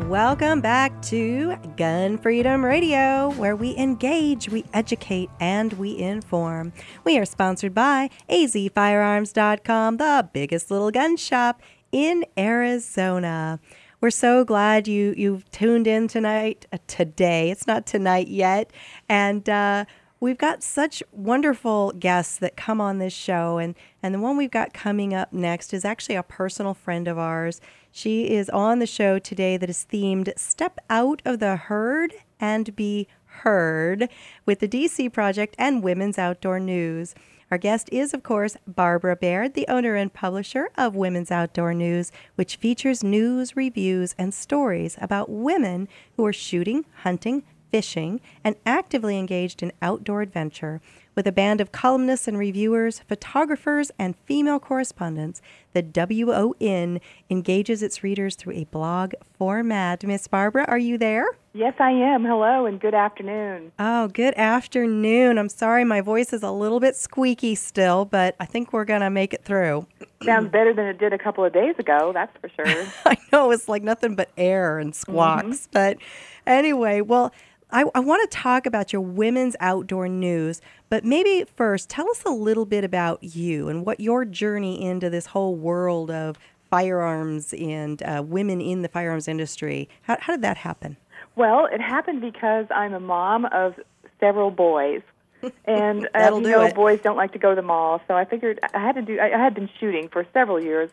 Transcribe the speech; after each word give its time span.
Welcome 0.00 0.62
back 0.62 1.02
to 1.02 1.54
Gun 1.76 2.16
Freedom 2.16 2.64
Radio, 2.64 3.30
where 3.32 3.54
we 3.54 3.76
engage, 3.76 4.48
we 4.48 4.64
educate, 4.72 5.28
and 5.38 5.72
we 5.74 5.98
inform. 5.98 6.72
We 7.04 7.18
are 7.18 7.26
sponsored 7.26 7.74
by 7.74 8.08
azfirearms.com, 8.28 9.98
the 9.98 10.28
biggest 10.32 10.70
little 10.70 10.90
gun 10.90 11.18
shop 11.18 11.60
in 11.92 12.24
Arizona. 12.38 13.60
We're 14.00 14.10
so 14.10 14.44
glad 14.44 14.88
you 14.88 15.14
you've 15.16 15.48
tuned 15.50 15.86
in 15.86 16.08
tonight, 16.08 16.66
uh, 16.72 16.78
today. 16.86 17.50
It's 17.50 17.66
not 17.66 17.84
tonight 17.84 18.28
yet, 18.28 18.72
and 19.10 19.46
uh, 19.48 19.84
we've 20.20 20.38
got 20.38 20.62
such 20.62 21.02
wonderful 21.12 21.92
guests 21.92 22.38
that 22.38 22.56
come 22.56 22.80
on 22.80 22.98
this 22.98 23.12
show, 23.12 23.58
and 23.58 23.74
and 24.02 24.14
the 24.14 24.20
one 24.20 24.38
we've 24.38 24.50
got 24.50 24.72
coming 24.72 25.12
up 25.12 25.32
next 25.32 25.74
is 25.74 25.84
actually 25.84 26.16
a 26.16 26.22
personal 26.22 26.72
friend 26.72 27.06
of 27.06 27.18
ours. 27.18 27.60
She 27.94 28.30
is 28.30 28.48
on 28.48 28.78
the 28.78 28.86
show 28.86 29.18
today 29.18 29.58
that 29.58 29.68
is 29.68 29.86
themed 29.92 30.32
Step 30.38 30.78
Out 30.88 31.20
of 31.26 31.40
the 31.40 31.56
Herd 31.56 32.14
and 32.40 32.74
Be 32.74 33.06
Heard 33.26 34.08
with 34.46 34.60
the 34.60 34.66
DC 34.68 35.12
Project 35.12 35.54
and 35.58 35.82
Women's 35.82 36.16
Outdoor 36.16 36.58
News. 36.58 37.14
Our 37.50 37.58
guest 37.58 37.90
is, 37.92 38.14
of 38.14 38.22
course, 38.22 38.56
Barbara 38.66 39.14
Baird, 39.14 39.52
the 39.52 39.68
owner 39.68 39.94
and 39.94 40.10
publisher 40.10 40.70
of 40.74 40.96
Women's 40.96 41.30
Outdoor 41.30 41.74
News, 41.74 42.10
which 42.34 42.56
features 42.56 43.04
news, 43.04 43.56
reviews, 43.56 44.14
and 44.16 44.32
stories 44.32 44.96
about 44.98 45.28
women 45.28 45.86
who 46.16 46.24
are 46.24 46.32
shooting, 46.32 46.86
hunting, 47.02 47.42
fishing, 47.70 48.22
and 48.42 48.56
actively 48.64 49.18
engaged 49.18 49.62
in 49.62 49.70
outdoor 49.82 50.22
adventure. 50.22 50.80
With 51.14 51.26
a 51.26 51.32
band 51.32 51.60
of 51.60 51.72
columnists 51.72 52.26
and 52.26 52.38
reviewers, 52.38 53.00
photographers, 53.00 53.90
and 53.98 54.16
female 54.24 54.58
correspondents, 54.58 55.42
the 55.74 55.82
WON 55.82 57.00
engages 57.28 57.82
its 57.82 58.02
readers 58.02 58.34
through 58.34 58.54
a 58.54 58.64
blog 58.64 59.12
format. 59.34 60.04
Miss 60.04 60.26
Barbara, 60.26 60.64
are 60.68 60.78
you 60.78 60.96
there? 60.96 61.26
Yes, 61.52 61.74
I 61.78 61.90
am. 61.90 62.24
Hello 62.24 62.64
and 62.64 62.80
good 62.80 62.94
afternoon. 62.94 63.72
Oh, 63.78 64.08
good 64.08 64.32
afternoon. 64.38 65.36
I'm 65.36 65.50
sorry 65.50 65.84
my 65.84 66.00
voice 66.00 66.32
is 66.32 66.42
a 66.42 66.50
little 66.50 66.80
bit 66.80 66.96
squeaky 66.96 67.56
still, 67.56 68.06
but 68.06 68.34
I 68.40 68.46
think 68.46 68.72
we're 68.72 68.86
going 68.86 69.02
to 69.02 69.10
make 69.10 69.34
it 69.34 69.44
through. 69.44 69.86
Sounds 70.24 70.50
better 70.50 70.72
than 70.72 70.86
it 70.86 70.96
did 70.96 71.12
a 71.12 71.18
couple 71.18 71.44
of 71.44 71.52
days 71.52 71.74
ago, 71.78 72.12
that's 72.14 72.34
for 72.40 72.48
sure. 72.48 72.86
I 73.04 73.18
know 73.30 73.50
it's 73.50 73.68
like 73.68 73.82
nothing 73.82 74.14
but 74.14 74.30
air 74.38 74.78
and 74.78 74.94
squawks. 74.94 75.44
Mm-hmm. 75.44 75.72
But 75.72 75.98
anyway, 76.46 77.02
well, 77.02 77.34
I, 77.72 77.84
I 77.94 78.00
want 78.00 78.30
to 78.30 78.36
talk 78.36 78.66
about 78.66 78.92
your 78.92 79.00
women's 79.00 79.56
outdoor 79.58 80.06
news, 80.06 80.60
but 80.90 81.04
maybe 81.04 81.44
first 81.56 81.88
tell 81.88 82.08
us 82.10 82.22
a 82.26 82.30
little 82.30 82.66
bit 82.66 82.84
about 82.84 83.22
you 83.24 83.68
and 83.68 83.86
what 83.86 83.98
your 83.98 84.26
journey 84.26 84.84
into 84.84 85.08
this 85.08 85.26
whole 85.26 85.56
world 85.56 86.10
of 86.10 86.38
firearms 86.70 87.54
and 87.54 88.02
uh, 88.02 88.22
women 88.24 88.60
in 88.60 88.82
the 88.82 88.88
firearms 88.88 89.26
industry. 89.26 89.88
How, 90.02 90.18
how 90.20 90.34
did 90.34 90.42
that 90.42 90.58
happen? 90.58 90.98
Well, 91.34 91.66
it 91.66 91.80
happened 91.80 92.20
because 92.20 92.66
I'm 92.70 92.92
a 92.92 93.00
mom 93.00 93.46
of 93.46 93.80
several 94.20 94.50
boys. 94.50 95.00
And 95.64 96.08
as 96.14 96.32
you 96.32 96.40
know, 96.42 96.62
it. 96.66 96.74
boys 96.76 97.00
don't 97.00 97.16
like 97.16 97.32
to 97.32 97.38
go 97.40 97.50
to 97.50 97.56
the 97.56 97.66
mall, 97.66 98.00
so 98.06 98.14
I 98.14 98.24
figured 98.24 98.60
I 98.74 98.78
had 98.78 98.94
to 98.94 99.02
do. 99.02 99.18
I 99.18 99.36
had 99.36 99.54
been 99.54 99.68
shooting 99.80 100.08
for 100.08 100.24
several 100.32 100.62
years 100.62 100.88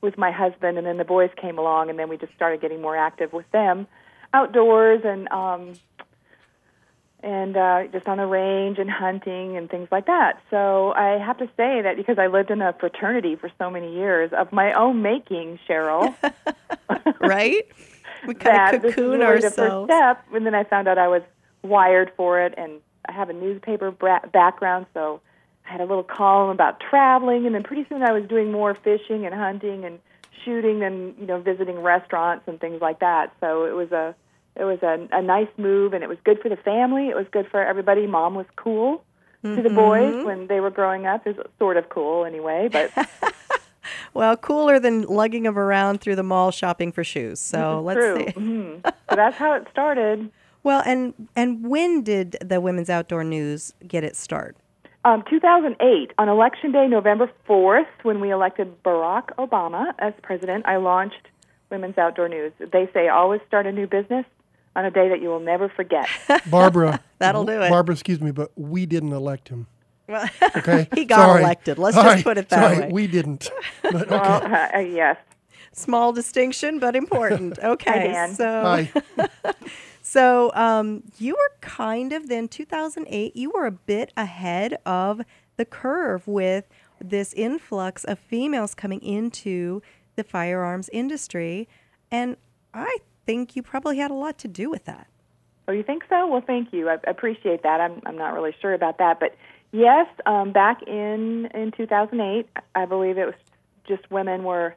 with 0.00 0.16
my 0.16 0.30
husband, 0.30 0.78
and 0.78 0.86
then 0.86 0.96
the 0.96 1.04
boys 1.04 1.28
came 1.36 1.58
along, 1.58 1.90
and 1.90 1.98
then 1.98 2.08
we 2.08 2.16
just 2.16 2.32
started 2.32 2.62
getting 2.62 2.80
more 2.80 2.96
active 2.96 3.34
with 3.34 3.44
them 3.50 3.86
outdoors 4.32 5.02
and 5.04 5.28
um, 5.30 5.74
and 7.22 7.56
uh, 7.56 7.84
just 7.92 8.06
on 8.06 8.18
the 8.18 8.26
range 8.26 8.78
and 8.78 8.90
hunting 8.90 9.56
and 9.56 9.68
things 9.68 9.88
like 9.90 10.06
that. 10.06 10.40
So 10.50 10.92
I 10.92 11.18
have 11.18 11.38
to 11.38 11.46
say 11.56 11.82
that 11.82 11.96
because 11.96 12.18
I 12.18 12.26
lived 12.28 12.50
in 12.50 12.62
a 12.62 12.72
fraternity 12.72 13.36
for 13.36 13.50
so 13.58 13.70
many 13.70 13.94
years 13.94 14.32
of 14.36 14.52
my 14.52 14.72
own 14.72 15.02
making, 15.02 15.58
Cheryl. 15.68 16.14
right? 17.20 17.66
We 18.26 18.34
kind 18.34 18.76
of 18.76 18.82
cocoon 18.82 19.20
really 19.20 19.24
ourselves. 19.24 19.56
The 19.56 19.62
first 19.62 19.84
step, 19.86 20.24
and 20.34 20.46
then 20.46 20.54
I 20.54 20.64
found 20.64 20.88
out 20.88 20.98
I 20.98 21.08
was 21.08 21.22
wired 21.62 22.12
for 22.16 22.40
it, 22.40 22.54
and 22.56 22.80
I 23.06 23.12
have 23.12 23.30
a 23.30 23.32
newspaper 23.32 23.90
bra- 23.90 24.26
background, 24.32 24.86
so 24.94 25.20
I 25.66 25.72
had 25.72 25.80
a 25.80 25.84
little 25.84 26.04
column 26.04 26.50
about 26.50 26.80
traveling, 26.80 27.46
and 27.46 27.54
then 27.54 27.62
pretty 27.62 27.86
soon 27.88 28.02
I 28.02 28.12
was 28.12 28.24
doing 28.28 28.50
more 28.52 28.74
fishing 28.74 29.26
and 29.26 29.34
hunting 29.34 29.84
and 29.84 29.98
shooting 30.44 30.82
and 30.82 31.14
you 31.18 31.26
know 31.26 31.40
visiting 31.40 31.82
restaurants 31.82 32.44
and 32.46 32.60
things 32.60 32.80
like 32.80 33.00
that. 33.00 33.34
So 33.40 33.64
it 33.64 33.74
was 33.74 33.92
a 33.92 34.14
it 34.56 34.64
was 34.64 34.78
a, 34.82 35.08
a 35.12 35.22
nice 35.22 35.48
move 35.56 35.92
and 35.92 36.02
it 36.02 36.08
was 36.08 36.18
good 36.24 36.40
for 36.40 36.48
the 36.48 36.56
family. 36.56 37.08
It 37.08 37.16
was 37.16 37.26
good 37.30 37.46
for 37.50 37.64
everybody. 37.64 38.06
Mom 38.06 38.34
was 38.34 38.46
cool 38.56 39.04
mm-hmm. 39.44 39.56
to 39.56 39.62
the 39.62 39.74
boys 39.74 40.14
Mm-hmm. 40.14 40.26
when 40.26 40.46
they 40.48 40.60
were 40.60 40.70
growing 40.70 41.06
up. 41.06 41.26
Is 41.26 41.36
sort 41.58 41.76
of 41.76 41.88
cool 41.88 42.24
anyway, 42.24 42.68
but 42.70 42.90
well, 44.14 44.36
cooler 44.36 44.78
than 44.78 45.02
lugging 45.02 45.44
them 45.44 45.58
around 45.58 46.00
through 46.00 46.16
the 46.16 46.22
mall 46.22 46.50
shopping 46.50 46.92
for 46.92 47.04
shoes. 47.04 47.40
So 47.40 47.80
let's 47.80 47.98
true. 47.98 48.16
see. 48.16 48.32
Mm-hmm. 48.40 48.88
So 49.10 49.16
that's 49.16 49.36
how 49.36 49.54
it 49.54 49.66
started. 49.70 50.30
Well, 50.62 50.82
and 50.84 51.14
and 51.36 51.66
when 51.66 52.02
did 52.02 52.36
the 52.44 52.60
Women's 52.60 52.90
Outdoor 52.90 53.24
News 53.24 53.72
get 53.86 54.04
its 54.04 54.18
start? 54.18 54.56
Um, 55.04 55.24
2008, 55.30 56.12
on 56.18 56.28
Election 56.28 56.72
Day, 56.72 56.86
November 56.86 57.30
4th, 57.48 57.86
when 58.02 58.20
we 58.20 58.30
elected 58.30 58.82
Barack 58.82 59.34
Obama 59.38 59.94
as 59.98 60.12
president, 60.22 60.66
I 60.66 60.76
launched 60.76 61.28
Women's 61.70 61.96
Outdoor 61.96 62.28
News. 62.28 62.52
They 62.58 62.90
say 62.92 63.08
always 63.08 63.40
start 63.48 63.66
a 63.66 63.72
new 63.72 63.86
business 63.86 64.26
on 64.76 64.84
a 64.84 64.90
day 64.90 65.08
that 65.08 65.20
you 65.20 65.28
will 65.28 65.40
never 65.40 65.68
forget. 65.68 66.06
Barbara. 66.50 67.00
That'll 67.18 67.44
do 67.44 67.60
it. 67.60 67.68
Barbara, 67.70 67.92
excuse 67.94 68.20
me, 68.20 68.30
but 68.30 68.50
we 68.56 68.86
didn't 68.86 69.12
elect 69.12 69.48
him. 69.48 69.66
Well, 70.08 70.28
Okay. 70.56 70.88
he 70.94 71.04
got 71.04 71.16
Sorry. 71.26 71.42
elected. 71.42 71.78
Let's 71.78 71.96
Sorry. 71.96 72.12
just 72.14 72.24
put 72.24 72.38
it 72.38 72.48
that 72.48 72.72
Sorry, 72.74 72.86
way. 72.86 72.92
We 72.92 73.06
didn't. 73.06 73.50
But 73.82 73.94
okay. 73.94 74.10
Well, 74.10 74.42
uh, 74.44 74.68
uh, 74.76 74.78
yes. 74.80 75.16
Small 75.72 76.12
distinction, 76.12 76.78
but 76.80 76.96
important. 76.96 77.58
Okay, 77.58 78.08
Dan. 78.08 78.34
so 78.34 78.62
Hi. 78.62 78.90
so 80.02 80.50
um, 80.54 81.04
you 81.18 81.34
were 81.34 81.52
kind 81.60 82.12
of 82.12 82.28
then 82.28 82.48
2008. 82.48 83.36
You 83.36 83.50
were 83.50 83.66
a 83.66 83.70
bit 83.70 84.12
ahead 84.16 84.78
of 84.84 85.20
the 85.56 85.64
curve 85.64 86.26
with 86.26 86.68
this 87.00 87.32
influx 87.34 88.02
of 88.04 88.18
females 88.18 88.74
coming 88.74 89.00
into 89.00 89.80
the 90.16 90.24
firearms 90.24 90.90
industry, 90.92 91.68
and 92.10 92.36
I 92.74 92.96
think 93.30 93.54
you 93.54 93.62
probably 93.62 93.98
had 93.98 94.10
a 94.10 94.14
lot 94.14 94.38
to 94.38 94.48
do 94.48 94.70
with 94.70 94.84
that. 94.86 95.06
Oh, 95.68 95.72
you 95.72 95.84
think 95.84 96.02
so? 96.08 96.26
Well, 96.26 96.42
thank 96.44 96.72
you. 96.72 96.88
I 96.88 96.96
appreciate 97.06 97.62
that. 97.62 97.80
I'm 97.80 98.02
I'm 98.04 98.18
not 98.18 98.34
really 98.34 98.54
sure 98.60 98.74
about 98.74 98.98
that, 98.98 99.20
but 99.20 99.36
yes, 99.70 100.08
um, 100.26 100.52
back 100.52 100.82
in 100.82 101.46
in 101.54 101.72
2008, 101.76 102.48
I 102.74 102.84
believe 102.86 103.18
it 103.18 103.26
was 103.26 103.34
just 103.86 104.10
women 104.10 104.42
were 104.42 104.74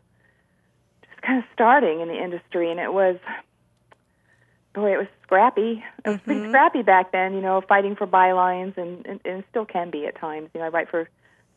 just 1.09 1.21
kind 1.23 1.39
of 1.39 1.45
starting 1.53 2.01
in 2.01 2.07
the 2.09 2.23
industry, 2.23 2.69
and 2.69 2.79
it 2.79 2.93
was 2.93 3.17
boy, 4.75 4.93
it 4.93 4.97
was 4.97 5.07
scrappy. 5.23 5.83
It 6.05 6.09
was 6.09 6.19
pretty 6.21 6.47
scrappy 6.49 6.83
back 6.83 7.11
then. 7.11 7.33
You 7.33 7.41
know, 7.41 7.61
fighting 7.67 7.95
for 7.95 8.05
bylines, 8.05 8.77
and, 8.77 9.03
and 9.07 9.19
and 9.25 9.39
it 9.39 9.45
still 9.49 9.65
can 9.65 9.89
be 9.89 10.05
at 10.05 10.15
times. 10.19 10.49
You 10.53 10.59
know, 10.59 10.67
I 10.67 10.69
write 10.69 10.89
for 10.89 11.09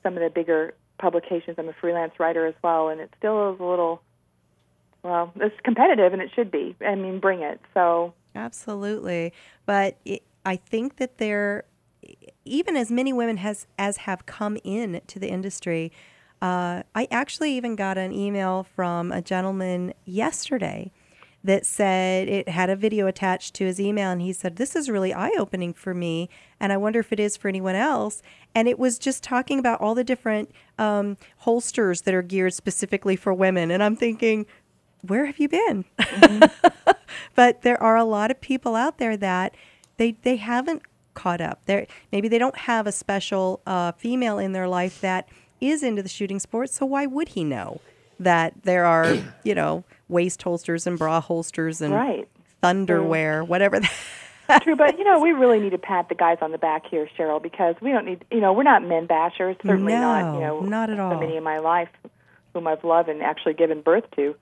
some 0.03 0.15
of 0.15 0.23
the 0.23 0.31
bigger 0.31 0.73
publications. 0.99 1.57
I'm 1.59 1.69
a 1.69 1.75
freelance 1.75 2.19
writer 2.19 2.47
as 2.47 2.55
well, 2.65 2.89
and 2.89 3.03
it 3.03 3.13
still 3.19 3.53
is 3.53 3.61
a 3.61 3.65
little. 3.65 4.01
Well, 5.07 5.33
it's 5.37 5.55
competitive, 5.63 6.13
and 6.13 6.21
it 6.21 6.31
should 6.35 6.51
be. 6.51 6.75
I 6.85 6.97
mean, 6.97 7.21
bring 7.21 7.43
it. 7.43 7.61
So 7.75 8.13
Absolutely. 8.35 9.33
But 9.65 9.97
it, 10.05 10.23
I 10.45 10.57
think 10.57 10.97
that 10.97 11.19
there, 11.19 11.65
even 12.45 12.77
as 12.77 12.91
many 12.91 13.13
women 13.13 13.37
has 13.39 13.67
as 13.79 13.99
have 13.99 14.27
come 14.27 14.59
in 14.65 15.01
to 15.07 15.19
the 15.19 15.29
industry, 15.29 15.93
uh, 16.43 16.83
I 16.95 17.09
actually 17.11 17.53
even 17.53 17.77
got 17.77 17.99
an 17.99 18.13
email 18.13 18.65
from 18.75 19.11
a 19.13 19.23
gentleman 19.23 19.95
yesterday 20.05 20.91
that 21.43 21.65
said 21.65 22.29
it 22.29 22.49
had 22.49 22.69
a 22.69 22.75
video 22.75 23.07
attached 23.07 23.55
to 23.55 23.65
his 23.65 23.79
email, 23.79 24.11
and 24.11 24.21
he 24.21 24.33
said, 24.33 24.57
"This 24.57 24.75
is 24.75 24.91
really 24.91 25.15
eye 25.15 25.33
opening 25.39 25.73
for 25.73 25.95
me, 25.95 26.29
and 26.59 26.73
I 26.73 26.77
wonder 26.77 26.99
if 26.99 27.13
it 27.13 27.21
is 27.21 27.37
for 27.37 27.49
anyone 27.49 27.77
else." 27.77 28.23
And 28.55 28.67
it 28.67 28.79
was 28.79 28.99
just 28.99 29.23
talking 29.23 29.61
about 29.61 29.81
all 29.81 29.95
the 29.95 30.03
different 30.03 30.51
um, 30.79 31.17
holsters 31.39 32.03
that 32.03 32.15
are 32.15 32.23
geared 32.23 32.55
specifically 32.55 33.15
for 33.15 33.33
women, 33.33 33.71
and 33.71 33.83
I'm 33.83 33.97
thinking, 33.97 34.45
where 35.03 35.27
have 35.27 35.39
you 35.39 35.49
been? 35.49 35.85
but 37.35 37.63
there 37.63 37.81
are 37.83 37.97
a 37.97 38.05
lot 38.05 38.31
of 38.31 38.41
people 38.41 38.75
out 38.75 38.99
there 38.99 39.17
that 39.17 39.55
they 39.97 40.13
they 40.23 40.37
haven't 40.37 40.83
caught 41.15 41.41
up. 41.41 41.61
They 41.67 41.87
maybe 42.13 42.29
they 42.29 42.39
don't 42.39 42.57
have 42.59 42.87
a 42.87 42.93
special 42.93 43.61
uh, 43.67 43.93
female 43.93 44.39
in 44.39 44.53
their 44.53 44.69
life 44.69 45.01
that 45.01 45.29
is 45.61 45.83
into 45.83 46.03
the 46.03 46.09
shooting 46.09 46.39
sports. 46.39 46.75
So 46.75 46.87
why 46.87 47.07
would 47.07 47.31
he 47.31 47.45
know? 47.45 47.81
that 48.19 48.55
there 48.63 48.87
are, 48.87 49.15
you 49.45 49.55
know, 49.55 49.85
waist 50.09 50.43
holsters 50.43 50.87
and 50.87 50.99
bra 50.99 51.21
holsters 51.21 51.81
and 51.83 51.93
Right. 51.93 52.27
thunderwear, 52.63 53.47
whatever. 53.47 53.81
That, 54.49 54.63
True, 54.63 54.77
but 54.77 54.99
you 54.99 55.05
know, 55.05 55.21
we 55.21 55.33
really 55.33 55.61
need 55.61 55.71
to 55.71 55.79
pat 55.79 56.09
the 56.09 56.15
guys 56.15 56.39
on 56.41 56.53
the 56.53 56.59
back 56.59 56.87
here, 56.87 57.09
Cheryl, 57.19 57.43
because 57.43 57.75
we 57.81 57.91
don't 57.91 58.07
need, 58.07 58.25
you 58.31 58.41
know, 58.41 58.53
we're 58.53 58.63
not 58.63 58.83
men 58.83 59.07
bashers. 59.07 59.57
Certainly 59.67 59.93
not, 59.95 60.35
you 60.35 60.41
know, 60.41 60.61
not 60.61 60.89
at 60.89 60.99
all. 60.99 61.13
so 61.13 61.21
many 61.21 61.37
in 61.37 61.45
my 61.45 61.59
life 61.59 61.89
whom 62.55 62.67
I've 62.67 62.85
loved 62.85 63.09
and 63.11 63.23
actually 63.23 63.53
given 63.55 63.83
birth 63.83 64.05
to. 64.17 64.35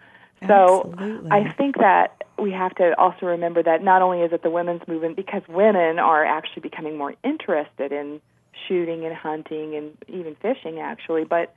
So 0.47 0.93
Absolutely. 0.93 1.31
I 1.31 1.53
think 1.55 1.77
that 1.79 2.25
we 2.39 2.51
have 2.53 2.75
to 2.77 2.99
also 2.99 3.27
remember 3.27 3.63
that 3.63 3.83
not 3.83 4.03
only 4.03 4.21
is 4.21 4.33
it 4.33 4.43
the 4.43 4.51
women's 4.51 4.83
movement, 4.87 5.17
because 5.17 5.43
women 5.49 5.99
are 5.99 6.25
actually 6.25 6.63
becoming 6.63 6.99
more 6.99 7.15
interested 7.25 7.93
in 7.93 8.21
shooting 8.69 9.05
and 9.05 9.15
hunting 9.15 9.75
and 9.75 9.97
even 10.09 10.37
fishing, 10.37 10.81
actually, 10.81 11.25
but 11.25 11.55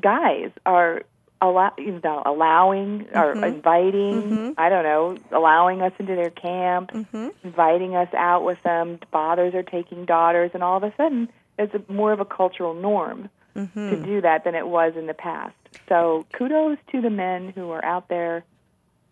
guys 0.00 0.50
are 0.66 1.02
allow, 1.40 1.72
you 1.78 2.00
know, 2.02 2.22
allowing 2.26 3.06
or 3.14 3.34
Mm-hmm. 3.34 3.44
inviting, 3.44 4.54
I 4.58 4.68
don't 4.68 4.82
know, 4.84 5.16
allowing 5.32 5.82
us 5.82 5.92
into 5.98 6.14
their 6.14 6.30
camp, 6.30 6.90
Mm-hmm. 6.92 7.28
inviting 7.44 7.94
us 7.94 8.12
out 8.14 8.44
with 8.44 8.58
them. 8.64 8.98
Fathers 9.12 9.54
are 9.54 9.62
taking 9.62 10.04
daughters, 10.04 10.50
and 10.54 10.62
all 10.62 10.76
of 10.76 10.82
a 10.82 10.92
sudden, 10.96 11.28
it's 11.58 11.72
a, 11.74 11.92
more 11.92 12.12
of 12.12 12.20
a 12.20 12.24
cultural 12.24 12.74
norm 12.74 13.30
Mm-hmm. 13.56 13.90
to 13.90 13.96
do 13.96 14.20
that 14.20 14.44
than 14.44 14.54
it 14.54 14.68
was 14.68 14.94
in 14.96 15.06
the 15.06 15.14
past. 15.14 15.54
So 15.88 16.26
kudos 16.32 16.78
to 16.92 17.00
the 17.00 17.10
men 17.10 17.50
who 17.50 17.70
are 17.70 17.84
out 17.84 18.08
there 18.08 18.44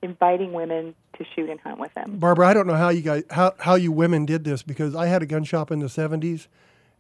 inviting 0.02 0.52
women 0.52 0.94
to 1.18 1.24
shoot 1.34 1.50
and 1.50 1.58
hunt 1.60 1.80
with 1.80 1.92
them. 1.94 2.18
Barbara, 2.18 2.48
I 2.48 2.54
don't 2.54 2.66
know 2.66 2.74
how 2.74 2.90
you 2.90 3.02
guys 3.02 3.24
how, 3.30 3.54
how 3.58 3.74
you 3.74 3.90
women 3.90 4.24
did 4.26 4.44
this 4.44 4.62
because 4.62 4.94
I 4.94 5.06
had 5.06 5.22
a 5.22 5.26
gun 5.26 5.44
shop 5.44 5.70
in 5.70 5.80
the 5.80 5.88
seventies 5.88 6.48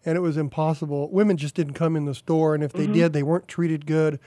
and 0.04 0.16
it 0.16 0.20
was 0.20 0.36
impossible. 0.36 1.08
Women 1.10 1.36
just 1.36 1.54
didn't 1.54 1.74
come 1.74 1.94
in 1.96 2.04
the 2.04 2.14
store 2.14 2.54
and 2.54 2.64
if 2.64 2.72
they 2.72 2.86
did 2.86 3.12
they 3.12 3.22
weren't 3.22 3.48
treated 3.48 3.86
good. 3.86 4.18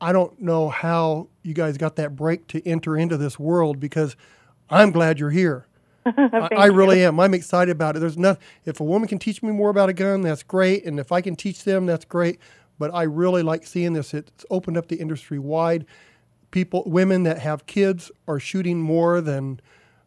I 0.00 0.12
don't 0.12 0.40
know 0.40 0.68
how 0.68 1.28
you 1.42 1.54
guys 1.54 1.78
got 1.78 1.96
that 1.96 2.16
break 2.16 2.48
to 2.48 2.66
enter 2.66 2.96
into 2.96 3.16
this 3.16 3.38
world 3.38 3.78
because 3.78 4.16
I'm 4.68 4.90
glad 4.90 5.18
you're 5.18 5.30
here. 5.30 5.66
I, 6.06 6.48
I 6.56 6.66
really 6.66 7.04
am. 7.04 7.18
I'm 7.20 7.34
excited 7.34 7.70
about 7.72 7.96
it. 7.96 8.00
There's 8.00 8.18
nothing. 8.18 8.42
If 8.64 8.80
a 8.80 8.84
woman 8.84 9.08
can 9.08 9.18
teach 9.18 9.42
me 9.42 9.50
more 9.52 9.70
about 9.70 9.88
a 9.88 9.92
gun, 9.92 10.22
that's 10.22 10.42
great, 10.42 10.84
and 10.84 10.98
if 11.00 11.12
I 11.12 11.20
can 11.20 11.36
teach 11.36 11.64
them, 11.64 11.86
that's 11.86 12.04
great. 12.04 12.38
But 12.78 12.92
I 12.94 13.02
really 13.04 13.42
like 13.42 13.66
seeing 13.66 13.92
this. 13.92 14.12
It's 14.14 14.44
opened 14.50 14.76
up 14.76 14.88
the 14.88 14.96
industry 14.96 15.38
wide. 15.38 15.86
People, 16.50 16.82
women 16.86 17.22
that 17.22 17.38
have 17.38 17.66
kids, 17.66 18.10
are 18.28 18.40
shooting 18.40 18.80
more 18.80 19.20
than 19.20 19.60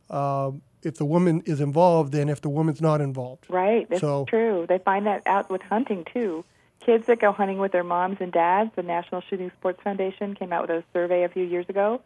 uh, 0.10 0.52
if 0.84 0.96
the 0.98 1.06
woman 1.06 1.42
is 1.46 1.60
involved 1.62 2.12
than 2.12 2.30
if 2.30 2.42
the 2.42 2.50
woman's 2.50 2.82
not 2.82 3.02
involved. 3.02 3.46
Right, 3.50 3.90
that's 3.90 4.02
So- 4.02 4.26
true. 4.26 4.66
They 4.68 4.78
find 4.80 5.06
that 5.08 5.24
out 5.26 5.50
with 5.50 5.62
hunting 5.64 6.06
too. 6.14 6.44
Kids 6.82 7.08
that 7.08 7.20
go 7.20 7.32
hunting 7.32 7.58
with 7.58 7.72
their 7.72 7.84
moms 7.84 8.18
and 8.20 8.32
dads, 8.32 8.70
the 8.76 8.84
National 8.84 9.22
Shooting 9.22 9.50
Sports 9.58 9.82
Foundation 9.84 10.36
came 10.36 10.54
out 10.54 10.68
with 10.68 10.70
a 10.72 10.84
survey 10.94 11.24
a 11.24 11.30
few 11.30 11.44
years 11.44 11.66
ago, 11.68 12.00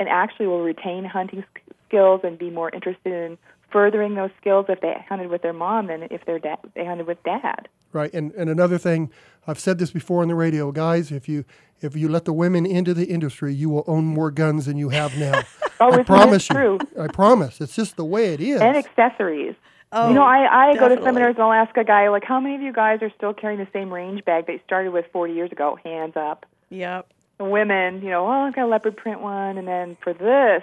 and 0.00 0.08
actually 0.08 0.46
will 0.46 0.62
retain 0.62 1.04
hunting 1.04 1.44
skills 1.92 2.20
and 2.24 2.38
be 2.38 2.48
more 2.50 2.70
interested 2.70 3.12
in 3.12 3.36
furthering 3.70 4.14
those 4.14 4.30
skills 4.40 4.66
if 4.68 4.80
they 4.80 4.94
hunted 5.08 5.28
with 5.28 5.42
their 5.42 5.52
mom 5.52 5.86
than 5.86 6.02
if 6.10 6.24
their 6.24 6.38
dad 6.38 6.58
they 6.74 6.84
hunted 6.84 7.06
with 7.06 7.22
dad. 7.24 7.68
Right. 7.92 8.12
And 8.14 8.32
and 8.32 8.48
another 8.48 8.78
thing, 8.78 9.10
I've 9.46 9.58
said 9.58 9.78
this 9.78 9.90
before 9.90 10.22
on 10.22 10.28
the 10.28 10.34
radio, 10.34 10.72
guys. 10.72 11.12
If 11.12 11.28
you 11.28 11.44
if 11.80 11.96
you 11.96 12.08
let 12.08 12.24
the 12.24 12.32
women 12.32 12.64
into 12.64 12.94
the 12.94 13.04
industry, 13.06 13.52
you 13.54 13.68
will 13.68 13.84
own 13.86 14.04
more 14.04 14.30
guns 14.30 14.66
than 14.66 14.76
you 14.78 14.88
have 14.90 15.16
now. 15.18 15.42
Oh, 15.80 15.86
I 15.86 15.94
isn't 15.94 16.04
promise 16.04 16.48
you. 16.48 16.54
true? 16.54 16.78
I 17.00 17.08
promise. 17.08 17.60
It's 17.60 17.74
just 17.74 17.96
the 17.96 18.04
way 18.04 18.32
it 18.34 18.40
is. 18.40 18.60
And 18.60 18.76
accessories. 18.76 19.56
Oh, 19.90 20.06
you 20.08 20.14
know, 20.14 20.22
I, 20.22 20.68
I 20.70 20.74
go 20.76 20.88
to 20.88 20.94
definitely. 20.94 21.04
seminars 21.04 21.34
and 21.34 21.42
I'll 21.42 21.52
ask 21.52 21.76
a 21.76 21.82
guy 21.82 22.08
like, 22.08 22.22
"How 22.22 22.38
many 22.38 22.54
of 22.54 22.62
you 22.62 22.72
guys 22.72 23.02
are 23.02 23.10
still 23.16 23.34
carrying 23.34 23.58
the 23.58 23.66
same 23.72 23.92
range 23.92 24.24
bag 24.24 24.46
they 24.46 24.62
started 24.64 24.92
with 24.92 25.06
40 25.12 25.32
years 25.32 25.50
ago?" 25.50 25.76
Hands 25.82 26.12
up. 26.14 26.46
Yep. 26.70 27.08
the 27.38 27.44
women, 27.46 28.00
you 28.00 28.10
know, 28.10 28.26
oh, 28.28 28.30
I've 28.46 28.54
got 28.54 28.66
a 28.66 28.68
leopard 28.68 28.96
print 28.96 29.20
one, 29.22 29.58
and 29.58 29.66
then 29.66 29.96
for 30.00 30.12
this, 30.14 30.62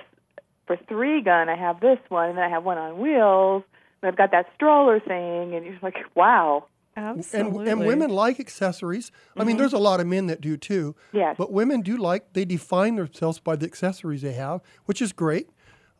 for 0.69 0.77
three 0.88 1.24
gun, 1.24 1.50
I 1.50 1.56
have 1.56 1.80
this 1.80 1.98
one, 2.10 2.30
and 2.30 2.38
then 2.38 2.45
I 2.45 2.50
have 2.50 2.63
one 2.63 2.77
on 2.77 3.00
wheels, 3.00 3.63
and 4.04 4.07
I've 4.07 4.16
got 4.16 4.30
that 4.33 4.45
stroller 4.54 5.00
thing, 5.00 5.56
and 5.56 5.66
you're 5.66 5.80
like, 5.81 5.95
wow, 6.13 6.66
and, 6.95 7.18
Absolutely. 7.18 7.71
and 7.71 7.88
women 7.88 8.12
like 8.12 8.39
accessories. 8.39 9.12
I 9.36 9.39
mean, 9.39 9.54
mm-hmm. 9.54 9.62
there's 9.62 9.74
a 9.74 9.80
lot 9.80 10.00
of 10.00 10.06
men 10.06 10.27
that 10.27 10.42
do 10.42 10.57
too. 10.57 10.95
Yes. 11.12 11.36
But 11.39 11.51
women 11.51 11.81
do 11.81 11.98
like, 11.98 12.33
they 12.33 12.45
define 12.45 12.98
themselves 12.98 13.39
by 13.39 13.56
the 13.56 13.66
accessories 13.66 14.21
they 14.21 14.33
have, 14.33 14.62
which 14.86 15.01
is 15.01 15.12
great. 15.12 15.50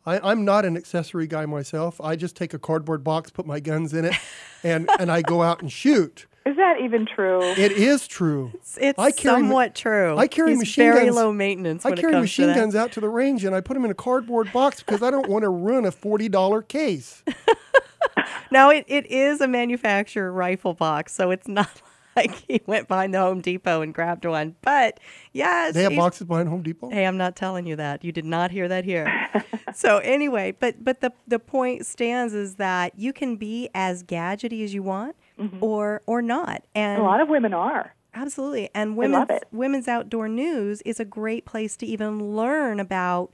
I, 0.06 0.20
I'm 0.20 0.44
not 0.44 0.64
an 0.64 0.76
accessory 0.76 1.26
guy 1.26 1.46
myself. 1.46 2.00
I 2.00 2.14
just 2.14 2.36
take 2.36 2.54
a 2.54 2.58
cardboard 2.58 3.02
box, 3.02 3.30
put 3.30 3.46
my 3.46 3.58
guns 3.58 3.92
in 3.92 4.04
it, 4.04 4.14
and, 4.62 4.88
and 5.00 5.10
I 5.10 5.22
go 5.22 5.42
out 5.42 5.62
and 5.62 5.72
shoot. 5.72 6.26
Is 6.50 6.56
that 6.56 6.80
even 6.80 7.06
true? 7.06 7.40
It 7.42 7.72
is 7.72 8.06
true. 8.06 8.50
It's, 8.54 8.78
it's 8.80 8.98
I 8.98 9.10
carry 9.10 9.40
somewhat 9.42 9.74
true. 9.74 10.16
I 10.16 10.26
carry 10.26 10.50
He's 10.50 10.58
machine 10.60 10.84
very 10.92 11.04
guns- 11.06 11.16
low 11.16 11.32
maintenance 11.32 11.84
I 11.86 11.90
when 11.90 11.98
it 11.98 12.00
carry 12.00 12.12
comes 12.14 12.22
machine 12.24 12.46
to 12.48 12.52
that. 12.54 12.58
guns 12.58 12.74
out 12.74 12.92
to 12.92 13.00
the 13.00 13.08
range 13.08 13.44
and 13.44 13.54
I 13.54 13.60
put 13.60 13.74
them 13.74 13.84
in 13.84 13.90
a 13.90 13.94
cardboard 13.94 14.52
box 14.52 14.80
because 14.80 15.02
I 15.02 15.10
don't 15.10 15.28
want 15.28 15.42
to 15.44 15.48
ruin 15.50 15.84
a 15.86 15.92
$40 15.92 16.68
case. 16.68 17.22
Now 18.52 18.70
it, 18.70 18.84
it 18.88 19.06
is 19.06 19.40
a 19.40 19.46
manufacturer 19.46 20.32
rifle 20.32 20.74
box, 20.74 21.14
so 21.14 21.30
it's 21.30 21.46
not 21.46 21.70
like 22.16 22.34
he 22.48 22.60
went 22.66 22.88
behind 22.88 23.14
the 23.14 23.18
Home 23.20 23.40
Depot 23.40 23.80
and 23.82 23.94
grabbed 23.94 24.24
one. 24.24 24.56
But 24.62 24.98
yes, 25.32 25.74
They 25.74 25.84
have 25.84 25.94
boxes 25.94 26.26
behind 26.26 26.48
Home 26.48 26.62
Depot. 26.62 26.90
Hey, 26.90 27.06
I'm 27.06 27.16
not 27.16 27.36
telling 27.36 27.66
you 27.66 27.76
that. 27.76 28.02
You 28.04 28.10
did 28.10 28.24
not 28.24 28.50
hear 28.50 28.66
that 28.66 28.84
here. 28.84 29.06
so 29.74 29.98
anyway, 29.98 30.52
but 30.58 30.82
but 30.82 31.00
the 31.00 31.12
the 31.28 31.38
point 31.38 31.86
stands 31.86 32.34
is 32.34 32.56
that 32.56 32.98
you 32.98 33.12
can 33.12 33.36
be 33.36 33.68
as 33.74 34.02
gadgety 34.02 34.64
as 34.64 34.74
you 34.74 34.82
want 34.82 35.14
or 35.60 36.02
or 36.06 36.22
not. 36.22 36.62
And 36.74 37.00
a 37.00 37.04
lot 37.04 37.20
of 37.20 37.28
women 37.28 37.54
are. 37.54 37.94
Absolutely. 38.12 38.70
And 38.74 38.96
women's, 38.96 39.28
women's 39.52 39.86
outdoor 39.86 40.28
news 40.28 40.82
is 40.82 40.98
a 40.98 41.04
great 41.04 41.44
place 41.44 41.76
to 41.76 41.86
even 41.86 42.34
learn 42.34 42.80
about 42.80 43.32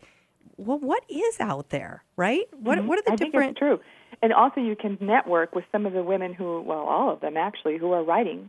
well, 0.58 0.78
what 0.78 1.04
is 1.08 1.38
out 1.40 1.70
there, 1.70 2.02
right? 2.16 2.44
What 2.52 2.84
what 2.84 2.98
are 2.98 3.02
the 3.02 3.10
Mm-hmm. 3.10 3.12
I 3.12 3.16
think 3.16 3.32
different 3.32 3.50
it's 3.52 3.58
true. 3.58 3.80
And 4.22 4.32
also, 4.32 4.60
you 4.60 4.76
can 4.76 4.96
network 5.00 5.54
with 5.54 5.64
some 5.70 5.84
of 5.84 5.92
the 5.92 6.02
women 6.02 6.32
who, 6.32 6.62
well, 6.62 6.80
all 6.80 7.12
of 7.12 7.20
them 7.20 7.36
actually, 7.36 7.76
who 7.76 7.92
are 7.92 8.02
writing 8.02 8.48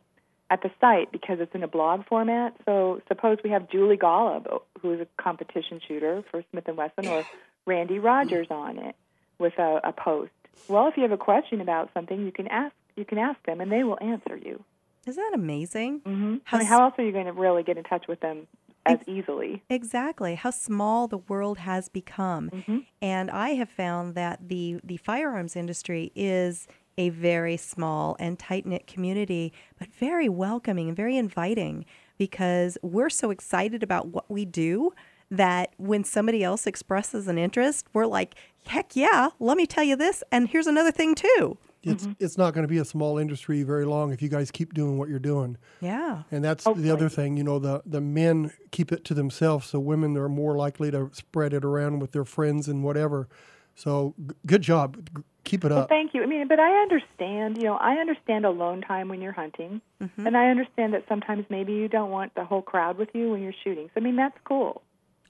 at 0.50 0.62
the 0.62 0.72
site 0.80 1.12
because 1.12 1.40
it's 1.42 1.54
in 1.54 1.62
a 1.62 1.68
blog 1.68 2.06
format. 2.06 2.56
So, 2.66 3.02
suppose 3.08 3.38
we 3.44 3.50
have 3.50 3.70
Julie 3.70 3.98
Golob, 3.98 4.62
who 4.82 4.94
is 4.94 5.02
a 5.02 5.08
competition 5.22 5.82
shooter 5.86 6.24
for 6.32 6.44
Smith 6.52 6.68
and 6.68 6.78
Wesson, 6.78 7.08
or 7.08 7.26
Randi 7.66 8.00
Rogers 8.00 8.48
on 8.50 8.80
it 8.80 8.96
with 9.40 9.58
a, 9.60 9.82
a 9.84 9.92
post. 9.92 10.32
Well, 10.70 10.88
if 10.88 10.96
you 10.96 11.04
have 11.04 11.12
a 11.12 11.18
question 11.18 11.60
about 11.62 11.90
something, 11.94 12.26
you 12.26 12.32
can 12.32 12.48
ask. 12.48 12.74
You 12.98 13.06
can 13.06 13.18
ask 13.20 13.42
them, 13.46 13.62
and 13.62 13.72
they 13.72 13.84
will 13.84 13.98
answer 14.02 14.36
you. 14.36 14.64
Isn't 15.06 15.24
that 15.24 15.36
amazing? 15.36 16.02
Mm-hmm. 16.02 16.36
How 16.44 16.58
I 16.58 16.60
mean, 16.60 16.68
how 16.68 16.84
else 16.84 16.96
are 16.98 17.04
you 17.06 17.14
going 17.14 17.28
to 17.28 17.32
really 17.32 17.64
get 17.64 17.78
in 17.78 17.84
touch 17.86 18.08
with 18.10 18.20
them 18.20 18.48
as 18.86 18.98
easily? 19.08 19.64
Exactly. 19.70 20.36
How 20.36 20.50
small 20.50 21.08
the 21.08 21.20
world 21.20 21.60
has 21.60 21.88
become. 21.88 22.50
Mm-hmm. 22.50 22.78
And 23.02 23.32
I 23.32 23.52
have 23.52 23.70
found 23.70 24.16
that 24.16 24.50
the, 24.50 24.82
the 24.84 24.98
firearms 24.98 25.56
industry 25.56 26.12
is 26.16 26.68
a 26.98 27.10
very 27.10 27.56
small 27.56 28.18
and 28.20 28.38
tight 28.38 28.66
knit 28.66 28.88
community, 28.88 29.54
but 29.80 29.94
very 29.94 30.28
welcoming 30.28 30.88
and 30.90 30.98
very 30.98 31.16
inviting 31.16 31.86
because 32.18 32.78
we're 32.82 33.12
so 33.12 33.30
excited 33.30 33.84
about 33.84 34.08
what 34.08 34.30
we 34.30 34.44
do 34.44 34.92
that 35.30 35.74
when 35.78 36.04
somebody 36.04 36.44
else 36.44 36.66
expresses 36.66 37.28
an 37.28 37.38
interest, 37.38 37.86
we're 37.94 38.06
like, 38.06 38.36
heck 38.66 38.96
yeah, 38.96 39.30
let 39.40 39.58
me 39.58 39.66
tell 39.66 39.84
you 39.84 39.96
this. 39.96 40.24
And 40.32 40.50
here's 40.50 40.68
another 40.68 40.92
thing, 40.92 41.16
too. 41.16 41.58
It's 41.88 42.04
Mm-hmm. 42.04 42.14
it's 42.24 42.38
not 42.38 42.54
going 42.54 42.64
to 42.64 42.68
be 42.68 42.78
a 42.80 42.86
small 42.86 43.18
industry 43.18 43.64
very 43.64 43.86
long 43.86 44.12
if 44.12 44.22
you 44.22 44.30
guys 44.30 44.52
keep 44.52 44.74
doing 44.74 44.98
what 44.98 45.10
you're 45.10 45.20
doing. 45.20 45.58
Yeah. 45.82 46.24
And 46.32 46.44
that's 46.44 46.64
the 46.66 46.92
other 46.92 47.10
thing, 47.10 47.38
you 47.38 47.44
know, 47.44 47.60
the 47.60 47.82
the 47.86 48.02
men 48.02 48.52
keep 48.72 48.92
it 48.92 49.04
to 49.06 49.14
themselves, 49.14 49.68
so 49.68 49.80
women 49.80 50.16
are 50.18 50.30
more 50.30 50.56
likely 50.56 50.92
to 50.92 51.10
spread 51.14 51.54
it 51.54 51.64
around 51.66 52.00
with 52.00 52.12
their 52.12 52.26
friends 52.26 52.68
and 52.68 52.84
whatever. 52.84 53.28
So 53.76 54.14
g- 54.28 54.36
good 54.46 54.62
job, 54.64 54.98
G- 55.16 55.24
keep 55.44 55.64
it 55.64 55.70
Well, 55.72 55.82
up. 55.82 55.90
thank 55.90 56.14
you. 56.16 56.24
I 56.24 56.26
mean, 56.26 56.48
but 56.48 56.60
I 56.60 56.82
understand. 56.82 57.58
You 57.58 57.66
know, 57.66 57.76
I 57.78 57.94
understand 57.98 58.44
alone 58.46 58.82
time 58.82 59.08
when 59.08 59.22
you're 59.22 59.32
hunting, 59.34 59.82
Mm-hmm. 60.02 60.28
and 60.28 60.36
I 60.38 60.48
understand 60.50 60.94
that 60.94 61.04
sometimes 61.08 61.46
maybe 61.50 61.74
you 61.74 61.88
don't 61.88 62.12
want 62.12 62.34
the 62.36 62.44
whole 62.46 62.62
crowd 62.62 62.98
with 62.98 63.10
you 63.14 63.32
when 63.32 63.42
you're 63.42 63.54
shooting. 63.64 63.88
So 63.94 64.02
I 64.02 64.04
mean, 64.04 64.16
that's 64.16 64.38
cool. 64.46 64.82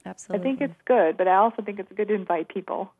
Absolutely. 0.06 0.40
I 0.40 0.42
think 0.56 0.60
it's 0.70 0.80
good, 0.86 1.16
but 1.18 1.28
I 1.28 1.36
also 1.36 1.60
think 1.62 1.78
it's 1.78 1.92
good 1.92 2.08
to 2.08 2.14
invite 2.14 2.48
people. 2.48 2.90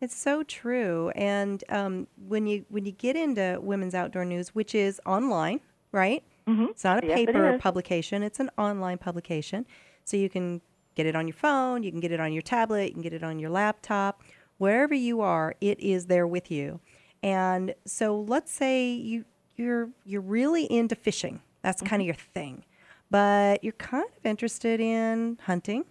It's 0.00 0.16
so 0.16 0.42
true. 0.44 1.10
And 1.14 1.62
um, 1.68 2.06
when 2.28 2.46
you 2.46 2.64
when 2.68 2.84
you 2.84 2.92
get 2.92 3.16
into 3.16 3.58
women's 3.60 3.94
outdoor 3.94 4.24
news, 4.24 4.54
which 4.54 4.74
is 4.74 5.00
online, 5.04 5.60
right? 5.92 6.22
Mm-hmm. 6.46 6.66
It's 6.70 6.84
not 6.84 7.02
a 7.04 7.06
Yes, 7.08 7.16
paper 7.16 7.54
is. 7.54 7.60
publication; 7.60 8.22
it's 8.22 8.40
an 8.40 8.50
online 8.56 8.98
publication. 8.98 9.66
So 10.04 10.16
you 10.16 10.28
can 10.30 10.60
get 10.94 11.06
it 11.06 11.14
on 11.16 11.26
your 11.26 11.34
phone, 11.34 11.82
you 11.82 11.90
can 11.90 12.00
get 12.00 12.12
it 12.12 12.20
on 12.20 12.32
your 12.32 12.42
tablet, 12.42 12.86
you 12.88 12.92
can 12.92 13.02
get 13.02 13.12
it 13.12 13.22
on 13.22 13.38
your 13.38 13.50
laptop, 13.50 14.22
wherever 14.58 14.94
you 14.94 15.20
are. 15.20 15.54
It 15.60 15.78
is 15.80 16.06
there 16.06 16.26
with 16.26 16.50
you. 16.50 16.80
And 17.22 17.74
so, 17.84 18.20
let's 18.20 18.52
say 18.52 18.90
you 18.92 19.24
you're 19.56 19.90
you're 20.04 20.20
really 20.20 20.64
into 20.64 20.94
fishing. 20.94 21.40
That's 21.62 21.82
kind 21.82 22.00
of 22.00 22.06
your 22.06 22.14
thing, 22.14 22.64
but 23.10 23.64
you're 23.64 23.72
kind 23.72 24.04
of 24.16 24.24
interested 24.24 24.78
in 24.80 25.38
hunting. 25.42 25.84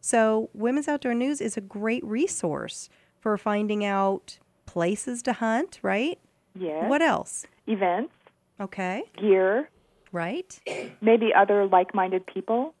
So, 0.00 0.48
Women's 0.54 0.88
Outdoor 0.88 1.14
News 1.14 1.40
is 1.40 1.56
a 1.56 1.60
great 1.60 2.02
resource 2.04 2.88
for 3.22 3.38
finding 3.38 3.84
out 3.84 4.38
places 4.66 5.22
to 5.22 5.32
hunt, 5.32 5.78
right? 5.80 6.18
Yes. 6.54 6.90
What 6.90 7.00
else? 7.00 7.46
Events, 7.66 8.12
Okay, 8.60 9.02
gear, 9.16 9.68
right? 10.12 10.60
maybe 11.00 11.32
other 11.34 11.66
like-minded 11.66 12.26
people. 12.26 12.74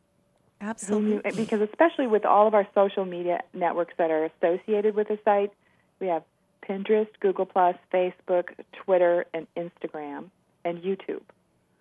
Absolutely. 0.60 1.32
Because 1.32 1.60
especially 1.60 2.06
with 2.06 2.24
all 2.24 2.46
of 2.46 2.54
our 2.54 2.66
social 2.74 3.04
media 3.04 3.40
networks 3.52 3.94
that 3.98 4.10
are 4.10 4.24
associated 4.26 4.94
with 4.94 5.08
the 5.08 5.18
site, 5.24 5.52
we 5.98 6.06
have 6.06 6.22
Pinterest, 6.68 7.08
Google 7.18 7.46
Plus, 7.46 7.74
Facebook, 7.92 8.50
Twitter, 8.72 9.26
and 9.34 9.48
Instagram, 9.56 10.30
and 10.64 10.78
YouTube. 10.78 11.22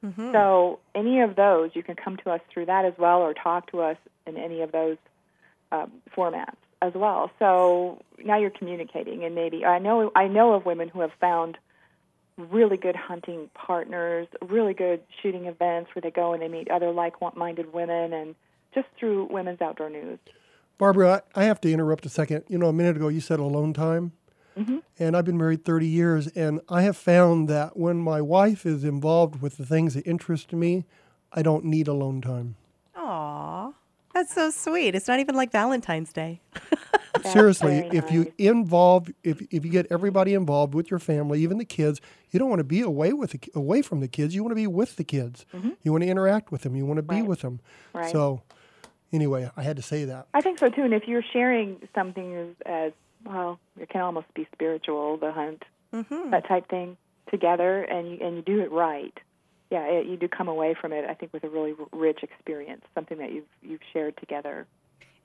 Mm-hmm. 0.03 0.32
So 0.32 0.80
any 0.96 1.22
of 1.22 1.36
those, 1.36 1.72
you 1.75 1.84
can 1.84 1.96
come 1.96 2.18
to 2.18 2.32
us 2.32 2.41
through 2.51 2.65
that 2.65 2.86
as 2.86 2.94
well, 2.98 3.20
or 3.20 3.36
talk 3.36 3.70
to 3.72 3.82
us 3.82 3.98
in 4.25 4.38
any 4.38 4.62
of 4.62 4.72
those 4.72 4.98
um, 5.72 5.91
formats 6.15 6.56
as 6.81 6.93
well. 6.93 7.31
So 7.39 8.01
now 8.23 8.38
you're 8.38 8.50
communicating, 8.50 9.23
and 9.23 9.35
maybe 9.35 9.65
I 9.65 9.79
know 9.79 10.11
I 10.15 10.27
know 10.27 10.53
of 10.53 10.65
women 10.65 10.89
who 10.89 11.01
have 11.01 11.11
found 11.19 11.57
really 12.38 12.77
good 12.77 12.95
hunting 12.95 13.50
partners, 13.53 14.27
really 14.41 14.73
good 14.73 15.01
shooting 15.21 15.45
events 15.45 15.91
where 15.93 16.01
they 16.01 16.11
go 16.11 16.33
and 16.33 16.41
they 16.41 16.47
meet 16.47 16.71
other 16.71 16.91
like-minded 16.91 17.73
women, 17.73 18.13
and 18.13 18.35
just 18.73 18.88
through 19.00 19.25
Women's 19.25 19.61
Outdoor 19.61 19.89
News. 19.89 20.19
Barbara, 20.77 21.21
I, 21.35 21.41
I 21.41 21.43
have 21.45 21.61
to 21.61 21.71
interrupt 21.71 22.05
a 22.05 22.09
second. 22.09 22.43
You 22.47 22.57
know, 22.57 22.67
a 22.67 22.73
minute 22.73 22.95
ago 22.95 23.07
you 23.07 23.21
said 23.21 23.39
alone 23.39 23.73
time. 23.73 24.13
Mm-hmm. 24.57 24.79
And 25.00 25.15
I've 25.15 25.25
been 25.25 25.38
married 25.38 25.63
30 25.63 25.88
years, 25.88 26.27
and 26.27 26.59
I 26.67 26.81
have 26.81 26.97
found 26.97 27.47
that 27.47 27.77
when 27.77 27.97
my 27.97 28.21
wife 28.21 28.65
is 28.65 28.83
involved 28.83 29.41
with 29.41 29.57
the 29.57 29.65
things 29.65 29.93
that 29.93 30.05
interest 30.05 30.51
me, 30.51 30.85
I 31.31 31.41
don't 31.41 31.63
need 31.63 31.88
alone 31.88 32.21
time. 32.21 32.55
Aw, 32.95 33.71
that's 34.13 34.34
so 34.34 34.50
sweet. 34.51 34.96
It's 34.96 35.08
not 35.08 35.20
even 35.20 35.36
like 35.36 35.51
Valentine's 35.51 36.12
Day. 36.13 36.41
Seriously, 37.32 37.82
very 37.82 37.98
if 37.98 38.12
you 38.12 38.32
involve, 38.38 39.10
if, 39.24 39.41
if 39.51 39.65
you 39.65 39.72
get 39.72 39.88
everybody 39.91 40.34
involved 40.34 40.74
with 40.74 40.89
your 40.89 41.00
family, 41.00 41.41
even 41.41 41.58
the 41.58 41.65
kids, 41.65 42.00
you 42.32 42.39
don't 42.39 42.50
want 42.50 42.60
to 42.60 42.63
be 42.65 42.82
away 42.82 43.13
with 43.13 43.32
the, 43.32 43.39
away 43.53 43.82
from 43.82 44.00
the 44.00 44.08
kids. 44.08 44.34
You 44.34 44.44
want 44.44 44.51
to 44.51 44.56
be 44.56 44.68
with 44.68 44.96
the 44.96 45.03
kids. 45.03 45.46
You 45.84 45.91
want 45.91 46.03
to 46.03 46.10
interact 46.10 46.51
with 46.51 46.62
them. 46.62 46.75
You 46.75 46.86
want 46.86 46.98
to 46.98 47.03
be 47.03 47.15
Mm-hmm. 47.15 47.22
Right. 47.24 47.30
with 47.30 47.41
them. 47.41 47.60
Right. 47.94 48.12
So, 48.12 48.41
anyway, 49.12 49.51
I 49.58 49.62
had 49.63 49.75
to 49.75 49.82
say 49.82 50.06
that. 50.06 50.27
I 50.34 50.41
think 50.41 50.58
so 50.60 50.70
too. 50.70 50.84
And 50.84 50.94
if 50.94 51.08
you're 51.08 51.24
sharing 51.34 51.77
something 51.94 52.34
as, 52.36 52.48
as 52.65 52.91
well, 53.25 53.60
it 53.80 53.89
can 53.89 54.01
almost 54.01 54.34
be 54.34 54.48
spiritual, 54.53 55.18
the 55.18 55.32
hunt, 55.32 55.63
Mm-hmm. 55.94 56.30
that 56.32 56.48
type 56.48 56.70
thing, 56.70 56.96
together, 57.30 57.84
and 57.84 58.12
you 58.12 58.25
and 58.25 58.38
you 58.38 58.41
do 58.44 58.62
it 58.62 58.72
right. 58.72 59.13
Yeah, 59.71 59.85
it, 59.85 60.05
you 60.05 60.17
do 60.17 60.27
come 60.27 60.49
away 60.49 60.75
from 60.79 60.93
it. 60.93 61.05
I 61.09 61.15
think 61.15 61.33
with 61.33 61.43
a 61.43 61.49
really 61.49 61.73
rich 61.91 62.19
experience, 62.21 62.83
something 62.93 63.17
that 63.17 63.31
you've 63.31 63.45
you've 63.63 63.81
shared 63.93 64.17
together. 64.17 64.67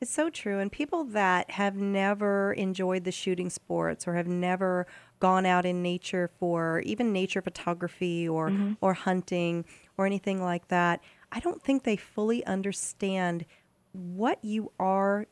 It's 0.00 0.10
so 0.10 0.28
true. 0.28 0.58
And 0.58 0.70
people 0.70 1.04
that 1.04 1.50
have 1.52 1.76
never 1.76 2.52
enjoyed 2.52 3.04
the 3.04 3.12
shooting 3.12 3.48
sports 3.48 4.06
or 4.06 4.14
have 4.14 4.26
never 4.26 4.86
gone 5.20 5.46
out 5.46 5.64
in 5.64 5.82
nature 5.82 6.30
for 6.38 6.80
even 6.80 7.12
nature 7.12 7.40
photography 7.40 8.28
or, 8.28 8.50
mm-hmm. 8.50 8.74
or 8.82 8.92
hunting 8.92 9.64
or 9.96 10.04
anything 10.04 10.42
like 10.42 10.68
that, 10.68 11.00
I 11.32 11.40
don't 11.40 11.62
think 11.62 11.84
they 11.84 11.96
fully 11.96 12.44
understand 12.44 13.46
what 13.92 14.44
you 14.44 14.70
are 14.78 15.26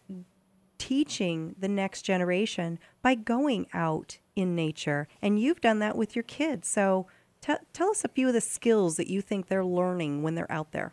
teaching 0.79 1.55
the 1.59 1.69
next 1.69 2.03
generation 2.03 2.79
by 3.03 3.15
going 3.15 3.67
out 3.75 4.19
in 4.35 4.55
nature. 4.55 5.09
And 5.21 5.39
you've 5.39 5.61
done 5.61 5.79
that 5.81 5.97
with 5.97 6.17
your 6.17 6.23
kids. 6.23 6.69
So 6.69 7.07
t- 7.45 7.65
tell 7.73 7.91
us 7.91 8.05
a 8.05 8.09
few 8.09 8.29
of 8.29 8.35
the 8.35 8.41
skills 8.41 8.97
that 8.97 9.09
you 9.09 9.21
think 9.21 9.49
they're 9.49 9.65
learning 9.65 10.23
when 10.23 10.35
they're 10.35 10.51
out 10.51 10.73
there. 10.73 10.93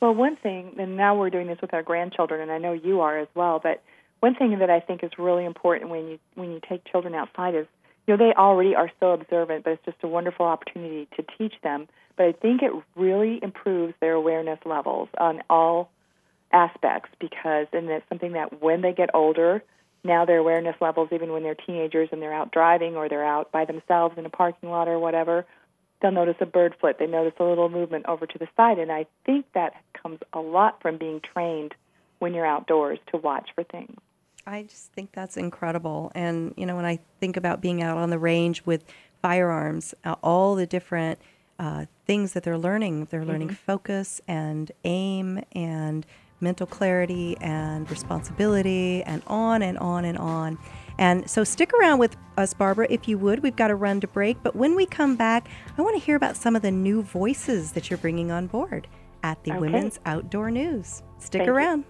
Well, 0.00 0.14
one 0.14 0.36
thing, 0.36 0.74
and 0.78 0.96
now 0.96 1.18
we're 1.18 1.30
doing 1.30 1.48
this 1.48 1.60
with 1.60 1.74
our 1.74 1.82
grandchildren, 1.82 2.40
and 2.40 2.52
I 2.52 2.58
know 2.58 2.72
you 2.72 3.00
are 3.00 3.18
as 3.18 3.28
well. 3.34 3.58
But 3.60 3.82
one 4.20 4.34
thing 4.34 4.56
that 4.58 4.70
I 4.70 4.80
think 4.80 5.02
is 5.02 5.10
really 5.18 5.44
important 5.44 5.90
when 5.90 6.06
you 6.06 6.18
when 6.34 6.50
you 6.50 6.60
take 6.68 6.84
children 6.84 7.14
outside 7.14 7.54
is, 7.54 7.66
you 8.06 8.16
know, 8.16 8.24
they 8.24 8.32
already 8.34 8.74
are 8.74 8.90
so 9.00 9.12
observant, 9.12 9.64
but 9.64 9.72
it's 9.72 9.84
just 9.84 9.98
a 10.02 10.08
wonderful 10.08 10.46
opportunity 10.46 11.08
to 11.16 11.24
teach 11.36 11.54
them. 11.62 11.88
But 12.16 12.26
I 12.26 12.32
think 12.32 12.62
it 12.62 12.72
really 12.94 13.40
improves 13.42 13.94
their 14.00 14.12
awareness 14.12 14.58
levels 14.64 15.08
on 15.18 15.42
all 15.48 15.90
aspects 16.52 17.10
because, 17.20 17.66
and 17.72 17.88
it's 17.88 18.08
something 18.08 18.32
that 18.32 18.62
when 18.62 18.82
they 18.82 18.92
get 18.92 19.14
older, 19.14 19.62
now 20.04 20.24
their 20.24 20.38
awareness 20.38 20.76
levels, 20.80 21.08
even 21.12 21.32
when 21.32 21.42
they're 21.42 21.56
teenagers 21.56 22.08
and 22.12 22.22
they're 22.22 22.32
out 22.32 22.52
driving 22.52 22.96
or 22.96 23.08
they're 23.08 23.26
out 23.26 23.50
by 23.50 23.64
themselves 23.64 24.16
in 24.16 24.26
a 24.26 24.30
parking 24.30 24.70
lot 24.70 24.88
or 24.88 24.98
whatever, 24.98 25.44
they'll 26.00 26.12
notice 26.12 26.36
a 26.40 26.46
bird 26.46 26.74
foot. 26.80 26.96
They 26.98 27.06
notice 27.06 27.34
a 27.38 27.44
little 27.44 27.68
movement 27.68 28.06
over 28.06 28.26
to 28.26 28.38
the 28.38 28.48
side. 28.56 28.78
And 28.78 28.90
I 28.92 29.06
think 29.24 29.46
that 29.54 29.74
comes 30.00 30.20
a 30.32 30.40
lot 30.40 30.80
from 30.80 30.96
being 30.96 31.20
trained 31.20 31.74
when 32.18 32.34
you're 32.34 32.46
outdoors 32.46 32.98
to 33.12 33.18
watch 33.18 33.50
for 33.54 33.64
things. 33.64 33.96
I 34.46 34.62
just 34.62 34.92
think 34.92 35.12
that's 35.12 35.36
incredible. 35.36 36.10
And, 36.14 36.54
you 36.56 36.66
know, 36.66 36.76
when 36.76 36.86
I 36.86 37.00
think 37.20 37.36
about 37.36 37.60
being 37.60 37.82
out 37.82 37.98
on 37.98 38.10
the 38.10 38.18
range 38.18 38.62
with 38.64 38.84
firearms, 39.20 39.94
uh, 40.04 40.14
all 40.22 40.54
the 40.54 40.66
different 40.66 41.18
uh, 41.58 41.86
things 42.06 42.32
that 42.32 42.44
they're 42.44 42.58
learning, 42.58 43.08
they're 43.10 43.24
learning 43.24 43.50
focus 43.50 44.20
and 44.26 44.70
aim 44.84 45.42
and 45.52 46.06
mental 46.40 46.66
clarity 46.66 47.36
and 47.40 47.90
responsibility 47.90 49.02
and 49.02 49.22
on 49.26 49.60
and 49.60 49.76
on 49.78 50.04
and 50.04 50.16
on. 50.16 50.56
And 50.98 51.28
so 51.30 51.44
stick 51.44 51.72
around 51.74 51.98
with 51.98 52.16
us, 52.36 52.52
Barbara, 52.52 52.88
if 52.90 53.08
you 53.08 53.18
would. 53.18 53.42
We've 53.42 53.56
got 53.56 53.68
to 53.68 53.76
run 53.76 54.00
to 54.00 54.08
break. 54.08 54.42
But 54.42 54.56
when 54.56 54.74
we 54.74 54.84
come 54.84 55.16
back, 55.16 55.48
I 55.76 55.82
want 55.82 55.96
to 55.96 56.04
hear 56.04 56.16
about 56.16 56.36
some 56.36 56.56
of 56.56 56.62
the 56.62 56.72
new 56.72 57.02
voices 57.02 57.72
that 57.72 57.88
you're 57.88 57.98
bringing 57.98 58.30
on 58.30 58.48
board 58.48 58.88
at 59.22 59.42
the 59.44 59.52
Okay. 59.52 59.60
Women's 59.60 60.00
Outdoor 60.06 60.50
News. 60.50 61.02
Stick 61.18 61.46
Thank 61.46 61.46
you. 61.46 61.84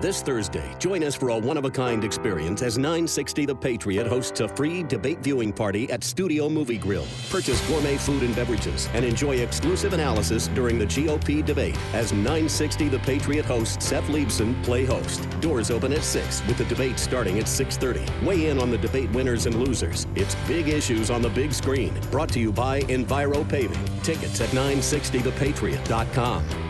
This 0.00 0.22
Thursday, 0.22 0.64
join 0.78 1.04
us 1.04 1.14
for 1.14 1.28
a 1.28 1.36
one 1.36 1.58
of 1.58 1.66
a 1.66 1.70
kind 1.70 2.04
experience 2.04 2.62
as 2.62 2.78
960 2.78 3.44
The 3.44 3.54
Patriot 3.54 4.06
hosts 4.06 4.40
a 4.40 4.48
free 4.48 4.82
debate 4.82 5.18
viewing 5.18 5.52
party 5.52 5.92
at 5.92 6.02
Studio 6.02 6.48
Movie 6.48 6.78
Grill. 6.78 7.06
Purchase 7.28 7.60
gourmet 7.68 7.98
food 7.98 8.22
and 8.22 8.34
beverages 8.34 8.88
and 8.94 9.04
enjoy 9.04 9.36
exclusive 9.36 9.92
analysis 9.92 10.48
during 10.48 10.78
the 10.78 10.86
GOP 10.86 11.44
debate 11.44 11.76
as 11.92 12.14
960 12.14 12.88
The 12.88 12.98
Patriot 13.00 13.44
host 13.44 13.82
Seth 13.82 14.04
Leibsohn 14.04 14.64
play 14.64 14.86
host. 14.86 15.28
Doors 15.40 15.70
open 15.70 15.92
at 15.92 16.02
6 16.02 16.46
with 16.46 16.56
the 16.56 16.64
debate 16.64 16.98
starting 16.98 17.38
at 17.38 17.46
6:30. 17.46 18.00
Weigh 18.24 18.46
in 18.46 18.58
on 18.58 18.70
the 18.70 18.78
debate 18.78 19.12
winners 19.12 19.44
and 19.44 19.56
losers. 19.56 20.06
It's 20.14 20.34
big 20.48 20.68
issues 20.68 21.10
on 21.10 21.20
the 21.20 21.28
big 21.28 21.52
screen. 21.52 21.92
Brought 22.10 22.30
to 22.30 22.40
you 22.40 22.52
by 22.52 22.80
Enviro 22.88 23.46
Paving. 23.46 23.84
Tickets 24.02 24.40
at 24.40 24.48
960thepatriot.com. 24.48 26.69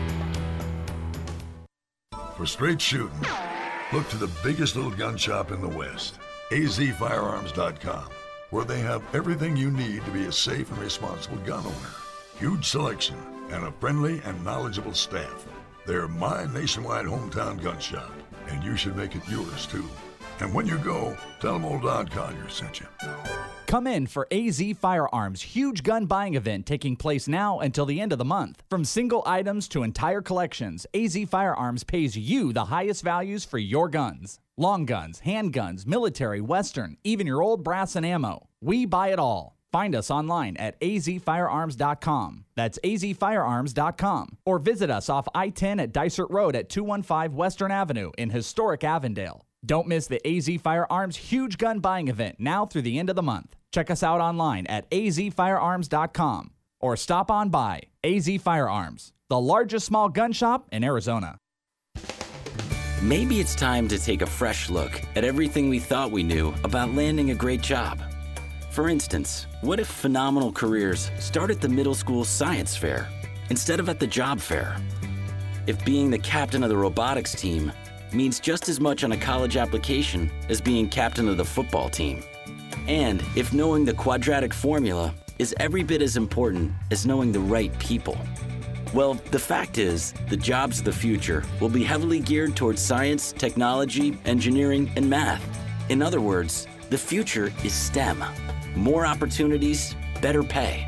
For 2.41 2.47
straight 2.47 2.81
shooting, 2.81 3.23
look 3.93 4.09
to 4.09 4.17
the 4.17 4.31
biggest 4.43 4.75
little 4.75 4.89
gun 4.89 5.15
shop 5.15 5.51
in 5.51 5.61
the 5.61 5.77
West, 5.77 6.17
azfirearms.com, 6.49 8.09
where 8.49 8.65
they 8.65 8.79
have 8.79 9.03
everything 9.13 9.55
you 9.55 9.69
need 9.69 10.03
to 10.05 10.09
be 10.11 10.25
a 10.25 10.31
safe 10.31 10.71
and 10.71 10.79
responsible 10.79 11.37
gun 11.45 11.63
owner. 11.63 11.93
Huge 12.39 12.65
selection 12.65 13.15
and 13.51 13.63
a 13.63 13.71
friendly 13.73 14.21
and 14.25 14.43
knowledgeable 14.43 14.95
staff. 14.95 15.45
They're 15.85 16.07
my 16.07 16.51
nationwide 16.51 17.05
hometown 17.05 17.61
gun 17.61 17.79
shop, 17.79 18.11
and 18.47 18.63
you 18.63 18.75
should 18.75 18.95
make 18.95 19.15
it 19.15 19.29
yours 19.29 19.67
too. 19.67 19.87
And 20.39 20.51
when 20.51 20.65
you 20.65 20.79
go, 20.79 21.15
tell 21.41 21.53
them 21.53 21.65
old 21.65 21.83
Don 21.83 22.07
Collier 22.07 22.49
sent 22.49 22.79
you. 22.79 22.87
Come 23.71 23.87
in 23.87 24.07
for 24.07 24.27
AZ 24.33 24.61
Firearms' 24.81 25.41
huge 25.43 25.81
gun 25.83 26.05
buying 26.05 26.35
event 26.35 26.65
taking 26.65 26.97
place 26.97 27.25
now 27.25 27.59
until 27.59 27.85
the 27.85 28.01
end 28.01 28.11
of 28.11 28.17
the 28.17 28.25
month. 28.25 28.61
From 28.69 28.83
single 28.83 29.23
items 29.25 29.69
to 29.69 29.83
entire 29.83 30.21
collections, 30.21 30.85
AZ 30.93 31.17
Firearms 31.29 31.85
pays 31.85 32.17
you 32.17 32.51
the 32.51 32.65
highest 32.65 33.01
values 33.01 33.45
for 33.45 33.59
your 33.59 33.87
guns. 33.87 34.41
Long 34.57 34.83
guns, 34.85 35.21
handguns, 35.25 35.87
military, 35.87 36.41
western, 36.41 36.97
even 37.05 37.25
your 37.25 37.41
old 37.41 37.63
brass 37.63 37.95
and 37.95 38.05
ammo. 38.05 38.49
We 38.59 38.85
buy 38.85 39.13
it 39.13 39.19
all. 39.19 39.55
Find 39.71 39.95
us 39.95 40.11
online 40.11 40.57
at 40.57 40.77
azfirearms.com. 40.81 42.43
That's 42.57 42.79
azfirearms.com. 42.83 44.37
Or 44.45 44.59
visit 44.59 44.89
us 44.89 45.07
off 45.07 45.29
I 45.33 45.47
10 45.47 45.79
at 45.79 45.93
Dysart 45.93 46.29
Road 46.29 46.57
at 46.57 46.67
215 46.67 47.37
Western 47.37 47.71
Avenue 47.71 48.11
in 48.17 48.31
historic 48.31 48.83
Avondale. 48.83 49.45
Don't 49.65 49.87
miss 49.87 50.07
the 50.07 50.19
AZ 50.27 50.49
Firearms 50.61 51.15
huge 51.15 51.57
gun 51.57 51.79
buying 51.79 52.09
event 52.09 52.35
now 52.37 52.65
through 52.65 52.81
the 52.81 52.99
end 52.99 53.09
of 53.09 53.15
the 53.15 53.21
month. 53.21 53.55
Check 53.71 53.89
us 53.89 54.03
out 54.03 54.19
online 54.19 54.67
at 54.67 54.89
azfirearms.com 54.91 56.51
or 56.79 56.97
stop 56.97 57.31
on 57.31 57.49
by 57.49 57.81
AZ 58.03 58.29
Firearms, 58.41 59.13
the 59.29 59.39
largest 59.39 59.85
small 59.85 60.09
gun 60.09 60.31
shop 60.33 60.67
in 60.71 60.83
Arizona. 60.83 61.37
Maybe 63.01 63.39
it's 63.39 63.55
time 63.55 63.87
to 63.87 63.97
take 63.97 64.21
a 64.21 64.27
fresh 64.27 64.69
look 64.69 65.01
at 65.15 65.23
everything 65.23 65.69
we 65.69 65.79
thought 65.79 66.11
we 66.11 66.21
knew 66.21 66.53
about 66.63 66.93
landing 66.93 67.31
a 67.31 67.35
great 67.35 67.61
job. 67.61 67.99
For 68.69 68.89
instance, 68.89 69.47
what 69.61 69.79
if 69.79 69.87
phenomenal 69.87 70.51
careers 70.51 71.09
start 71.19 71.49
at 71.49 71.61
the 71.61 71.69
middle 71.69 71.95
school 71.95 72.23
science 72.23 72.75
fair 72.75 73.09
instead 73.49 73.79
of 73.79 73.89
at 73.89 73.99
the 73.99 74.07
job 74.07 74.39
fair? 74.39 74.77
If 75.65 75.83
being 75.83 76.11
the 76.11 76.19
captain 76.19 76.63
of 76.63 76.69
the 76.69 76.77
robotics 76.77 77.33
team 77.33 77.71
means 78.13 78.39
just 78.39 78.69
as 78.69 78.79
much 78.79 79.03
on 79.03 79.13
a 79.13 79.17
college 79.17 79.57
application 79.57 80.29
as 80.49 80.61
being 80.61 80.87
captain 80.87 81.27
of 81.27 81.37
the 81.37 81.45
football 81.45 81.89
team? 81.89 82.23
And 82.87 83.23
if 83.35 83.53
knowing 83.53 83.85
the 83.85 83.93
quadratic 83.93 84.53
formula 84.53 85.13
is 85.39 85.55
every 85.59 85.83
bit 85.83 86.01
as 86.01 86.17
important 86.17 86.71
as 86.91 87.05
knowing 87.05 87.31
the 87.31 87.39
right 87.39 87.77
people? 87.79 88.17
Well, 88.93 89.13
the 89.31 89.39
fact 89.39 89.77
is, 89.77 90.13
the 90.29 90.37
jobs 90.37 90.79
of 90.79 90.85
the 90.85 90.91
future 90.91 91.43
will 91.59 91.69
be 91.69 91.83
heavily 91.83 92.19
geared 92.19 92.55
towards 92.55 92.81
science, 92.81 93.31
technology, 93.31 94.17
engineering, 94.25 94.91
and 94.95 95.09
math. 95.09 95.43
In 95.89 96.01
other 96.01 96.21
words, 96.21 96.67
the 96.89 96.97
future 96.97 97.53
is 97.63 97.73
STEM. 97.73 98.23
More 98.75 99.05
opportunities, 99.05 99.95
better 100.21 100.43
pay. 100.43 100.87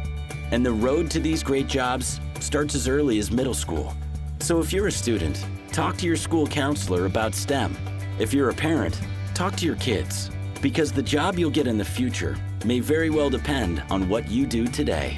And 0.51 0.65
the 0.65 0.71
road 0.71 1.09
to 1.11 1.19
these 1.19 1.43
great 1.43 1.67
jobs 1.67 2.19
starts 2.39 2.75
as 2.75 2.87
early 2.87 3.19
as 3.19 3.31
middle 3.31 3.53
school. 3.53 3.95
So 4.39 4.59
if 4.59 4.73
you're 4.73 4.87
a 4.87 4.91
student, 4.91 5.45
talk 5.71 5.95
to 5.97 6.05
your 6.05 6.17
school 6.17 6.45
counselor 6.45 7.05
about 7.05 7.33
STEM. 7.33 7.75
If 8.19 8.33
you're 8.33 8.49
a 8.49 8.53
parent, 8.53 8.99
talk 9.33 9.55
to 9.55 9.65
your 9.65 9.77
kids. 9.77 10.29
Because 10.63 10.93
the 10.93 11.03
job 11.03 11.37
you'll 11.37 11.51
get 11.51 11.67
in 11.67 11.77
the 11.77 11.83
future 11.83 12.37
may 12.63 12.79
very 12.79 13.09
well 13.09 13.29
depend 13.29 13.83
on 13.89 14.07
what 14.07 14.31
you 14.31 14.45
do 14.45 14.65
today. 14.65 15.17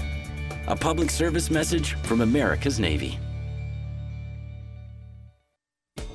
A 0.65 0.75
public 0.75 1.11
service 1.11 1.51
message 1.51 1.93
from 2.01 2.21
America's 2.21 2.79
Navy. 2.79 3.19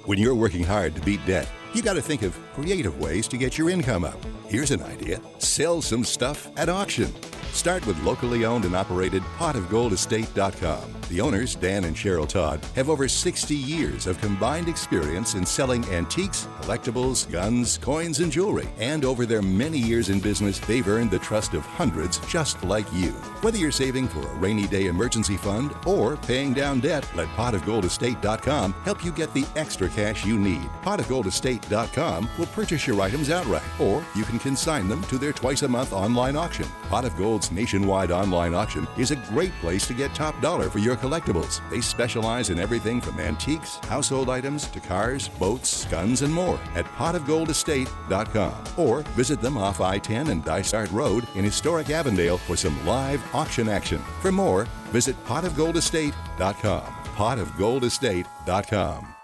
When 0.04 0.18
you're 0.18 0.34
working 0.34 0.64
hard 0.64 0.96
to 0.96 1.00
beat 1.02 1.24
debt, 1.26 1.48
you 1.74 1.80
got 1.80 1.92
to 1.92 2.02
think 2.02 2.22
of 2.22 2.36
creative 2.54 3.00
ways 3.00 3.28
to 3.28 3.36
get 3.36 3.56
your 3.56 3.70
income 3.70 4.02
up. 4.02 4.18
Here's 4.48 4.72
an 4.72 4.82
idea 4.82 5.20
sell 5.38 5.80
some 5.80 6.02
stuff 6.02 6.50
at 6.56 6.68
auction. 6.68 7.14
Start 7.52 7.86
with 7.86 8.02
locally 8.02 8.44
owned 8.44 8.64
and 8.64 8.74
operated 8.74 9.22
potofgoldestate.com. 9.38 10.99
The 11.10 11.20
owners, 11.20 11.56
Dan 11.56 11.82
and 11.84 11.96
Cheryl 11.96 12.28
Todd, 12.28 12.64
have 12.76 12.88
over 12.88 13.08
60 13.08 13.52
years 13.52 14.06
of 14.06 14.20
combined 14.20 14.68
experience 14.68 15.34
in 15.34 15.44
selling 15.44 15.84
antiques, 15.86 16.46
collectibles, 16.60 17.28
guns, 17.28 17.78
coins, 17.78 18.20
and 18.20 18.30
jewelry. 18.30 18.68
And 18.78 19.04
over 19.04 19.26
their 19.26 19.42
many 19.42 19.76
years 19.76 20.08
in 20.08 20.20
business, 20.20 20.60
they've 20.60 20.86
earned 20.86 21.10
the 21.10 21.18
trust 21.18 21.52
of 21.54 21.66
hundreds 21.66 22.18
just 22.28 22.62
like 22.62 22.86
you. 22.92 23.10
Whether 23.42 23.58
you're 23.58 23.72
saving 23.72 24.06
for 24.06 24.20
a 24.20 24.34
rainy 24.34 24.68
day 24.68 24.86
emergency 24.86 25.36
fund 25.36 25.74
or 25.84 26.16
paying 26.16 26.54
down 26.54 26.78
debt, 26.78 27.04
let 27.16 27.26
potofgoldestate.com 27.30 28.72
help 28.84 29.04
you 29.04 29.10
get 29.10 29.34
the 29.34 29.46
extra 29.56 29.88
cash 29.88 30.24
you 30.24 30.38
need. 30.38 30.62
Potofgoldestate.com 30.84 32.28
will 32.38 32.46
purchase 32.46 32.86
your 32.86 33.00
items 33.00 33.30
outright, 33.30 33.80
or 33.80 34.04
you 34.14 34.22
can 34.22 34.38
consign 34.38 34.88
them 34.88 35.02
to 35.04 35.18
their 35.18 35.32
twice 35.32 35.62
a 35.62 35.68
month 35.68 35.92
online 35.92 36.36
auction. 36.36 36.68
Pot 36.88 37.04
of 37.04 37.16
Gold's 37.16 37.50
nationwide 37.50 38.12
online 38.12 38.54
auction 38.54 38.86
is 38.96 39.10
a 39.10 39.16
great 39.16 39.52
place 39.54 39.88
to 39.88 39.94
get 39.94 40.14
top 40.14 40.40
dollar 40.40 40.70
for 40.70 40.78
your 40.78 40.99
collectibles. 41.00 41.68
They 41.70 41.80
specialize 41.80 42.50
in 42.50 42.58
everything 42.58 43.00
from 43.00 43.18
antiques, 43.18 43.76
household 43.88 44.30
items, 44.30 44.66
to 44.68 44.80
cars, 44.80 45.28
boats, 45.28 45.86
guns, 45.86 46.22
and 46.22 46.32
more 46.32 46.60
at 46.74 46.84
potofgoldestate.com. 46.96 48.64
Or 48.76 49.00
visit 49.16 49.40
them 49.40 49.56
off 49.56 49.80
I 49.80 49.98
10 49.98 50.28
and 50.28 50.44
Dysart 50.44 50.90
Road 50.92 51.26
in 51.34 51.44
historic 51.44 51.90
Avondale 51.90 52.38
for 52.38 52.56
some 52.56 52.86
live 52.86 53.22
auction 53.34 53.68
action. 53.68 54.00
For 54.20 54.30
more, 54.30 54.66
visit 54.92 55.16
potofgoldestate.com. 55.24 56.82
Potofgoldestate.com. 56.82 59.14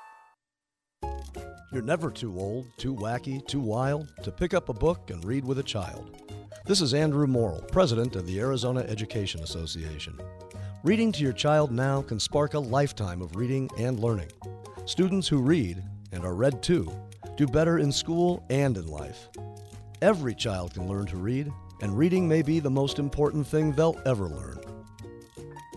You're 1.73 1.83
never 1.83 2.11
too 2.11 2.38
old, 2.38 2.66
too 2.78 2.95
wacky, 2.95 3.47
too 3.47 3.61
wild 3.61 4.12
to 4.23 4.30
pick 4.30 4.54
up 4.54 4.68
a 4.68 4.73
book 4.73 5.11
and 5.11 5.25
read 5.25 5.45
with 5.45 5.59
a 5.59 5.62
child. 5.62 6.23
This 6.64 6.80
is 6.80 6.95
Andrew 6.95 7.26
Morrill, 7.26 7.62
president 7.71 8.16
of 8.16 8.26
the 8.26 8.40
Arizona 8.40 8.80
Education 8.80 9.42
Association. 9.42 10.18
Reading 10.86 11.10
to 11.10 11.22
your 11.24 11.32
child 11.32 11.72
now 11.72 12.00
can 12.00 12.20
spark 12.20 12.54
a 12.54 12.60
lifetime 12.60 13.20
of 13.20 13.34
reading 13.34 13.68
and 13.76 13.98
learning. 13.98 14.30
Students 14.84 15.26
who 15.26 15.38
read, 15.42 15.82
and 16.12 16.24
are 16.24 16.36
read 16.36 16.62
to, 16.62 16.88
do 17.36 17.44
better 17.48 17.80
in 17.80 17.90
school 17.90 18.46
and 18.50 18.76
in 18.76 18.86
life. 18.86 19.28
Every 20.00 20.32
child 20.32 20.74
can 20.74 20.86
learn 20.86 21.06
to 21.06 21.16
read, 21.16 21.50
and 21.82 21.98
reading 21.98 22.28
may 22.28 22.40
be 22.40 22.60
the 22.60 22.70
most 22.70 23.00
important 23.00 23.48
thing 23.48 23.72
they'll 23.72 24.00
ever 24.06 24.28
learn. 24.28 24.60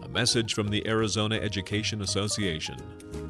A 0.04 0.08
message 0.08 0.54
from 0.54 0.70
the 0.70 0.88
Arizona 0.88 1.38
Education 1.38 2.04
Association. 2.04 3.29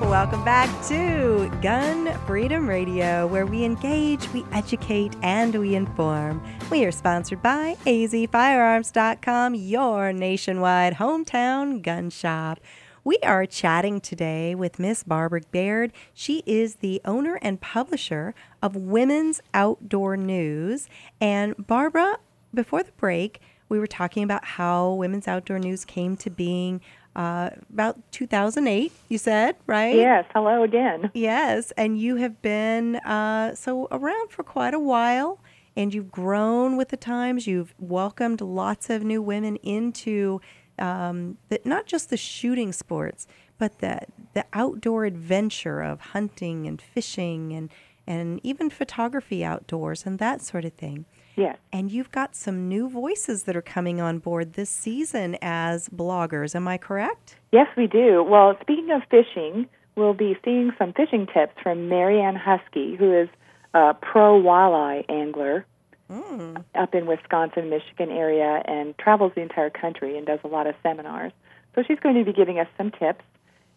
Welcome 0.00 0.44
back 0.44 0.70
to 0.86 1.50
Gun 1.60 2.16
Freedom 2.26 2.68
Radio, 2.68 3.26
where 3.26 3.44
we 3.44 3.64
engage, 3.64 4.32
we 4.32 4.44
educate, 4.52 5.14
and 5.22 5.54
we 5.54 5.74
inform. 5.74 6.42
We 6.70 6.84
are 6.84 6.92
sponsored 6.92 7.42
by 7.42 7.76
azfirearms.com, 7.84 9.54
your 9.56 10.12
nationwide 10.12 10.94
hometown 10.94 11.82
gun 11.82 12.10
shop. 12.10 12.60
We 13.04 13.18
are 13.22 13.44
chatting 13.44 14.00
today 14.00 14.54
with 14.54 14.78
Miss 14.78 15.02
Barbara 15.02 15.42
Baird. 15.50 15.92
She 16.14 16.42
is 16.46 16.76
the 16.76 17.00
owner 17.04 17.38
and 17.42 17.60
publisher 17.60 18.34
of 18.62 18.76
Women's 18.76 19.40
Outdoor 19.52 20.16
News. 20.16 20.88
And 21.20 21.54
Barbara, 21.66 22.18
before 22.54 22.82
the 22.82 22.92
break, 22.92 23.40
we 23.68 23.78
were 23.78 23.86
talking 23.86 24.22
about 24.22 24.44
how 24.44 24.92
Women's 24.92 25.28
Outdoor 25.28 25.58
News 25.58 25.84
came 25.84 26.16
to 26.18 26.30
being 26.30 26.80
uh, 27.18 27.50
about 27.72 28.00
2008, 28.12 28.92
you 29.08 29.18
said, 29.18 29.56
right? 29.66 29.96
Yes. 29.96 30.24
Hello 30.32 30.62
again. 30.62 31.10
Yes. 31.14 31.72
And 31.72 31.98
you 31.98 32.14
have 32.16 32.40
been 32.42 32.96
uh, 32.96 33.56
so 33.56 33.88
around 33.90 34.30
for 34.30 34.44
quite 34.44 34.72
a 34.72 34.78
while 34.78 35.40
and 35.76 35.92
you've 35.92 36.12
grown 36.12 36.76
with 36.76 36.90
the 36.90 36.96
times. 36.96 37.48
You've 37.48 37.74
welcomed 37.80 38.40
lots 38.40 38.88
of 38.88 39.02
new 39.02 39.20
women 39.20 39.56
into 39.56 40.40
um, 40.78 41.38
the, 41.48 41.60
not 41.64 41.86
just 41.86 42.08
the 42.10 42.16
shooting 42.16 42.72
sports, 42.72 43.26
but 43.58 43.80
the, 43.80 44.02
the 44.34 44.44
outdoor 44.52 45.04
adventure 45.04 45.80
of 45.82 46.00
hunting 46.00 46.68
and 46.68 46.80
fishing 46.80 47.52
and, 47.52 47.68
and 48.06 48.38
even 48.44 48.70
photography 48.70 49.44
outdoors 49.44 50.06
and 50.06 50.20
that 50.20 50.40
sort 50.40 50.64
of 50.64 50.74
thing. 50.74 51.04
Yes. 51.38 51.56
And 51.72 51.92
you've 51.92 52.10
got 52.10 52.34
some 52.34 52.68
new 52.68 52.88
voices 52.88 53.44
that 53.44 53.54
are 53.54 53.62
coming 53.62 54.00
on 54.00 54.18
board 54.18 54.54
this 54.54 54.68
season 54.68 55.38
as 55.40 55.88
bloggers. 55.88 56.56
Am 56.56 56.66
I 56.66 56.78
correct? 56.78 57.36
Yes, 57.52 57.68
we 57.76 57.86
do. 57.86 58.24
Well, 58.24 58.56
speaking 58.60 58.90
of 58.90 59.02
fishing, 59.08 59.68
we'll 59.94 60.14
be 60.14 60.36
seeing 60.44 60.72
some 60.78 60.92
fishing 60.92 61.28
tips 61.32 61.54
from 61.62 61.88
Marianne 61.88 62.34
Huskey, 62.36 62.96
who 62.96 63.16
is 63.16 63.28
a 63.72 63.94
pro 63.94 64.42
walleye 64.42 65.04
angler 65.08 65.64
mm. 66.10 66.64
up 66.74 66.94
in 66.96 67.06
Wisconsin, 67.06 67.70
Michigan 67.70 68.10
area, 68.10 68.62
and 68.66 68.98
travels 68.98 69.30
the 69.36 69.40
entire 69.40 69.70
country 69.70 70.18
and 70.18 70.26
does 70.26 70.40
a 70.42 70.48
lot 70.48 70.66
of 70.66 70.74
seminars. 70.82 71.32
So 71.76 71.84
she's 71.86 72.00
going 72.00 72.16
to 72.16 72.24
be 72.24 72.32
giving 72.32 72.58
us 72.58 72.66
some 72.76 72.90
tips. 72.90 73.24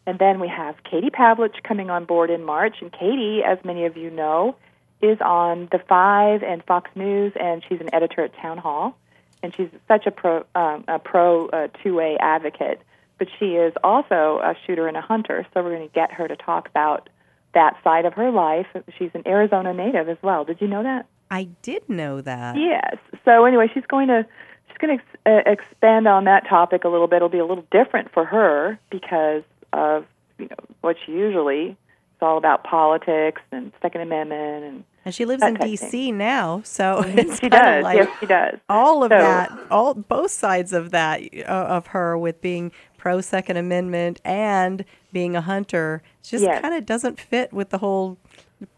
And 0.07 0.17
then 0.17 0.39
we 0.39 0.47
have 0.47 0.77
Katie 0.89 1.11
Pavlich 1.11 1.61
coming 1.61 1.91
on 1.91 2.05
board 2.05 2.31
in 2.31 2.43
March. 2.43 2.77
And 2.81 2.91
Katie, 2.91 3.41
as 3.45 3.59
many 3.63 3.85
of 3.85 3.97
you 3.97 4.09
know, 4.09 4.55
is 5.01 5.19
on 5.21 5.67
the 5.71 5.79
Five 5.79 6.43
and 6.43 6.63
Fox 6.63 6.89
News, 6.95 7.33
and 7.39 7.63
she's 7.67 7.81
an 7.81 7.93
editor 7.93 8.23
at 8.23 8.35
Townhall, 8.35 8.97
and 9.43 9.55
she's 9.55 9.69
such 9.87 10.05
a 10.05 10.11
pro 10.11 10.45
um, 10.55 10.83
a 10.87 10.99
pro 10.99 11.47
uh, 11.47 11.67
2A 11.83 12.17
advocate. 12.19 12.81
But 13.17 13.27
she 13.39 13.55
is 13.55 13.73
also 13.83 14.39
a 14.43 14.55
shooter 14.65 14.87
and 14.87 14.97
a 14.97 15.01
hunter, 15.01 15.45
so 15.53 15.61
we're 15.61 15.75
going 15.75 15.87
to 15.87 15.93
get 15.93 16.11
her 16.13 16.27
to 16.27 16.35
talk 16.35 16.67
about 16.67 17.09
that 17.53 17.77
side 17.83 18.05
of 18.05 18.13
her 18.13 18.31
life. 18.31 18.65
She's 18.97 19.11
an 19.13 19.23
Arizona 19.27 19.73
native 19.73 20.09
as 20.09 20.17
well. 20.21 20.45
Did 20.45 20.61
you 20.61 20.67
know 20.67 20.83
that? 20.83 21.05
I 21.29 21.47
did 21.61 21.87
know 21.87 22.21
that. 22.21 22.57
Yes. 22.57 22.97
So 23.23 23.45
anyway, 23.45 23.67
she's 23.73 23.85
going 23.85 24.07
to 24.07 24.25
she's 24.67 24.77
going 24.77 24.97
to 24.97 25.03
ex- 25.03 25.45
uh, 25.47 25.51
expand 25.51 26.07
on 26.07 26.25
that 26.25 26.47
topic 26.47 26.83
a 26.83 26.89
little 26.89 27.07
bit. 27.07 27.17
It'll 27.17 27.29
be 27.29 27.39
a 27.39 27.45
little 27.45 27.65
different 27.71 28.11
for 28.11 28.25
her 28.25 28.79
because 28.89 29.43
of 29.71 30.05
you 30.37 30.47
know 30.47 30.57
what 30.81 30.97
she 31.05 31.13
usually 31.13 31.77
it's 32.21 32.27
all 32.27 32.37
about 32.37 32.63
politics 32.63 33.41
and 33.51 33.71
Second 33.81 34.01
Amendment 34.01 34.63
and 34.63 34.83
and 35.03 35.15
she 35.15 35.25
lives 35.25 35.41
in 35.41 35.55
D.C. 35.55 36.11
now, 36.11 36.61
so 36.63 37.01
it's 37.03 37.39
she 37.39 37.49
does. 37.49 37.83
like 37.83 37.97
yes, 37.97 38.17
she 38.19 38.27
does. 38.27 38.59
all 38.69 39.03
of 39.03 39.11
So- 39.11 39.17
that, 39.17 39.51
all 39.71 39.95
both 39.95 40.29
sides 40.29 40.71
of 40.73 40.91
that 40.91 41.21
uh, 41.39 41.41
of 41.51 41.87
her 41.87 42.15
with 42.15 42.39
being 42.39 42.71
pro 42.97 43.19
Second 43.21 43.57
Amendment 43.57 44.21
and 44.23 44.85
being 45.11 45.35
a 45.35 45.41
hunter. 45.41 46.03
It 46.21 46.27
just 46.27 46.43
Yes. 46.43 46.61
kind 46.61 46.75
of 46.75 46.85
doesn't 46.85 47.19
fit 47.19 47.51
with 47.51 47.71
the 47.71 47.79
whole 47.79 48.19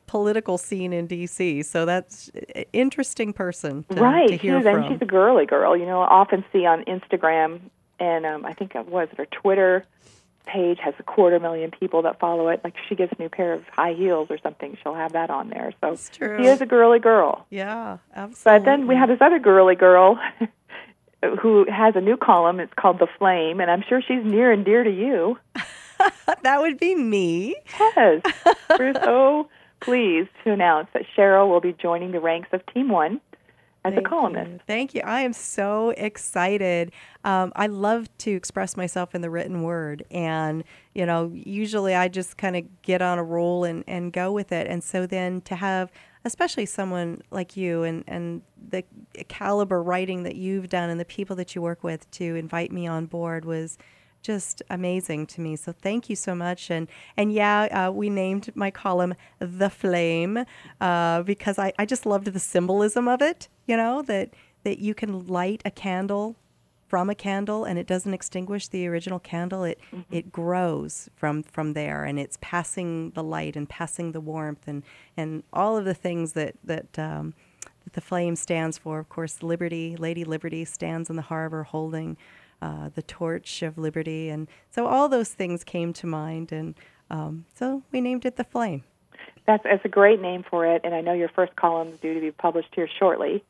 political 0.07 0.57
scene 0.57 0.93
in 0.93 1.07
D.C. 1.07 1.61
So 1.63 1.85
that's 1.85 2.31
an 2.55 2.63
interesting 2.71 3.33
person 3.33 3.83
to, 3.89 4.01
right. 4.01 4.29
to 4.29 4.37
hear 4.37 4.59
she's, 4.59 4.63
from. 4.63 4.83
And 4.83 4.93
she's 4.93 5.01
a 5.01 5.05
girly 5.05 5.45
girl. 5.45 5.75
You 5.75 5.85
know, 5.85 5.99
I 5.99 6.07
often 6.07 6.45
see 6.53 6.65
on 6.65 6.85
Instagram 6.85 7.59
and 7.99 8.25
um, 8.25 8.45
I 8.45 8.53
think 8.53 8.75
it 8.75 8.87
was 8.87 9.09
her 9.17 9.25
Twitter 9.25 9.83
page 10.45 10.79
has 10.83 10.93
a 10.99 11.03
quarter 11.03 11.39
million 11.39 11.71
people 11.71 12.01
that 12.03 12.19
follow 12.19 12.49
it. 12.49 12.61
Like 12.63 12.75
she 12.87 12.95
gets 12.95 13.13
a 13.17 13.21
new 13.21 13.29
pair 13.29 13.53
of 13.53 13.63
high 13.67 13.93
heels 13.93 14.27
or 14.29 14.37
something, 14.39 14.77
she'll 14.81 14.95
have 14.95 15.13
that 15.13 15.29
on 15.29 15.49
there. 15.49 15.73
So 15.81 15.97
she 16.17 16.47
is 16.47 16.61
a 16.61 16.65
girly 16.65 16.99
girl. 16.99 17.45
yeah, 17.49 17.97
absolutely. 18.15 18.59
But 18.59 18.65
then 18.65 18.87
we 18.87 18.95
have 18.95 19.09
this 19.09 19.21
other 19.21 19.39
girly 19.39 19.75
girl 19.75 20.19
who 21.41 21.65
has 21.71 21.95
a 21.95 22.01
new 22.01 22.17
column. 22.17 22.59
It's 22.59 22.73
called 22.73 22.99
The 22.99 23.07
Flame, 23.17 23.59
and 23.59 23.71
I'm 23.71 23.83
sure 23.87 24.01
she's 24.01 24.23
near 24.23 24.51
and 24.51 24.65
dear 24.65 24.83
to 24.83 24.91
you. 24.91 25.37
that 26.43 26.61
would 26.61 26.79
be 26.79 26.95
me. 26.95 27.55
Yes. 27.79 28.21
We're 28.77 28.93
so 28.95 29.49
pleased 29.79 30.29
to 30.43 30.51
announce 30.51 30.87
that 30.93 31.03
Cheryl 31.15 31.49
will 31.49 31.61
be 31.61 31.73
joining 31.73 32.11
the 32.11 32.19
ranks 32.19 32.49
of 32.51 32.65
Team 32.73 32.89
WON 32.89 33.21
as 33.85 33.93
Thank 33.93 34.05
a 34.05 34.09
columnist. 34.09 34.51
You. 34.51 34.59
Thank 34.65 34.95
you. 34.95 35.01
I 35.01 35.21
am 35.21 35.33
so 35.33 35.89
excited. 35.91 36.91
Um, 37.23 37.51
I 37.55 37.67
love 37.67 38.09
to 38.19 38.31
express 38.31 38.77
myself 38.77 39.13
in 39.13 39.21
the 39.21 39.29
written 39.29 39.63
word. 39.63 40.05
And, 40.11 40.63
you 40.93 41.05
know, 41.05 41.31
usually 41.33 41.93
I 41.93 42.07
just 42.07 42.37
kind 42.37 42.55
of 42.55 42.81
get 42.81 43.01
on 43.01 43.19
a 43.19 43.23
roll 43.23 43.63
and, 43.63 43.83
and 43.87 44.13
go 44.13 44.31
with 44.31 44.51
it. 44.51 44.67
And 44.67 44.83
so 44.83 45.05
then 45.05 45.41
to 45.41 45.55
have 45.55 45.91
especially 46.25 46.65
someone 46.65 47.21
like 47.31 47.57
you 47.57 47.83
and, 47.83 48.03
and 48.07 48.41
the 48.69 48.83
caliber 49.27 49.83
writing 49.83 50.23
that 50.23 50.35
you've 50.35 50.69
done 50.69 50.89
and 50.89 50.99
the 50.99 51.05
people 51.05 51.35
that 51.35 51.53
you 51.53 51.61
work 51.61 51.83
with 51.83 52.09
to 52.11 52.35
invite 52.35 52.71
me 52.71 52.87
on 52.87 53.05
board 53.05 53.43
was 53.43 53.77
just 54.23 54.63
amazing 54.69 55.27
to 55.27 55.41
me. 55.41 55.55
So 55.55 55.71
thank 55.71 56.09
you 56.09 56.15
so 56.15 56.33
much. 56.33 56.71
And 56.71 56.87
and 57.15 57.31
yeah, 57.31 57.63
uh, 57.65 57.91
we 57.91 58.09
named 58.09 58.49
my 58.55 58.71
column 58.71 59.13
"The 59.39 59.69
Flame" 59.69 60.45
uh, 60.81 61.21
because 61.23 61.59
I, 61.59 61.73
I 61.77 61.85
just 61.85 62.05
loved 62.05 62.27
the 62.27 62.39
symbolism 62.39 63.07
of 63.07 63.21
it. 63.21 63.49
You 63.67 63.77
know 63.77 64.01
that 64.03 64.33
that 64.63 64.79
you 64.79 64.95
can 64.95 65.27
light 65.27 65.61
a 65.65 65.71
candle 65.71 66.37
from 66.87 67.09
a 67.09 67.15
candle 67.15 67.65
and 67.65 67.79
it 67.79 67.87
doesn't 67.87 68.13
extinguish 68.13 68.67
the 68.67 68.87
original 68.87 69.19
candle. 69.19 69.63
It 69.63 69.79
mm-hmm. 69.91 70.15
it 70.15 70.31
grows 70.31 71.09
from 71.15 71.43
from 71.43 71.73
there 71.73 72.05
and 72.05 72.17
it's 72.19 72.37
passing 72.41 73.11
the 73.11 73.23
light 73.23 73.55
and 73.55 73.67
passing 73.67 74.13
the 74.13 74.21
warmth 74.21 74.67
and 74.67 74.83
and 75.17 75.43
all 75.51 75.77
of 75.77 75.85
the 75.85 75.93
things 75.93 76.33
that 76.33 76.55
that. 76.63 76.97
Um, 76.97 77.33
that 77.83 77.93
the 77.93 78.01
flame 78.01 78.37
stands 78.37 78.77
for, 78.77 78.97
of 78.97 79.09
course, 79.09 79.43
liberty. 79.43 79.97
Lady 79.97 80.23
Liberty 80.23 80.63
stands 80.63 81.09
in 81.09 81.17
the 81.17 81.23
harbor 81.23 81.63
holding 81.63 82.15
uh, 82.63 82.89
the 82.95 83.01
torch 83.01 83.61
of 83.61 83.77
liberty. 83.77 84.29
And 84.29 84.47
so 84.71 84.87
all 84.87 85.09
those 85.09 85.29
things 85.29 85.65
came 85.65 85.91
to 85.93 86.07
mind. 86.07 86.53
And 86.53 86.75
um, 87.11 87.45
so 87.53 87.83
we 87.91 87.99
named 87.99 88.25
it 88.25 88.37
The 88.37 88.45
Flame. 88.45 88.85
That's, 89.45 89.63
that's 89.65 89.83
a 89.83 89.89
great 89.89 90.21
name 90.21 90.45
for 90.49 90.65
it. 90.65 90.81
And 90.85 90.95
I 90.95 91.01
know 91.01 91.11
your 91.11 91.27
first 91.27 91.57
column 91.57 91.89
is 91.89 91.99
due 91.99 92.13
to 92.13 92.21
be 92.21 92.31
published 92.31 92.69
here 92.73 92.87
shortly. 92.87 93.43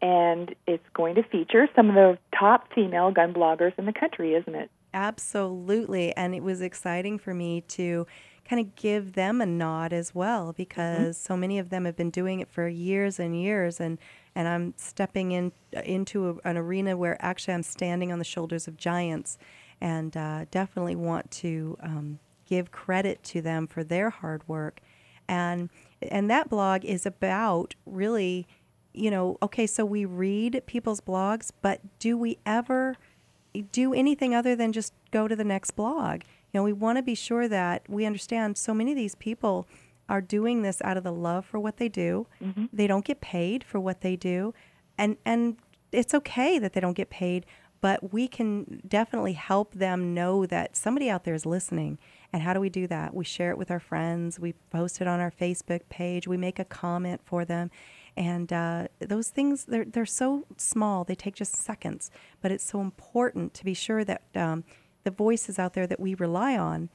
And 0.00 0.54
it's 0.68 0.88
going 0.94 1.16
to 1.16 1.24
feature 1.24 1.68
some 1.74 1.88
of 1.88 1.96
the 1.96 2.18
top 2.38 2.72
female 2.72 3.10
gun 3.10 3.34
bloggers 3.34 3.76
in 3.78 3.86
the 3.86 3.92
country, 3.92 4.34
isn't 4.34 4.54
it? 4.54 4.70
Absolutely. 4.94 6.16
And 6.16 6.32
it 6.32 6.44
was 6.44 6.60
exciting 6.60 7.18
for 7.18 7.34
me 7.34 7.62
to 7.62 8.06
kind 8.48 8.60
of 8.60 8.76
give 8.76 9.14
them 9.14 9.40
a 9.40 9.46
nod 9.46 9.92
as 9.92 10.14
well 10.14 10.48
mm-hmm. 10.48 10.56
because 10.56 11.16
mm-hmm. 11.16 11.32
so 11.32 11.36
many 11.36 11.58
of 11.58 11.70
them 11.70 11.84
have 11.84 11.96
been 11.96 12.10
doing 12.10 12.38
it 12.38 12.48
for 12.48 12.68
years 12.68 13.18
and 13.18 13.40
years 13.40 13.80
and 13.80 13.98
and 14.34 14.48
I'm 14.48 14.74
stepping 14.76 15.32
in 15.32 15.52
into 15.84 16.30
a, 16.30 16.48
an 16.48 16.56
arena 16.56 16.96
where 16.96 17.16
actually 17.24 17.54
I'm 17.54 17.62
standing 17.62 18.12
on 18.12 18.18
the 18.18 18.24
shoulders 18.24 18.66
of 18.66 18.76
giants, 18.76 19.38
and 19.80 20.16
uh, 20.16 20.46
definitely 20.50 20.96
want 20.96 21.30
to 21.32 21.76
um, 21.82 22.18
give 22.46 22.70
credit 22.70 23.22
to 23.24 23.42
them 23.42 23.66
for 23.66 23.84
their 23.84 24.10
hard 24.10 24.46
work, 24.48 24.80
and 25.28 25.70
and 26.00 26.30
that 26.30 26.48
blog 26.48 26.84
is 26.84 27.06
about 27.06 27.74
really, 27.86 28.46
you 28.92 29.10
know, 29.10 29.38
okay, 29.42 29.66
so 29.66 29.84
we 29.84 30.04
read 30.04 30.62
people's 30.66 31.00
blogs, 31.00 31.50
but 31.60 31.80
do 31.98 32.16
we 32.16 32.38
ever 32.44 32.96
do 33.70 33.92
anything 33.92 34.34
other 34.34 34.56
than 34.56 34.72
just 34.72 34.94
go 35.10 35.28
to 35.28 35.36
the 35.36 35.44
next 35.44 35.72
blog? 35.72 36.22
You 36.52 36.60
know, 36.60 36.64
we 36.64 36.72
want 36.72 36.98
to 36.98 37.02
be 37.02 37.14
sure 37.14 37.48
that 37.48 37.82
we 37.88 38.04
understand 38.04 38.58
so 38.58 38.74
many 38.74 38.92
of 38.92 38.96
these 38.96 39.14
people 39.14 39.66
are 40.08 40.20
doing 40.20 40.62
this 40.62 40.80
out 40.82 40.96
of 40.96 41.04
the 41.04 41.12
love 41.12 41.46
for 41.46 41.58
what 41.58 41.76
they 41.76 41.88
do. 41.88 42.26
Mm-hmm. 42.42 42.66
They 42.72 42.86
don't 42.86 43.04
get 43.04 43.20
paid 43.20 43.64
for 43.64 43.80
what 43.80 44.00
they 44.00 44.16
do. 44.16 44.54
And 44.98 45.16
and 45.24 45.56
it's 45.90 46.14
okay 46.14 46.58
that 46.58 46.72
they 46.72 46.80
don't 46.80 46.96
get 46.96 47.10
paid, 47.10 47.46
but 47.80 48.12
we 48.12 48.28
can 48.28 48.82
definitely 48.86 49.34
help 49.34 49.74
them 49.74 50.14
know 50.14 50.46
that 50.46 50.76
somebody 50.76 51.10
out 51.10 51.24
there 51.24 51.34
is 51.34 51.44
listening. 51.44 51.98
And 52.32 52.42
how 52.42 52.54
do 52.54 52.60
we 52.60 52.70
do 52.70 52.86
that? 52.86 53.14
We 53.14 53.24
share 53.24 53.50
it 53.50 53.58
with 53.58 53.70
our 53.70 53.80
friends. 53.80 54.40
We 54.40 54.54
post 54.70 55.00
it 55.00 55.06
on 55.06 55.20
our 55.20 55.30
Facebook 55.30 55.82
page. 55.90 56.26
We 56.26 56.36
make 56.36 56.58
a 56.58 56.64
comment 56.64 57.20
for 57.24 57.44
them. 57.44 57.70
And 58.16 58.52
uh, 58.52 58.88
those 59.00 59.28
things, 59.28 59.64
they're, 59.64 59.84
they're 59.84 60.06
so 60.06 60.44
small, 60.56 61.04
they 61.04 61.14
take 61.14 61.34
just 61.34 61.56
seconds. 61.56 62.10
But 62.40 62.52
it's 62.52 62.64
so 62.64 62.80
important 62.80 63.54
to 63.54 63.64
be 63.64 63.74
sure 63.74 64.04
that 64.04 64.22
um, 64.34 64.64
the 65.04 65.10
voices 65.10 65.58
out 65.58 65.74
there 65.74 65.86
that 65.86 66.00
we 66.00 66.14
rely 66.14 66.56
on 66.56 66.90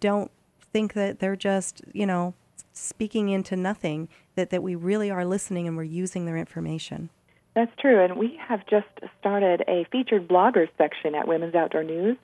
don't 0.00 0.30
think 0.74 0.94
that 0.94 1.20
they're 1.20 1.36
just, 1.36 1.82
you 1.92 2.04
know, 2.04 2.34
speaking 2.72 3.28
into 3.28 3.54
nothing, 3.54 4.08
that, 4.34 4.50
that 4.50 4.60
we 4.60 4.74
really 4.74 5.08
are 5.08 5.24
listening 5.24 5.68
and 5.68 5.76
we're 5.76 5.84
using 5.84 6.26
their 6.26 6.36
information. 6.36 7.10
That's 7.54 7.70
true. 7.78 8.04
And 8.04 8.16
we 8.16 8.36
have 8.48 8.66
just 8.66 8.88
started 9.20 9.62
a 9.68 9.86
featured 9.92 10.26
bloggers 10.26 10.68
section 10.76 11.14
at 11.14 11.28
Women's 11.28 11.54
Outdoor 11.54 11.84
News. 11.84 12.16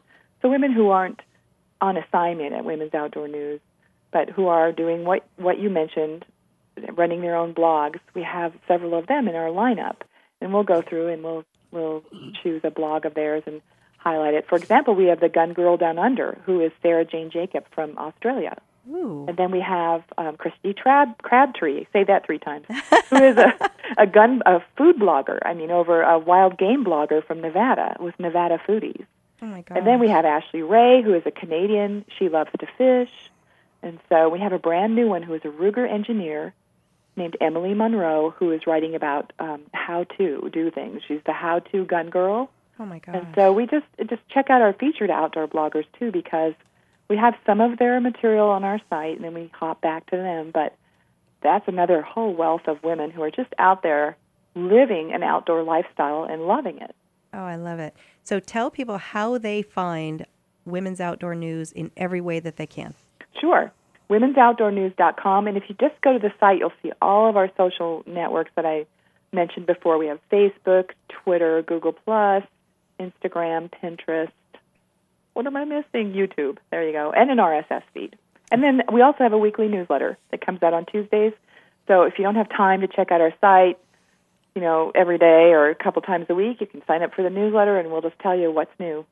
So 0.43 0.51
women 0.51 0.73
who 0.73 0.89
aren't 0.89 1.21
on 1.81 1.97
assignment 1.97 2.53
at 2.53 2.65
Women's 2.65 2.93
Outdoor 2.93 3.29
News, 3.29 3.61
but 4.11 4.29
who 4.29 4.49
are 4.49 4.73
doing 4.73 5.05
what, 5.05 5.25
what 5.37 5.61
you 5.61 5.71
mentioned, 5.71 6.25
running 6.95 7.21
their 7.21 7.37
own 7.37 7.55
blogs, 7.55 8.01
we 8.15 8.25
have 8.25 8.53
several 8.67 8.99
of 8.99 9.07
them 9.07 9.29
in 9.29 9.37
our 9.37 9.51
lineup. 9.51 9.99
And 10.41 10.53
we'll 10.53 10.65
go 10.65 10.83
through 10.83 11.13
and 11.13 11.23
we'll, 11.23 11.45
we'll 11.71 12.03
choose 12.43 12.63
a 12.65 12.71
blog 12.73 13.07
of 13.07 13.15
theirs 13.15 13.45
and 13.47 13.63
highlight 14.01 14.35
it. 14.35 14.49
For 14.49 14.57
example, 14.57 14.95
we 14.95 15.07
have 15.07 15.21
the 15.21 15.29
Gun 15.29 15.53
Girl 15.53 15.77
Down 15.77 15.99
Under, 15.99 16.39
who 16.47 16.61
is 16.61 16.73
Sarah 16.83 17.05
Jane 17.05 17.31
Jacob 17.31 17.67
from 17.75 17.97
Australia. 17.99 18.57
Ooh. 18.91 19.27
And 19.29 19.37
then 19.37 19.51
we 19.51 19.61
have 19.61 20.03
um, 20.17 20.37
Christy 20.37 20.73
Trab- 20.73 21.19
Crabtree, 21.19 21.85
say 21.93 22.05
that 22.05 22.25
three 22.25 22.39
times, 22.39 22.67
who 23.11 23.17
is 23.17 23.37
a, 23.37 23.71
a 23.99 24.07
gun 24.07 24.43
a 24.47 24.61
food 24.77 24.97
blogger. 24.97 25.39
I 25.45 25.53
mean, 25.53 25.71
over 25.71 26.03
a 26.03 26.19
wild 26.19 26.59
game 26.59 26.85
blogger 26.85 27.25
from 27.25 27.41
Nevada 27.41 27.97
with 28.01 28.19
Nevada 28.19 28.59
Foodies. 28.67 29.05
Oh 29.43 29.47
my 29.47 29.63
god! 29.63 29.79
And 29.79 29.87
then 29.87 30.01
we 30.01 30.09
have 30.09 30.25
Ashley 30.25 30.63
Ray, 30.63 31.03
who 31.03 31.15
is 31.15 31.23
a 31.27 31.31
Canadian. 31.31 32.05
She 32.19 32.29
loves 32.29 32.51
to 32.59 32.67
fish, 32.79 33.13
and 33.83 33.99
so 34.09 34.29
we 34.29 34.41
have 34.41 34.53
a 34.53 34.59
brand 34.59 34.95
new 34.95 35.09
one 35.09 35.23
who 35.23 35.35
is 35.35 35.43
a 35.45 35.49
Ruger 35.49 35.89
engineer 35.89 36.55
named 37.17 37.37
Emily 37.41 37.75
Monroe, 37.75 38.31
who 38.31 38.51
is 38.51 38.67
writing 38.67 38.95
about 38.95 39.33
um, 39.39 39.63
how 39.73 40.05
to 40.17 40.49
do 40.53 40.71
things. 40.71 41.03
She's 41.07 41.21
the 41.27 41.33
how-to 41.33 41.85
gun 41.85 42.09
girl 42.09 42.51
Oh 42.81 42.87
my 42.87 42.99
god! 42.99 43.15
And 43.15 43.27
so 43.35 43.53
we 43.53 43.67
just 43.67 43.87
just 44.09 44.27
check 44.31 44.49
out 44.49 44.63
our 44.63 44.73
featured 44.73 45.11
outdoor 45.11 45.47
bloggers 45.47 45.85
too 45.99 46.11
because 46.11 46.55
we 47.09 47.17
have 47.17 47.35
some 47.45 47.61
of 47.61 47.79
their 47.79 48.01
material 48.01 48.49
on 48.49 48.65
our 48.65 48.81
site 48.89 49.17
and 49.17 49.25
then 49.25 49.35
we 49.35 49.51
hop 49.53 49.83
back 49.83 50.09
to 50.11 50.17
them. 50.17 50.51
But 50.53 50.75
that's 51.43 51.69
another 51.69 52.01
whole 52.01 52.35
wealth 52.35 52.63
of 52.67 52.83
women 52.83 53.11
who 53.11 53.23
are 53.23 53.31
just 53.31 53.53
out 53.59 53.83
there 53.83 54.17
living 54.55 55.13
an 55.13 55.23
outdoor 55.23 55.63
lifestyle 55.63 56.25
and 56.25 56.43
loving 56.43 56.79
it. 56.79 56.95
Oh, 57.35 57.45
I 57.45 57.57
love 57.57 57.79
it. 57.79 57.95
So 58.23 58.41
tell 58.41 58.71
people 58.71 58.99
how 58.99 59.39
they 59.39 59.63
find 59.63 60.27
Women's 60.65 61.01
Outdoor 61.01 61.35
News 61.35 61.73
in 61.73 61.91
every 61.97 62.21
way 62.21 62.41
that 62.41 62.57
they 62.57 62.67
can. 62.67 62.95
Sure. 63.41 63.73
Women'sOutdoorNews.com. 64.09 65.47
And 65.47 65.57
if 65.57 65.65
you 65.69 65.77
just 65.81 66.01
go 66.03 66.13
to 66.13 66.19
the 66.19 66.33
site, 66.41 66.59
you'll 66.59 66.73
see 66.83 66.93
all 67.01 67.29
of 67.29 67.37
our 67.37 67.51
social 67.57 68.03
networks 68.07 68.51
that 68.57 68.67
I 68.67 68.87
mentioned 69.33 69.67
before. 69.67 69.99
We 69.99 70.09
have 70.09 70.19
Facebook, 70.33 70.91
Twitter, 71.09 71.63
Google 71.63 71.93
Plus, 71.93 72.43
Instagram, 73.01 73.71
Pinterest. 73.71 74.33
What 75.33 75.47
am 75.47 75.57
I 75.57 75.65
missing? 75.65 76.13
YouTube. 76.13 76.59
There 76.71 76.87
you 76.87 76.93
go. 76.93 77.13
And 77.13 77.31
an 77.31 77.39
RSS 77.39 77.83
feed. 77.95 78.17
And 78.51 78.63
then 78.63 78.83
we 78.93 79.01
also 79.01 79.19
have 79.21 79.33
a 79.33 79.39
weekly 79.39 79.69
newsletter 79.69 80.19
that 80.31 80.45
comes 80.45 80.63
out 80.63 80.75
on 80.75 80.87
Tuesdays. 80.87 81.33
So 81.87 82.03
if 82.03 82.19
you 82.19 82.25
don't 82.25 82.35
have 82.35 82.49
time 82.49 82.81
to 82.81 82.89
check 82.89 83.11
out 83.11 83.21
our 83.21 83.33
site, 83.41 83.79
you 84.55 84.61
know, 84.61 84.93
every 84.95 85.19
day 85.19 85.53
or 85.53 85.71
a 85.71 85.75
couple 85.75 86.03
times 86.03 86.27
a 86.29 86.35
week, 86.35 86.61
you 86.61 86.67
can 86.67 86.83
sign 86.87 87.03
up 87.03 87.15
for 87.15 87.23
the 87.23 87.31
newsletter 87.31 87.79
and 87.79 87.91
we'll 87.91 88.03
just 88.03 88.19
tell 88.19 88.37
you 88.37 88.51
what's 88.51 88.73
new. 88.79 89.07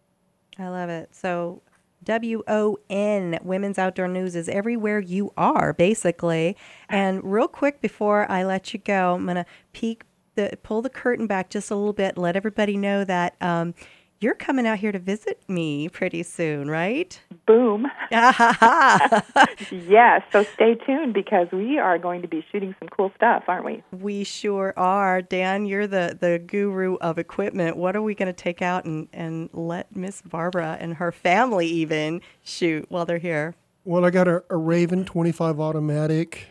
I 0.58 0.68
love 0.68 0.90
it. 0.90 1.14
So 1.14 1.62
W 2.04 2.42
O 2.48 2.78
N, 2.90 3.38
Women's 3.42 3.78
Outdoor 3.78 4.08
News, 4.08 4.34
is 4.34 4.48
everywhere 4.48 4.98
you 4.98 5.32
are, 5.36 5.72
basically. 5.72 6.56
And 6.88 7.22
real 7.22 7.48
quick 7.48 7.80
before 7.80 8.30
I 8.30 8.44
let 8.44 8.72
you 8.72 8.80
go, 8.80 9.14
I'm 9.14 9.24
going 9.24 9.36
to 9.36 9.46
peek 9.72 10.04
the 10.38 10.56
pull 10.62 10.82
the 10.82 10.90
curtain 10.90 11.26
back 11.26 11.50
just 11.50 11.70
a 11.70 11.74
little 11.74 11.92
bit, 11.92 12.16
let 12.16 12.36
everybody 12.36 12.76
know 12.76 13.04
that 13.04 13.34
um, 13.40 13.74
you're 14.20 14.36
coming 14.36 14.66
out 14.66 14.78
here 14.78 14.92
to 14.92 14.98
visit 14.98 15.42
me 15.48 15.88
pretty 15.88 16.22
soon, 16.22 16.70
right? 16.70 17.20
Boom. 17.46 17.86
yes, 18.10 20.22
so 20.30 20.44
stay 20.54 20.76
tuned 20.86 21.12
because 21.12 21.48
we 21.52 21.78
are 21.78 21.98
going 21.98 22.22
to 22.22 22.28
be 22.28 22.44
shooting 22.52 22.74
some 22.78 22.88
cool 22.88 23.10
stuff, 23.16 23.44
aren't 23.48 23.64
we? 23.64 23.82
We 23.90 24.22
sure 24.22 24.72
are. 24.76 25.22
Dan, 25.22 25.66
you're 25.66 25.88
the, 25.88 26.16
the 26.18 26.38
guru 26.38 26.94
of 26.96 27.18
equipment. 27.18 27.76
What 27.76 27.96
are 27.96 28.02
we 28.02 28.14
going 28.14 28.26
to 28.26 28.32
take 28.32 28.62
out 28.62 28.84
and, 28.84 29.08
and 29.12 29.50
let 29.52 29.94
Miss 29.94 30.22
Barbara 30.22 30.76
and 30.80 30.94
her 30.94 31.10
family 31.10 31.66
even 31.66 32.20
shoot 32.44 32.86
while 32.88 33.04
they're 33.04 33.18
here? 33.18 33.56
Well, 33.84 34.04
I 34.04 34.10
got 34.10 34.28
a, 34.28 34.44
a 34.50 34.56
Raven 34.56 35.04
25 35.04 35.58
automatic 35.58 36.48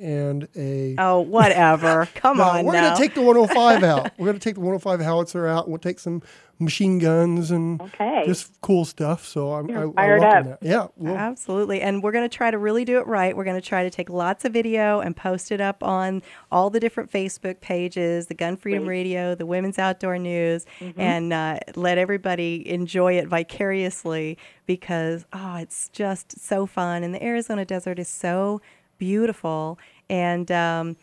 and 0.00 0.48
a. 0.56 0.94
Oh, 0.98 1.20
whatever. 1.20 2.08
Come 2.14 2.38
no, 2.38 2.44
on. 2.44 2.64
We're 2.64 2.72
going 2.72 2.92
to 2.92 3.00
take 3.00 3.14
the 3.14 3.22
105 3.22 3.84
out. 3.84 4.12
We're 4.18 4.26
going 4.26 4.38
to 4.38 4.42
take 4.44 4.54
the 4.54 4.60
105 4.60 5.00
howitzer 5.00 5.46
out. 5.46 5.68
We'll 5.68 5.78
take 5.78 5.98
some 5.98 6.22
machine 6.60 6.98
guns 6.98 7.50
and 7.50 7.80
okay. 7.80 8.22
just 8.26 8.60
cool 8.60 8.84
stuff. 8.84 9.26
So 9.26 9.54
I'm 9.54 9.68
You're 9.68 9.90
I, 9.90 9.92
fired 9.92 10.22
I 10.22 10.38
up. 10.38 10.44
That. 10.44 10.58
Yeah, 10.60 10.88
we'll, 10.96 11.16
absolutely. 11.16 11.80
And 11.80 12.02
we're 12.02 12.12
going 12.12 12.28
to 12.28 12.36
try 12.36 12.50
to 12.50 12.58
really 12.58 12.84
do 12.84 12.98
it 12.98 13.06
right. 13.06 13.34
We're 13.34 13.44
going 13.44 13.60
to 13.60 13.66
try 13.66 13.82
to 13.82 13.90
take 13.90 14.10
lots 14.10 14.44
of 14.44 14.52
video 14.52 15.00
and 15.00 15.16
post 15.16 15.50
it 15.50 15.60
up 15.60 15.82
on 15.82 16.22
all 16.52 16.68
the 16.70 16.78
different 16.78 17.10
Facebook 17.10 17.60
pages, 17.60 18.26
the 18.26 18.34
Gun 18.34 18.56
Freedom 18.56 18.84
Great. 18.84 18.98
Radio, 18.98 19.34
the 19.34 19.46
Women's 19.46 19.78
Outdoor 19.78 20.18
News, 20.18 20.66
mm-hmm. 20.78 21.00
and 21.00 21.32
uh, 21.32 21.58
let 21.76 21.96
everybody 21.96 22.68
enjoy 22.68 23.14
it 23.14 23.26
vicariously 23.26 24.36
because 24.66 25.24
oh, 25.32 25.56
it's 25.56 25.88
just 25.88 26.38
so 26.40 26.66
fun. 26.66 27.02
And 27.02 27.14
the 27.14 27.24
Arizona 27.24 27.64
desert 27.64 27.98
is 27.98 28.08
so 28.08 28.60
beautiful. 29.00 29.78
And 30.08 30.52
um, 30.52 30.96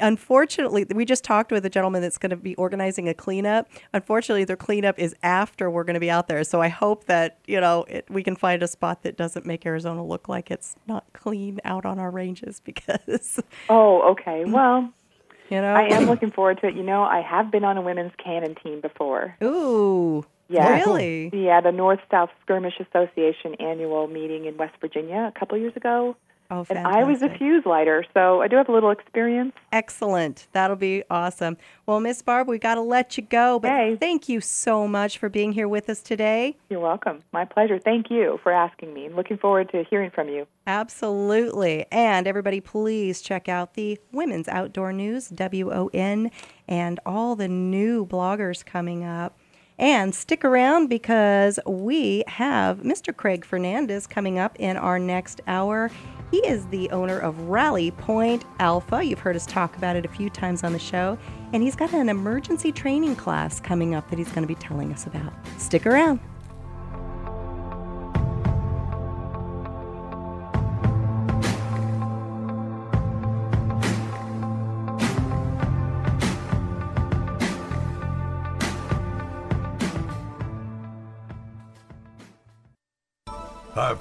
unfortunately, 0.00 0.84
we 0.94 1.04
just 1.04 1.24
talked 1.24 1.52
with 1.52 1.64
a 1.64 1.70
gentleman 1.70 2.02
that's 2.02 2.18
going 2.18 2.30
to 2.30 2.36
be 2.36 2.54
organizing 2.56 3.08
a 3.08 3.14
cleanup. 3.14 3.68
Unfortunately, 3.92 4.44
their 4.44 4.56
cleanup 4.56 4.98
is 4.98 5.14
after 5.22 5.70
we're 5.70 5.84
going 5.84 5.94
to 5.94 6.00
be 6.00 6.10
out 6.10 6.28
there. 6.28 6.44
So 6.44 6.60
I 6.60 6.68
hope 6.68 7.04
that, 7.04 7.38
you 7.46 7.60
know, 7.60 7.84
it, 7.88 8.04
we 8.10 8.22
can 8.22 8.36
find 8.36 8.62
a 8.62 8.68
spot 8.68 9.02
that 9.04 9.16
doesn't 9.16 9.46
make 9.46 9.64
Arizona 9.64 10.04
look 10.04 10.28
like 10.28 10.50
it's 10.50 10.76
not 10.86 11.04
clean 11.12 11.60
out 11.64 11.86
on 11.86 11.98
our 11.98 12.10
ranges 12.10 12.60
because. 12.64 13.40
Oh, 13.68 14.10
okay. 14.12 14.44
Well, 14.44 14.92
you 15.50 15.60
know, 15.60 15.74
I 15.74 15.88
am 15.94 16.06
looking 16.06 16.30
forward 16.30 16.60
to 16.60 16.68
it. 16.68 16.74
You 16.74 16.82
know, 16.82 17.02
I 17.02 17.20
have 17.20 17.50
been 17.50 17.64
on 17.64 17.76
a 17.76 17.82
women's 17.82 18.12
cannon 18.22 18.56
team 18.62 18.80
before. 18.80 19.36
Ooh. 19.42 20.24
Yeah. 20.48 20.74
Really? 20.74 21.30
Yeah, 21.32 21.60
the 21.62 21.72
North 21.72 22.00
South 22.10 22.30
Skirmish 22.42 22.78
Association 22.78 23.54
annual 23.60 24.06
meeting 24.08 24.44
in 24.44 24.56
West 24.56 24.74
Virginia 24.80 25.32
a 25.34 25.38
couple 25.38 25.56
years 25.56 25.74
ago. 25.74 26.16
Oh, 26.54 26.66
and 26.70 26.86
I 26.86 27.02
was 27.04 27.22
a 27.22 27.28
fuse 27.28 27.64
lighter, 27.66 28.04
so 28.14 28.40
I 28.42 28.48
do 28.48 28.56
have 28.56 28.68
a 28.68 28.72
little 28.72 28.90
experience. 28.90 29.52
Excellent. 29.72 30.46
That'll 30.52 30.76
be 30.76 31.02
awesome. 31.10 31.56
Well, 31.86 32.00
Miss 32.00 32.22
Barb, 32.22 32.48
we 32.48 32.58
got 32.58 32.76
to 32.76 32.80
let 32.80 33.16
you 33.16 33.22
go, 33.24 33.58
but 33.58 33.70
Okay. 33.72 33.96
thank 33.96 34.28
you 34.28 34.40
so 34.40 34.86
much 34.86 35.18
for 35.18 35.28
being 35.28 35.52
here 35.52 35.66
with 35.68 35.88
us 35.90 36.00
today. 36.00 36.56
You're 36.70 36.80
welcome. 36.80 37.22
My 37.32 37.44
pleasure. 37.44 37.78
Thank 37.78 38.10
you 38.10 38.38
for 38.42 38.52
asking 38.52 38.94
me. 38.94 39.08
Looking 39.08 39.36
forward 39.38 39.70
to 39.70 39.84
hearing 39.90 40.10
from 40.10 40.28
you. 40.28 40.46
Absolutely. 40.66 41.86
And 41.90 42.26
everybody, 42.26 42.60
please 42.60 43.20
check 43.20 43.48
out 43.48 43.74
the 43.74 43.98
Women's 44.12 44.48
Outdoor 44.48 44.92
News, 44.92 45.30
WON, 45.36 46.30
and 46.68 47.00
all 47.04 47.34
the 47.36 47.48
new 47.48 48.06
bloggers 48.06 48.64
coming 48.64 49.04
up. 49.04 49.36
And 49.78 50.14
stick 50.14 50.44
around 50.44 50.88
because 50.88 51.58
we 51.66 52.22
have 52.28 52.78
Mr. 52.78 53.16
Craig 53.16 53.44
Fernandez 53.44 54.06
coming 54.06 54.38
up 54.38 54.54
in 54.58 54.76
our 54.76 54.98
next 54.98 55.40
hour. 55.46 55.90
He 56.30 56.38
is 56.38 56.66
the 56.66 56.90
owner 56.90 57.18
of 57.18 57.38
Rally 57.48 57.90
Point 57.90 58.44
Alpha. 58.60 59.02
You've 59.02 59.18
heard 59.18 59.36
us 59.36 59.46
talk 59.46 59.76
about 59.76 59.96
it 59.96 60.04
a 60.04 60.08
few 60.08 60.30
times 60.30 60.62
on 60.64 60.72
the 60.72 60.78
show. 60.78 61.18
And 61.52 61.62
he's 61.62 61.76
got 61.76 61.92
an 61.92 62.08
emergency 62.08 62.72
training 62.72 63.16
class 63.16 63.60
coming 63.60 63.94
up 63.94 64.08
that 64.10 64.18
he's 64.18 64.30
going 64.30 64.42
to 64.42 64.48
be 64.48 64.54
telling 64.56 64.92
us 64.92 65.06
about. 65.06 65.32
Stick 65.58 65.86
around. 65.86 66.20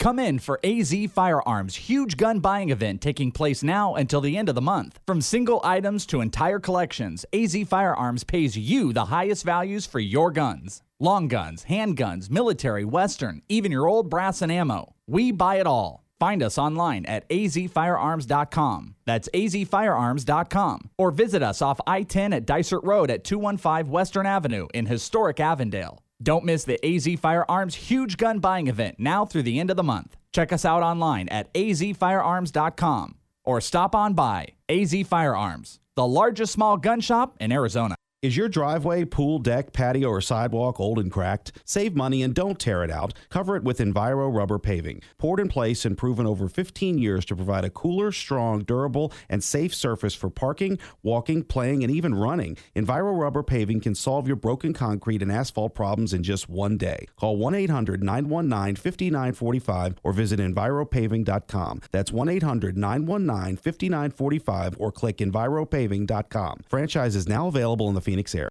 Come 0.00 0.18
in 0.18 0.38
for 0.38 0.58
AZ 0.64 0.94
Firearms' 1.12 1.76
huge 1.76 2.16
gun 2.16 2.40
buying 2.40 2.70
event 2.70 3.02
taking 3.02 3.30
place 3.30 3.62
now 3.62 3.94
until 3.96 4.22
the 4.22 4.38
end 4.38 4.48
of 4.48 4.54
the 4.54 4.62
month. 4.62 4.98
From 5.06 5.20
single 5.20 5.60
items 5.62 6.06
to 6.06 6.22
entire 6.22 6.58
collections, 6.58 7.26
AZ 7.34 7.54
Firearms 7.68 8.24
pays 8.24 8.56
you 8.56 8.94
the 8.94 9.04
highest 9.04 9.44
values 9.44 9.84
for 9.84 10.00
your 10.00 10.30
guns. 10.30 10.80
Long 11.00 11.28
guns, 11.28 11.66
handguns, 11.68 12.30
military, 12.30 12.82
western, 12.82 13.42
even 13.50 13.70
your 13.70 13.86
old 13.86 14.08
brass 14.08 14.40
and 14.40 14.50
ammo. 14.50 14.94
We 15.06 15.32
buy 15.32 15.56
it 15.56 15.66
all. 15.66 16.02
Find 16.18 16.42
us 16.42 16.56
online 16.56 17.04
at 17.04 17.28
azfirearms.com. 17.28 18.94
That's 19.04 19.28
azfirearms.com. 19.34 20.90
Or 20.96 21.10
visit 21.10 21.42
us 21.42 21.60
off 21.60 21.78
I 21.86 22.04
10 22.04 22.32
at 22.32 22.46
Dysart 22.46 22.84
Road 22.84 23.10
at 23.10 23.24
215 23.24 23.92
Western 23.92 24.24
Avenue 24.24 24.66
in 24.72 24.86
historic 24.86 25.40
Avondale. 25.40 26.02
Don't 26.22 26.44
miss 26.44 26.64
the 26.64 26.84
AZ 26.84 27.08
Firearms 27.18 27.74
huge 27.74 28.16
gun 28.16 28.40
buying 28.40 28.66
event 28.66 28.96
now 28.98 29.24
through 29.24 29.44
the 29.44 29.58
end 29.58 29.70
of 29.70 29.76
the 29.76 29.82
month. 29.82 30.16
Check 30.32 30.52
us 30.52 30.64
out 30.64 30.82
online 30.82 31.28
at 31.28 31.52
azfirearms.com 31.54 33.14
or 33.44 33.60
stop 33.60 33.94
on 33.94 34.14
by 34.14 34.48
AZ 34.68 34.94
Firearms, 35.06 35.80
the 35.96 36.06
largest 36.06 36.52
small 36.52 36.76
gun 36.76 37.00
shop 37.00 37.36
in 37.40 37.52
Arizona. 37.52 37.96
Is 38.22 38.36
your 38.36 38.50
driveway, 38.50 39.06
pool, 39.06 39.38
deck, 39.38 39.72
patio, 39.72 40.10
or 40.10 40.20
sidewalk 40.20 40.78
old 40.78 40.98
and 40.98 41.10
cracked? 41.10 41.52
Save 41.64 41.96
money 41.96 42.22
and 42.22 42.34
don't 42.34 42.58
tear 42.58 42.84
it 42.84 42.90
out. 42.90 43.14
Cover 43.30 43.56
it 43.56 43.64
with 43.64 43.78
Enviro 43.78 44.30
rubber 44.30 44.58
paving. 44.58 45.00
Poured 45.16 45.40
in 45.40 45.48
place 45.48 45.86
and 45.86 45.96
proven 45.96 46.26
over 46.26 46.46
15 46.46 46.98
years 46.98 47.24
to 47.24 47.34
provide 47.34 47.64
a 47.64 47.70
cooler, 47.70 48.12
strong, 48.12 48.60
durable, 48.60 49.10
and 49.30 49.42
safe 49.42 49.74
surface 49.74 50.14
for 50.14 50.28
parking, 50.28 50.78
walking, 51.02 51.42
playing, 51.42 51.82
and 51.82 51.90
even 51.90 52.14
running. 52.14 52.58
Enviro 52.76 53.18
rubber 53.18 53.42
paving 53.42 53.80
can 53.80 53.94
solve 53.94 54.26
your 54.26 54.36
broken 54.36 54.74
concrete 54.74 55.22
and 55.22 55.32
asphalt 55.32 55.74
problems 55.74 56.12
in 56.12 56.22
just 56.22 56.46
one 56.46 56.76
day. 56.76 57.06
Call 57.16 57.38
1 57.38 57.54
800 57.54 58.02
919 58.02 58.76
5945 58.76 59.94
or 60.02 60.12
visit 60.12 60.38
EnviroPaving.com. 60.40 61.80
That's 61.90 62.12
1 62.12 62.28
800 62.28 62.76
919 62.76 63.56
5945 63.56 64.76
or 64.78 64.92
click 64.92 65.16
EnviroPaving.com. 65.16 66.60
Franchise 66.68 67.16
is 67.16 67.26
now 67.26 67.46
available 67.48 67.88
in 67.88 67.94
the 67.94 68.09
Phoenix 68.10 68.34
area. 68.34 68.48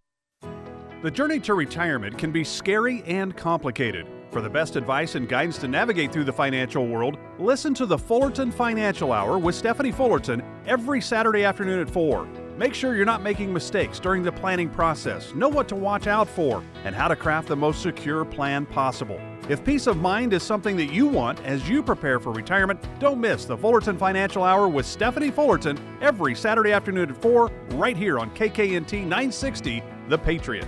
The 1.03 1.11
journey 1.11 1.39
to 1.41 1.53
retirement 1.53 2.17
can 2.17 2.31
be 2.31 2.45
scary 2.45 3.03
and 3.05 3.35
complicated. 3.35 4.07
For 4.31 4.41
the 4.41 4.49
best 4.49 4.77
advice 4.77 5.15
and 5.15 5.27
guidance 5.27 5.57
to 5.57 5.67
navigate 5.67 6.13
through 6.13 6.23
the 6.23 6.31
financial 6.31 6.87
world, 6.87 7.17
listen 7.39 7.73
to 7.73 7.85
the 7.85 7.97
Fullerton 7.97 8.51
Financial 8.51 9.11
Hour 9.11 9.37
with 9.37 9.55
Stephanie 9.55 9.91
Fullerton 9.91 10.41
every 10.65 11.01
Saturday 11.01 11.43
afternoon 11.43 11.79
at 11.79 11.89
4. 11.89 12.25
Make 12.57 12.73
sure 12.73 12.95
you're 12.95 13.05
not 13.05 13.21
making 13.21 13.51
mistakes 13.51 13.99
during 13.99 14.23
the 14.23 14.31
planning 14.31 14.69
process, 14.69 15.33
know 15.33 15.49
what 15.49 15.67
to 15.69 15.75
watch 15.75 16.07
out 16.07 16.29
for, 16.29 16.63
and 16.85 16.95
how 16.95 17.09
to 17.09 17.15
craft 17.17 17.49
the 17.49 17.55
most 17.55 17.81
secure 17.81 18.23
plan 18.23 18.65
possible. 18.65 19.19
If 19.49 19.65
peace 19.65 19.88
of 19.88 19.97
mind 19.97 20.33
is 20.33 20.43
something 20.43 20.77
that 20.77 20.93
you 20.93 21.07
want 21.07 21.43
as 21.43 21.67
you 21.67 21.81
prepare 21.81 22.19
for 22.19 22.31
retirement, 22.31 22.79
don't 22.99 23.19
miss 23.19 23.45
the 23.45 23.57
Fullerton 23.57 23.97
Financial 23.97 24.43
Hour 24.43 24.67
with 24.67 24.85
Stephanie 24.85 25.31
Fullerton 25.31 25.75
every 26.01 26.35
Saturday 26.35 26.71
afternoon 26.71 27.09
at 27.09 27.19
4, 27.19 27.49
right 27.71 27.97
here 27.97 28.19
on 28.19 28.29
KKNT 28.35 29.01
960, 29.01 29.81
The 30.07 30.19
Patriot. 30.19 30.67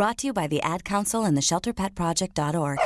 Brought 0.00 0.16
to 0.18 0.26
you 0.28 0.32
by 0.32 0.46
the 0.46 0.62
Ad 0.62 0.82
Council 0.82 1.26
and 1.26 1.36
the 1.36 1.42
ShelterPetProject.org. 1.42 2.78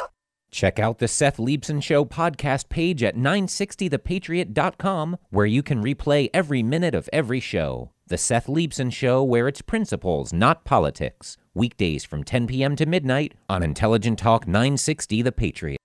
Check 0.50 0.80
out 0.80 0.98
the 0.98 1.06
Seth 1.06 1.36
Leibsohn 1.36 1.80
Show 1.80 2.04
podcast 2.04 2.68
page 2.68 3.04
at 3.04 3.14
960thepatriot.com, 3.14 5.18
where 5.30 5.46
you 5.46 5.62
can 5.62 5.80
replay 5.80 6.28
every 6.34 6.64
minute 6.64 6.92
of 6.92 7.08
every 7.12 7.38
show. 7.38 7.92
The 8.08 8.18
Seth 8.18 8.48
Leibsohn 8.48 8.92
Show, 8.92 9.22
where 9.22 9.46
it's 9.46 9.62
principles, 9.62 10.32
not 10.32 10.64
politics. 10.64 11.36
Weekdays 11.54 12.04
from 12.04 12.24
10 12.24 12.48
p.m. 12.48 12.74
to 12.74 12.84
midnight 12.84 13.34
on 13.48 13.62
Intelligent 13.62 14.18
Talk 14.18 14.48
960 14.48 15.22
The 15.22 15.30
Patriot. 15.30 15.78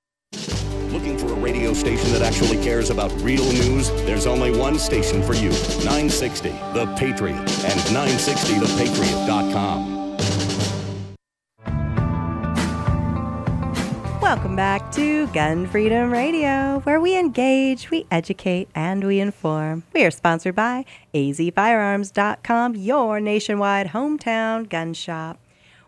Looking 0.91 1.15
for 1.15 1.27
a 1.27 1.35
radio 1.35 1.75
station 1.75 2.11
that 2.13 2.23
actually 2.23 2.57
cares 2.63 2.89
about 2.89 3.11
real 3.21 3.45
news? 3.53 3.91
There's 4.07 4.25
only 4.25 4.57
one 4.57 4.79
station 4.79 5.21
for 5.21 5.35
you 5.35 5.49
960 5.85 6.49
The 6.73 6.91
Patriot 6.97 7.37
and 7.37 7.79
960thepatriot.com. 7.93 9.98
Welcome 14.29 14.55
back 14.55 14.91
to 14.91 15.25
Gun 15.29 15.65
Freedom 15.65 16.11
Radio, 16.11 16.81
where 16.83 17.01
we 17.01 17.17
engage, 17.17 17.89
we 17.89 18.05
educate, 18.11 18.69
and 18.75 19.03
we 19.03 19.19
inform. 19.19 19.81
We 19.91 20.05
are 20.05 20.11
sponsored 20.11 20.53
by 20.53 20.85
azfirearms.com, 21.15 22.75
your 22.75 23.19
nationwide 23.19 23.87
hometown 23.87 24.69
gun 24.69 24.93
shop. 24.93 25.39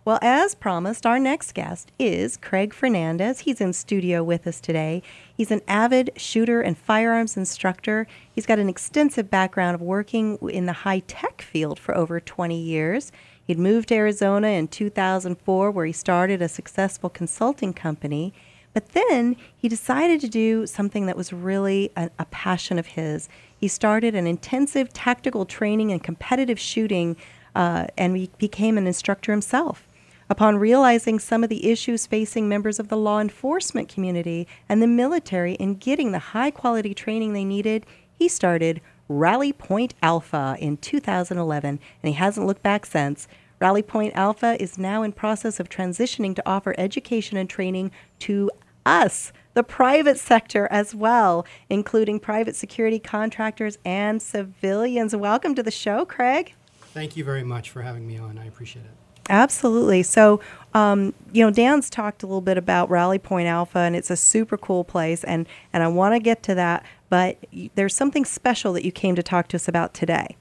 Well, 0.03 0.17
as 0.23 0.55
promised, 0.55 1.05
our 1.05 1.19
next 1.19 1.53
guest 1.53 1.91
is 1.99 2.35
Craig 2.35 2.73
Fernandez. 2.73 3.41
He's 3.41 3.61
in 3.61 3.73
studio 3.73 4.23
with 4.23 4.47
us 4.47 4.59
today. 4.59 5.03
He's 5.37 5.51
an 5.51 5.61
avid 5.67 6.09
shooter 6.15 6.61
and 6.61 6.75
firearms 6.75 7.37
instructor. 7.37 8.07
He's 8.31 8.47
got 8.47 8.57
an 8.57 8.69
extensive 8.69 9.29
background 9.29 9.75
of 9.75 9.81
working 9.81 10.39
in 10.49 10.65
the 10.65 10.73
high 10.73 11.03
tech 11.05 11.43
field 11.43 11.77
for 11.77 11.95
over 11.95 12.19
20 12.19 12.59
years. 12.59 13.11
He'd 13.51 13.59
moved 13.59 13.89
to 13.89 13.95
Arizona 13.95 14.47
in 14.47 14.69
2004, 14.69 15.71
where 15.71 15.85
he 15.85 15.91
started 15.91 16.41
a 16.41 16.47
successful 16.47 17.09
consulting 17.09 17.73
company. 17.73 18.33
But 18.73 18.93
then 18.93 19.35
he 19.57 19.67
decided 19.67 20.21
to 20.21 20.29
do 20.29 20.65
something 20.65 21.05
that 21.07 21.17
was 21.17 21.33
really 21.33 21.91
a, 21.97 22.09
a 22.17 22.23
passion 22.27 22.79
of 22.79 22.85
his. 22.85 23.27
He 23.59 23.67
started 23.67 24.15
an 24.15 24.25
intensive 24.25 24.93
tactical 24.93 25.45
training 25.45 25.91
and 25.91 26.01
competitive 26.01 26.57
shooting, 26.57 27.17
uh, 27.53 27.87
and 27.97 28.15
he 28.15 28.29
became 28.37 28.77
an 28.77 28.87
instructor 28.87 29.33
himself. 29.33 29.85
Upon 30.29 30.55
realizing 30.55 31.19
some 31.19 31.43
of 31.43 31.49
the 31.49 31.69
issues 31.69 32.07
facing 32.07 32.47
members 32.47 32.79
of 32.79 32.87
the 32.87 32.95
law 32.95 33.19
enforcement 33.19 33.89
community 33.89 34.47
and 34.69 34.81
the 34.81 34.87
military 34.87 35.55
in 35.55 35.75
getting 35.75 36.13
the 36.13 36.19
high 36.19 36.51
quality 36.51 36.93
training 36.93 37.33
they 37.33 37.43
needed, 37.43 37.85
he 38.17 38.29
started 38.29 38.79
Rally 39.09 39.51
Point 39.51 39.93
Alpha 40.01 40.55
in 40.57 40.77
2011, 40.77 41.69
and 41.69 42.07
he 42.07 42.13
hasn't 42.13 42.47
looked 42.47 42.63
back 42.63 42.85
since. 42.85 43.27
Rally 43.61 43.83
Point 43.83 44.15
Alpha 44.15 44.59
is 44.59 44.79
now 44.79 45.03
in 45.03 45.11
process 45.11 45.59
of 45.59 45.69
transitioning 45.69 46.35
to 46.35 46.41
offer 46.47 46.73
education 46.79 47.37
and 47.37 47.47
training 47.47 47.91
to 48.17 48.49
us, 48.87 49.31
the 49.53 49.61
private 49.61 50.17
sector 50.17 50.67
as 50.71 50.95
well, 50.95 51.45
including 51.69 52.19
private 52.19 52.55
security 52.55 52.97
contractors 52.97 53.77
and 53.85 54.19
civilians. 54.19 55.15
Welcome 55.15 55.53
to 55.53 55.61
the 55.61 55.69
show, 55.69 56.05
Craig. 56.05 56.55
Thank 56.71 57.15
you 57.15 57.23
very 57.23 57.43
much 57.43 57.69
for 57.69 57.83
having 57.83 58.07
me 58.07 58.17
on. 58.17 58.39
I 58.39 58.47
appreciate 58.47 58.85
it. 58.85 58.91
Absolutely. 59.29 60.01
So, 60.01 60.41
um, 60.73 61.13
you 61.31 61.45
know, 61.45 61.51
Dan's 61.51 61.87
talked 61.87 62.23
a 62.23 62.25
little 62.25 62.41
bit 62.41 62.57
about 62.57 62.89
Rally 62.89 63.19
Point 63.19 63.47
Alpha, 63.47 63.77
and 63.77 63.95
it's 63.95 64.09
a 64.09 64.17
super 64.17 64.57
cool 64.57 64.83
place, 64.83 65.23
and 65.23 65.47
and 65.71 65.83
I 65.83 65.87
want 65.87 66.15
to 66.15 66.19
get 66.19 66.41
to 66.43 66.55
that. 66.55 66.83
But 67.09 67.37
there's 67.75 67.93
something 67.93 68.25
special 68.25 68.73
that 68.73 68.83
you 68.83 68.91
came 68.91 69.15
to 69.15 69.21
talk 69.21 69.49
to 69.49 69.57
us 69.57 69.67
about 69.67 69.93
today. 69.93 70.35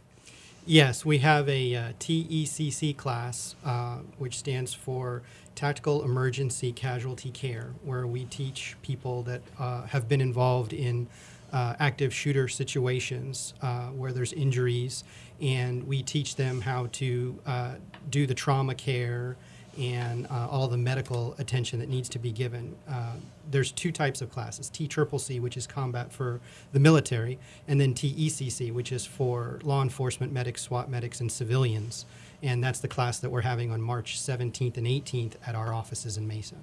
Yes, 0.71 1.05
we 1.05 1.19
have 1.19 1.49
a 1.49 1.75
uh, 1.75 1.93
TECC 1.99 2.97
class, 2.97 3.57
uh, 3.65 3.97
which 4.19 4.39
stands 4.39 4.73
for 4.73 5.21
Tactical 5.57 6.05
Emergency 6.05 6.71
Casualty 6.71 7.33
Care, 7.33 7.75
where 7.83 8.07
we 8.07 8.27
teach 8.27 8.77
people 8.81 9.25
that 9.25 9.43
uh, 9.59 9.83
have 9.87 10.09
been 10.09 10.21
involved 10.21 10.73
in 10.73 11.09
uh, 11.53 11.75
active 11.81 12.15
shooter 12.15 12.47
situations 12.47 13.53
uh, 13.63 13.87
where 13.87 14.13
there's 14.13 14.33
injuries, 14.33 15.03
and 15.41 15.89
we 15.89 16.05
teach 16.05 16.37
them 16.37 16.61
how 16.61 16.87
to 16.93 17.37
uh, 17.47 17.75
do 18.09 18.25
the 18.25 18.35
trauma 18.35 18.77
care 18.77 19.37
and 19.79 20.27
uh, 20.31 20.49
all 20.51 20.69
the 20.69 20.77
medical 20.77 21.35
attention 21.39 21.79
that 21.81 21.89
needs 21.89 22.09
to 22.11 22.19
be 22.19 22.33
given. 22.33 22.75
Uh, 22.89 23.15
there's 23.51 23.73
two 23.73 23.91
types 23.93 24.21
of 24.21 24.31
classes 24.31 24.69
T 24.69 24.87
Triple 24.89 25.19
C, 25.19 25.41
which 25.41 25.57
is 25.57 25.67
combat 25.67 26.13
for 26.13 26.41
the 26.73 26.81
military, 26.81 27.39
and 27.69 27.81
then 27.81 27.95
TECC, 27.95 28.73
which 28.73 28.93
is 28.93 29.05
for 29.07 29.59
law 29.63 29.83
enforcement 29.83 30.33
medics, 30.33 30.63
SWAT 30.63 30.89
medics, 30.91 31.21
and 31.21 31.31
civilians. 31.31 32.05
And 32.43 32.65
that's 32.65 32.81
the 32.81 32.89
class 32.89 33.19
that 33.19 33.31
we're 33.31 33.43
having 33.43 33.71
on 33.71 33.83
March 33.83 34.19
17th 34.19 34.77
and 34.79 34.87
18th 34.87 35.35
at 35.47 35.55
our 35.55 35.75
offices 35.75 36.17
in 36.17 36.27
Mesa. 36.27 36.57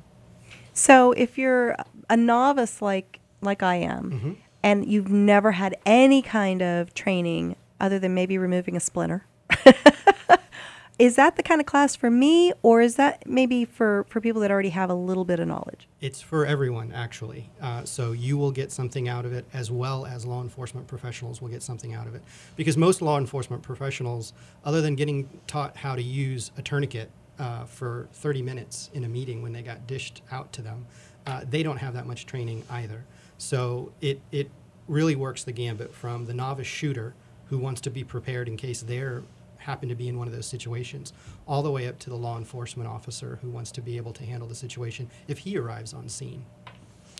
So, 0.73 1.11
if 1.11 1.37
you're 1.37 1.75
a 2.09 2.17
novice 2.17 2.81
like 2.81 3.19
like 3.41 3.61
I 3.63 3.75
am, 3.75 4.11
Mm-hmm. 4.11 4.31
and 4.63 4.85
you've 4.85 5.11
never 5.11 5.51
had 5.53 5.75
any 5.85 6.21
kind 6.23 6.61
of 6.63 6.93
training 6.95 7.55
other 7.79 7.99
than 7.99 8.13
maybe 8.15 8.37
removing 8.39 8.75
a 8.75 8.79
splinter, 8.79 9.25
is 10.99 11.15
that 11.15 11.35
the 11.35 11.43
kind 11.43 11.61
of 11.61 11.67
class 11.67 11.95
for 11.95 12.09
me, 12.09 12.53
or 12.63 12.81
is 12.81 12.95
that 12.95 13.27
maybe 13.27 13.65
for 13.65 14.05
for 14.09 14.19
people 14.19 14.41
that 14.41 14.49
already 14.49 14.69
have 14.69 14.89
a 14.89 14.95
little 14.95 15.25
bit 15.25 15.39
of 15.39 15.47
knowledge? 15.47 15.87
It's 16.01 16.21
for 16.21 16.45
everyone, 16.45 16.91
actually. 16.91 17.49
Uh, 17.61 17.83
so 17.85 18.11
you 18.11 18.37
will 18.37 18.51
get 18.51 18.71
something 18.71 19.07
out 19.07 19.25
of 19.25 19.33
it, 19.33 19.45
as 19.53 19.69
well 19.69 20.05
as 20.05 20.25
law 20.25 20.41
enforcement 20.41 20.87
professionals 20.87 21.41
will 21.41 21.49
get 21.49 21.61
something 21.61 21.93
out 21.93 22.07
of 22.07 22.15
it. 22.15 22.23
Because 22.55 22.77
most 22.77 23.01
law 23.01 23.17
enforcement 23.17 23.61
professionals, 23.61 24.33
other 24.65 24.81
than 24.81 24.95
getting 24.95 25.29
taught 25.45 25.77
how 25.77 25.95
to 25.95 26.01
use 26.01 26.51
a 26.57 26.61
tourniquet 26.61 27.11
uh, 27.37 27.65
for 27.65 28.07
30 28.13 28.41
minutes 28.41 28.89
in 28.93 29.03
a 29.03 29.07
meeting 29.07 29.43
when 29.43 29.53
they 29.53 29.61
got 29.61 29.85
dished 29.85 30.23
out 30.31 30.51
to 30.53 30.61
them, 30.61 30.87
uh, 31.27 31.41
they 31.47 31.61
don't 31.61 31.77
have 31.77 31.93
that 31.93 32.07
much 32.07 32.25
training 32.25 32.63
either. 32.69 33.05
So 33.37 33.91
it, 34.01 34.19
it 34.31 34.49
really 34.87 35.15
works 35.15 35.43
the 35.43 35.51
gambit 35.51 35.93
from 35.93 36.25
the 36.25 36.33
novice 36.33 36.67
shooter 36.67 37.13
who 37.49 37.57
wants 37.57 37.81
to 37.81 37.89
be 37.89 38.03
prepared 38.03 38.47
in 38.47 38.57
case 38.57 38.81
they're 38.81 39.23
happen 39.67 39.89
to 39.89 39.95
be 39.95 40.07
in 40.07 40.17
one 40.17 40.27
of 40.27 40.33
those 40.33 40.45
situations, 40.45 41.11
all 41.45 41.61
the 41.61 41.69
way 41.69 41.87
up 41.87 41.99
to 41.99 42.09
the 42.09 42.15
law 42.15 42.37
enforcement 42.37 42.89
officer 42.89 43.37
who 43.41 43.49
wants 43.49 43.69
to 43.73 43.81
be 43.81 43.97
able 43.97 44.13
to 44.13 44.23
handle 44.23 44.47
the 44.47 44.55
situation 44.55 45.09
if 45.27 45.39
he 45.39 45.57
arrives 45.57 45.93
on 45.93 46.07
scene. 46.07 46.45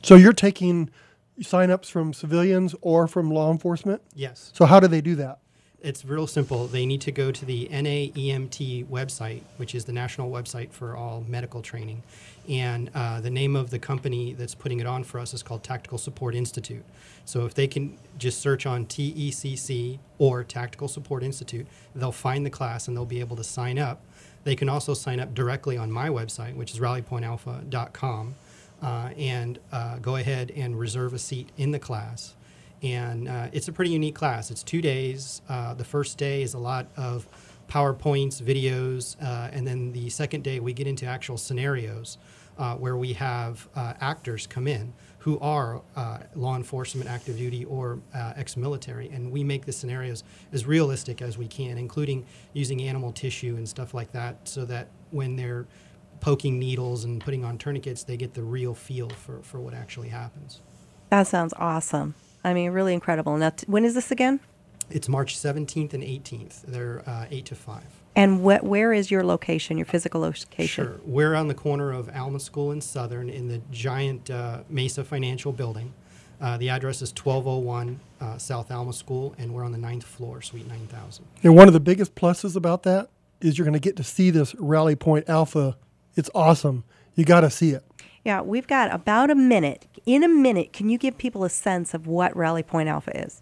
So 0.02 0.16
you're 0.16 0.32
taking 0.32 0.90
signups 1.42 1.92
from 1.92 2.14
civilians 2.14 2.74
or 2.82 3.06
from 3.06 3.30
law 3.30 3.52
enforcement? 3.52 4.02
Yes. 4.16 4.52
So 4.56 4.66
how 4.66 4.80
do 4.80 4.88
they 4.88 5.02
do 5.02 5.16
that? 5.16 5.40
It's 5.84 6.04
real 6.04 6.26
simple. 6.26 6.66
They 6.66 6.88
need 6.88 7.02
to 7.02 7.12
go 7.12 7.32
to 7.32 7.46
the 7.46 7.68
NAEMT 7.72 8.88
website, 8.88 9.42
which 9.58 9.76
is 9.76 9.86
the 9.86 9.92
national 9.94 10.32
website 10.32 10.72
for 10.72 10.96
all 10.96 11.24
medical 11.28 11.62
training. 11.62 12.02
And 12.50 12.90
uh, 12.96 13.22
the 13.22 13.30
name 13.30 13.56
of 13.56 13.70
the 13.70 13.78
company 13.78 14.34
that's 14.34 14.56
putting 14.56 14.80
it 14.80 14.88
on 14.88 15.04
for 15.04 15.20
us 15.20 15.36
is 15.36 15.44
called 15.44 15.64
Tactical 15.64 16.00
Support 16.00 16.34
Institute. 16.34 16.84
So 17.26 17.46
if 17.46 17.54
they 17.54 17.68
can 17.68 17.96
just 18.18 18.42
search 18.42 18.66
on 18.66 18.88
TECC 18.88 20.00
or 20.18 20.44
Tactical 20.44 20.88
Support 20.88 21.22
Institute, 21.22 21.68
they'll 21.94 22.12
find 22.12 22.44
the 22.44 22.50
class 22.50 22.88
and 22.88 22.98
they'll 22.98 23.06
be 23.06 23.20
able 23.20 23.36
to 23.36 23.44
sign 23.44 23.78
up. 23.78 24.02
They 24.46 24.56
can 24.56 24.70
also 24.70 24.96
sign 24.96 25.20
up 25.20 25.36
directly 25.36 25.78
on 25.78 25.92
my 25.92 26.10
website, 26.10 26.56
which 26.56 26.72
is 26.72 26.80
rallypointalpha.com, 26.80 28.36
uh, 28.82 29.10
and 29.16 29.60
uh, 29.72 30.00
go 30.00 30.16
ahead 30.16 30.52
and 30.56 30.80
reserve 30.80 31.14
a 31.14 31.20
seat 31.20 31.50
in 31.56 31.70
the 31.72 31.80
class 31.80 32.34
and 32.84 33.28
uh, 33.28 33.48
it's 33.52 33.68
a 33.68 33.72
pretty 33.72 33.92
unique 33.92 34.16
class. 34.16 34.52
It's 34.52 34.64
two 34.64 34.82
days. 34.82 35.42
Uh, 35.50 35.74
the 35.74 35.84
first 35.84 36.18
day 36.18 36.42
is 36.42 36.54
a 36.54 36.60
lot 36.60 36.88
of 36.96 37.28
PowerPoints, 37.68 38.42
videos, 38.42 39.16
uh, 39.22 39.50
and 39.52 39.68
then 39.68 39.92
the 39.92 40.10
second 40.10 40.44
day 40.44 40.60
we 40.60 40.74
get 40.74 40.88
into 40.88 41.06
actual 41.06 41.38
scenarios 41.38 42.18
uh, 42.58 42.76
where 42.76 42.96
we 42.96 43.14
have 43.14 43.68
uh, 43.76 43.94
actors 44.00 44.48
come 44.48 44.68
in 44.68 44.94
who 45.20 45.38
are 45.40 45.82
uh, 45.98 46.20
law 46.36 46.56
enforcement, 46.56 47.10
active 47.10 47.38
duty, 47.38 47.66
or 47.66 48.00
ex-military, 48.14 49.10
and 49.10 49.30
we 49.30 49.44
make 49.44 49.66
the 49.66 49.74
scenarios 49.74 50.24
as 50.54 50.66
realistic 50.66 51.22
as 51.22 51.38
we 51.38 51.48
can, 51.48 51.78
including 51.78 52.26
using 52.54 52.82
animal 52.82 53.12
tissue 53.12 53.56
and 53.58 53.68
stuff 53.68 53.94
like 53.94 54.12
that, 54.14 54.38
so 54.48 54.64
that 54.64 54.88
when 55.12 55.36
they're 55.36 55.66
poking 56.22 56.58
needles 56.58 57.04
and 57.04 57.20
putting 57.20 57.44
on 57.44 57.58
tourniquets, 57.58 58.04
they 58.04 58.16
get 58.16 58.34
the 58.34 58.44
real 58.44 58.74
feel 58.74 59.10
for, 59.10 59.42
for 59.42 59.60
what 59.60 59.74
actually 59.74 60.10
happens. 60.10 60.62
That 61.10 61.28
sounds 61.28 61.54
awesome. 61.58 62.16
I 62.48 62.54
mean, 62.54 62.72
really 62.72 62.94
incredible. 62.94 63.36
Now, 63.36 63.50
t- 63.50 63.66
when 63.68 63.84
is 63.84 63.94
this 63.94 64.10
again? 64.10 64.40
It's 64.90 65.10
March 65.10 65.36
17th 65.38 65.94
and 65.94 66.02
18th. 66.02 66.62
They're 66.62 67.04
uh, 67.06 67.26
8 67.30 67.46
to 67.48 67.56
5. 67.56 67.84
And 68.16 68.40
wh- 68.40 68.64
where 68.64 68.94
is 68.94 69.12
your 69.12 69.22
location, 69.26 69.78
your 69.78 69.86
physical 69.86 70.22
location? 70.22 70.86
Sure. 70.86 70.96
We're 71.04 71.36
on 71.36 71.50
the 71.50 71.54
corner 71.54 71.92
of 71.92 72.10
Alma 72.16 72.40
School 72.40 72.72
and 72.72 72.82
Southern 72.82 73.30
in 73.30 73.50
the 73.50 73.60
giant 73.70 74.30
uh, 74.30 74.62
Mesa 74.70 75.04
Financial 75.04 75.52
Building. 75.52 75.94
Uh, 76.40 76.56
the 76.56 76.70
address 76.70 77.02
is 77.02 77.10
1201 77.12 78.00
uh, 78.22 78.38
South 78.38 78.72
Alma 78.72 78.94
School, 78.94 79.36
and 79.38 79.54
we're 79.54 79.66
on 79.66 79.74
the 79.74 79.78
ninth 79.78 80.06
floor, 80.06 80.42
Suite 80.42 80.68
9000. 80.68 81.26
And 81.44 81.54
one 81.54 81.68
of 81.68 81.74
the 81.74 81.82
biggest 81.82 82.16
pluses 82.16 82.56
about 82.56 82.84
that 82.84 83.10
is 83.42 83.58
you're 83.58 83.66
going 83.66 83.74
to 83.74 83.80
get 83.80 83.98
to 83.98 84.04
see 84.04 84.30
this 84.30 84.56
Rally 84.56 84.96
Point 84.96 85.28
Alpha. 85.28 85.76
It's 86.16 86.30
awesome. 86.34 86.86
You 87.16 87.26
got 87.26 87.42
to 87.42 87.50
see 87.50 87.72
it. 87.72 87.84
Yeah, 88.24 88.42
we've 88.42 88.68
got 88.68 88.94
about 88.94 89.30
a 89.32 89.36
minute. 89.36 89.87
In 90.08 90.24
a 90.24 90.30
minute, 90.30 90.72
can 90.72 90.88
you 90.90 90.98
give 90.98 91.18
people 91.18 91.44
a 91.44 91.50
sense 91.50 91.94
of 91.94 92.08
what 92.08 92.34
Rally 92.34 92.64
Point 92.64 92.88
Alpha 92.88 93.26
is? 93.26 93.42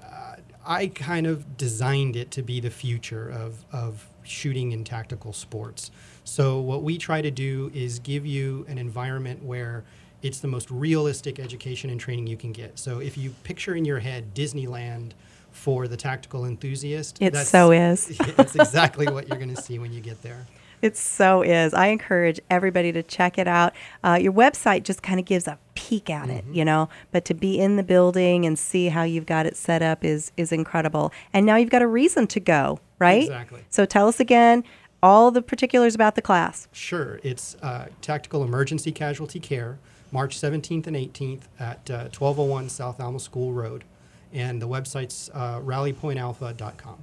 Uh, 0.00 0.36
I 0.64 0.86
kind 0.86 1.26
of 1.26 1.56
designed 1.56 2.14
it 2.14 2.30
to 2.30 2.42
be 2.42 2.60
the 2.60 2.70
future 2.70 3.28
of, 3.28 3.64
of 3.72 4.08
shooting 4.22 4.70
in 4.70 4.84
tactical 4.84 5.32
sports. 5.32 5.90
So, 6.22 6.60
what 6.60 6.84
we 6.84 6.98
try 6.98 7.20
to 7.20 7.32
do 7.32 7.72
is 7.74 7.98
give 7.98 8.24
you 8.24 8.64
an 8.68 8.78
environment 8.78 9.42
where 9.42 9.82
it's 10.22 10.38
the 10.38 10.46
most 10.46 10.70
realistic 10.70 11.40
education 11.40 11.90
and 11.90 11.98
training 12.00 12.28
you 12.28 12.36
can 12.36 12.52
get. 12.52 12.78
So 12.78 13.00
if 13.00 13.18
you 13.18 13.30
picture 13.44 13.74
in 13.74 13.84
your 13.84 13.98
head 13.98 14.34
Disneyland 14.34 15.12
for 15.52 15.86
the 15.88 15.96
tactical 15.96 16.44
enthusiast, 16.46 17.18
It 17.20 17.32
that's- 17.32 17.48
so 17.48 17.70
is. 17.72 18.06
that's 18.36 18.54
exactly 18.54 19.06
what 19.08 19.28
you're 19.28 19.36
going 19.38 19.54
to 19.54 19.60
see 19.60 19.78
when 19.78 19.92
you 19.92 20.00
get 20.00 20.22
there. 20.22 20.46
It 20.82 20.96
so 20.96 21.42
is. 21.42 21.74
I 21.74 21.86
encourage 21.88 22.40
everybody 22.50 22.92
to 22.92 23.02
check 23.02 23.38
it 23.38 23.48
out. 23.48 23.72
Uh, 24.04 24.18
your 24.20 24.32
website 24.32 24.82
just 24.82 25.02
kind 25.02 25.18
of 25.18 25.26
gives 25.26 25.46
a 25.46 25.58
peek 25.74 26.10
at 26.10 26.28
it, 26.28 26.44
you 26.52 26.64
know, 26.64 26.88
but 27.12 27.24
to 27.26 27.34
be 27.34 27.58
in 27.58 27.76
the 27.76 27.82
building 27.82 28.44
and 28.44 28.58
see 28.58 28.88
how 28.88 29.02
you've 29.02 29.26
got 29.26 29.46
it 29.46 29.56
set 29.56 29.82
up 29.82 30.04
is 30.04 30.32
is 30.36 30.52
incredible. 30.52 31.12
And 31.32 31.46
now 31.46 31.56
you've 31.56 31.70
got 31.70 31.82
a 31.82 31.86
reason 31.86 32.26
to 32.28 32.40
go, 32.40 32.80
right? 32.98 33.22
Exactly. 33.22 33.64
So 33.70 33.84
tell 33.84 34.08
us 34.08 34.20
again 34.20 34.64
all 35.02 35.30
the 35.30 35.42
particulars 35.42 35.94
about 35.94 36.14
the 36.14 36.22
class. 36.22 36.68
Sure. 36.72 37.20
It's 37.22 37.56
uh, 37.62 37.86
Tactical 38.00 38.42
Emergency 38.42 38.92
Casualty 38.92 39.40
Care, 39.40 39.78
March 40.10 40.38
17th 40.38 40.86
and 40.86 40.96
18th 40.96 41.42
at 41.60 41.90
uh, 41.90 42.08
1201 42.08 42.68
South 42.68 43.00
Alma 43.00 43.20
School 43.20 43.52
Road. 43.52 43.84
And 44.32 44.60
the 44.60 44.68
website's 44.68 45.30
uh, 45.32 45.60
rallypointalpha.com. 45.60 46.98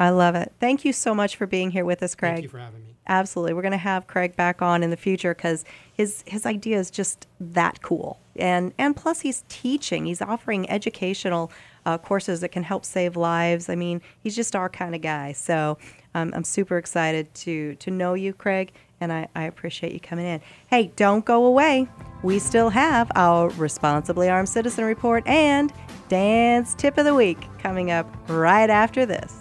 I 0.00 0.10
love 0.10 0.36
it. 0.36 0.52
Thank 0.60 0.84
you 0.84 0.92
so 0.92 1.14
much 1.14 1.36
for 1.36 1.46
being 1.46 1.72
here 1.72 1.84
with 1.84 2.02
us, 2.02 2.14
Craig. 2.14 2.34
Thank 2.34 2.42
you 2.44 2.48
for 2.48 2.58
having 2.58 2.82
me. 2.82 2.94
Absolutely. 3.08 3.54
We're 3.54 3.62
going 3.62 3.72
to 3.72 3.78
have 3.78 4.06
Craig 4.06 4.36
back 4.36 4.60
on 4.60 4.82
in 4.82 4.90
the 4.90 4.96
future 4.96 5.34
because 5.34 5.64
his, 5.94 6.22
his 6.26 6.44
idea 6.44 6.78
is 6.78 6.90
just 6.90 7.26
that 7.40 7.80
cool. 7.80 8.20
And, 8.36 8.72
and 8.78 8.94
plus, 8.94 9.20
he's 9.22 9.44
teaching, 9.48 10.04
he's 10.04 10.20
offering 10.20 10.68
educational 10.68 11.50
uh, 11.86 11.96
courses 11.96 12.40
that 12.42 12.50
can 12.50 12.62
help 12.62 12.84
save 12.84 13.16
lives. 13.16 13.70
I 13.70 13.74
mean, 13.74 14.02
he's 14.20 14.36
just 14.36 14.54
our 14.54 14.68
kind 14.68 14.94
of 14.94 15.00
guy. 15.00 15.32
So 15.32 15.78
um, 16.14 16.32
I'm 16.34 16.44
super 16.44 16.76
excited 16.76 17.32
to, 17.34 17.76
to 17.76 17.90
know 17.90 18.12
you, 18.12 18.34
Craig, 18.34 18.72
and 19.00 19.10
I, 19.10 19.28
I 19.34 19.44
appreciate 19.44 19.92
you 19.92 20.00
coming 20.00 20.26
in. 20.26 20.40
Hey, 20.68 20.92
don't 20.96 21.24
go 21.24 21.46
away. 21.46 21.88
We 22.22 22.38
still 22.38 22.68
have 22.68 23.10
our 23.14 23.48
Responsibly 23.50 24.28
Armed 24.28 24.48
Citizen 24.48 24.84
Report 24.84 25.26
and 25.26 25.72
Dan's 26.08 26.74
Tip 26.74 26.98
of 26.98 27.06
the 27.06 27.14
Week 27.14 27.38
coming 27.58 27.90
up 27.90 28.06
right 28.28 28.68
after 28.68 29.06
this. 29.06 29.34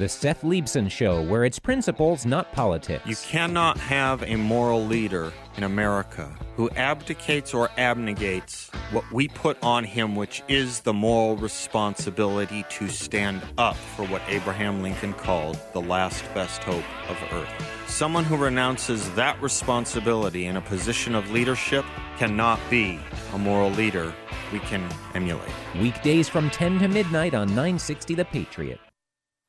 The 0.00 0.08
Seth 0.08 0.40
Leibsohn 0.40 0.90
Show, 0.90 1.22
where 1.24 1.44
it's 1.44 1.58
principles, 1.58 2.24
not 2.24 2.50
politics. 2.54 3.04
You 3.06 3.16
cannot 3.16 3.76
have 3.76 4.22
a 4.22 4.34
moral 4.34 4.82
leader 4.82 5.30
in 5.58 5.64
America 5.64 6.34
who 6.56 6.70
abdicates 6.70 7.52
or 7.52 7.68
abnegates 7.76 8.74
what 8.92 9.04
we 9.12 9.28
put 9.28 9.62
on 9.62 9.84
him, 9.84 10.16
which 10.16 10.42
is 10.48 10.80
the 10.80 10.94
moral 10.94 11.36
responsibility 11.36 12.64
to 12.70 12.88
stand 12.88 13.42
up 13.58 13.76
for 13.76 14.06
what 14.06 14.22
Abraham 14.26 14.82
Lincoln 14.82 15.12
called 15.12 15.58
the 15.74 15.82
last 15.82 16.24
best 16.32 16.62
hope 16.62 17.10
of 17.10 17.18
earth. 17.32 17.52
Someone 17.86 18.24
who 18.24 18.38
renounces 18.38 19.10
that 19.16 19.38
responsibility 19.42 20.46
in 20.46 20.56
a 20.56 20.62
position 20.62 21.14
of 21.14 21.30
leadership 21.30 21.84
cannot 22.16 22.58
be 22.70 22.98
a 23.34 23.38
moral 23.38 23.70
leader 23.72 24.14
we 24.50 24.60
can 24.60 24.88
emulate. 25.12 25.52
Weekdays 25.78 26.26
from 26.26 26.48
10 26.48 26.78
to 26.78 26.88
midnight 26.88 27.34
on 27.34 27.48
960 27.48 28.14
The 28.14 28.24
Patriot. 28.24 28.80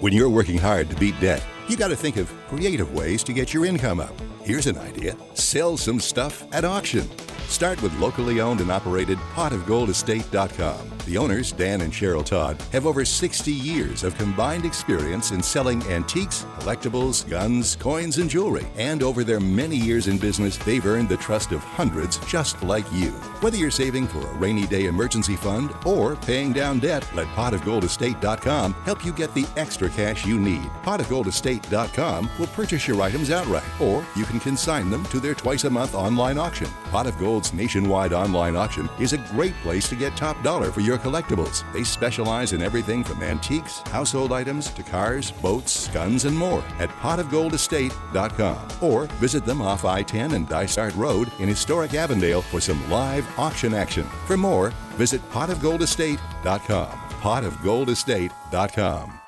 When 0.01 0.15
you're 0.15 0.31
working 0.31 0.57
hard 0.57 0.89
to 0.89 0.97
beat 0.97 1.21
debt, 1.21 1.45
you 1.69 1.77
got 1.77 1.89
to 1.89 1.97
think 1.97 2.17
of 2.17 2.33
creative 2.49 2.95
ways 2.95 3.23
to 3.25 3.35
get 3.35 3.53
your 3.53 3.67
income 3.67 4.01
up. 4.01 4.19
Here's 4.43 4.67
an 4.67 4.79
idea 4.79 5.15
sell 5.35 5.77
some 5.77 6.01
stuff 6.01 6.43
at 6.55 6.65
auction. 6.65 7.07
Start 7.51 7.83
with 7.83 7.93
locally 7.99 8.41
owned 8.41 8.61
and 8.61 8.71
operated 8.71 9.19
potofgoldestate.com. 9.35 10.91
The 11.07 11.19
owners, 11.19 11.51
Dan 11.51 11.81
and 11.81 11.93
Cheryl 11.93 12.25
Todd, 12.25 12.63
have 12.71 12.87
over 12.87 13.05
60 13.05 13.51
years 13.51 14.05
of 14.05 14.17
combined 14.17 14.65
experience 14.65 15.33
in 15.33 15.43
selling 15.43 15.83
antiques, 15.89 16.47
collectibles, 16.61 17.29
guns, 17.29 17.75
coins, 17.75 18.19
and 18.19 18.31
jewelry. 18.31 18.67
And 18.77 19.03
over 19.03 19.25
their 19.25 19.41
many 19.41 19.75
years 19.75 20.07
in 20.07 20.19
business, 20.19 20.57
they've 20.59 20.87
earned 20.87 21.09
the 21.09 21.17
trust 21.17 21.51
of 21.51 21.65
hundreds 21.65 22.19
just 22.27 22.63
like 22.63 22.91
you. 22.93 23.11
Whether 23.41 23.57
you're 23.57 23.73
saving 23.73 24.07
for 24.07 24.21
a 24.21 24.35
rainy 24.35 24.69
day 24.69 24.85
emergency 24.85 25.35
fund 25.35 25.75
or 25.85 26.15
paying 26.15 26.53
down 26.53 26.79
debt, 26.79 27.05
let 27.17 27.27
potofgoldestate.com 27.29 28.75
help 28.85 29.05
you 29.05 29.13
get 29.13 29.35
the 29.35 29.47
extra 29.57 29.89
cash 29.91 30.25
you 30.25 30.39
need. 30.39 30.63
Potofgoldestate.com 30.85 32.31
will 32.39 32.47
purchase 32.49 32.87
your 32.87 33.03
items 33.03 33.33
outright, 33.33 33.81
or 33.81 34.07
you 34.15 34.25
can 34.27 34.39
consign 34.39 34.91
them 34.91 35.03
to 35.07 35.19
their 35.19 35.35
twice 35.35 35.65
a 35.65 35.71
month 35.71 35.97
online 35.97 36.39
auction. 36.39 36.69
Pot 36.91 37.09
of 37.09 37.19
Nationwide 37.53 38.13
online 38.13 38.57
auction 38.57 38.89
is 38.99 39.13
a 39.13 39.19
great 39.19 39.55
place 39.63 39.89
to 39.89 39.97
get 39.97 40.17
top 40.17 40.43
dollar 40.43 40.71
for 40.71 40.81
your 40.81 40.99
collectibles. 40.99 41.71
They 41.73 41.85
specialize 41.85 42.53
in 42.53 42.63
everything 42.63 43.03
from 43.03 43.23
antiques, 43.23 43.81
household 43.89 44.33
items, 44.33 44.69
to 44.71 44.83
cars, 44.83 45.31
boats, 45.31 45.89
guns, 45.89 46.25
and 46.25 46.37
more 46.37 46.63
at 46.79 46.91
potofgoldestate.com. 46.91 48.69
Or 48.81 49.07
visit 49.19 49.45
them 49.45 49.63
off 49.63 49.85
I 49.85 50.03
10 50.03 50.33
and 50.33 50.49
Dysart 50.49 50.95
Road 50.95 51.31
in 51.39 51.49
historic 51.49 51.95
Avondale 51.95 52.43
for 52.43 52.61
some 52.61 52.89
live 52.91 53.27
auction 53.39 53.75
action. 53.75 54.05
For 54.27 54.37
more, 54.37 54.71
visit 54.97 55.27
potofgoldestate.com. 55.31 56.89
Potofgoldestate.com. 56.89 59.20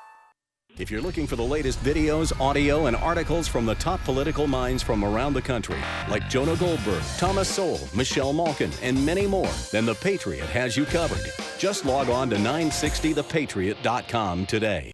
If 0.79 0.89
you're 0.89 1.01
looking 1.01 1.27
for 1.27 1.35
the 1.35 1.43
latest 1.43 1.77
videos, 1.83 2.33
audio, 2.41 2.87
and 2.87 2.95
articles 2.95 3.47
from 3.47 3.67
the 3.67 3.75
top 3.75 4.03
political 4.03 4.47
minds 4.47 4.81
from 4.81 5.05
around 5.05 5.33
the 5.33 5.41
country, 5.41 5.77
like 6.09 6.27
Jonah 6.29 6.55
Goldberg, 6.55 7.03
Thomas 7.19 7.47
Sowell, 7.47 7.79
Michelle 7.95 8.33
Malkin, 8.33 8.71
and 8.81 9.05
many 9.05 9.27
more, 9.27 9.51
then 9.71 9.85
The 9.85 9.93
Patriot 9.93 10.47
has 10.47 10.75
you 10.75 10.85
covered. 10.85 11.21
Just 11.59 11.85
log 11.85 12.09
on 12.09 12.27
to 12.31 12.37
960thepatriot.com 12.37 14.47
today. 14.47 14.91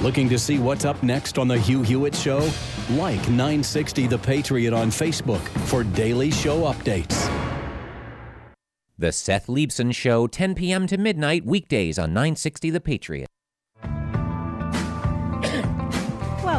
Looking 0.00 0.28
to 0.28 0.38
see 0.38 0.58
what's 0.58 0.84
up 0.84 1.02
next 1.02 1.38
on 1.38 1.48
The 1.48 1.58
Hugh 1.58 1.82
Hewitt 1.82 2.14
Show? 2.14 2.46
Like 2.90 3.26
960 3.30 4.06
The 4.06 4.18
Patriot 4.18 4.74
on 4.74 4.90
Facebook 4.90 5.40
for 5.66 5.82
daily 5.82 6.30
show 6.30 6.70
updates. 6.70 7.26
The 8.98 9.12
Seth 9.12 9.46
Leibsohn 9.46 9.94
Show, 9.94 10.26
10 10.26 10.54
p.m. 10.56 10.86
to 10.88 10.98
midnight, 10.98 11.46
weekdays 11.46 11.98
on 11.98 12.12
960 12.12 12.68
The 12.68 12.82
Patriot. 12.82 13.26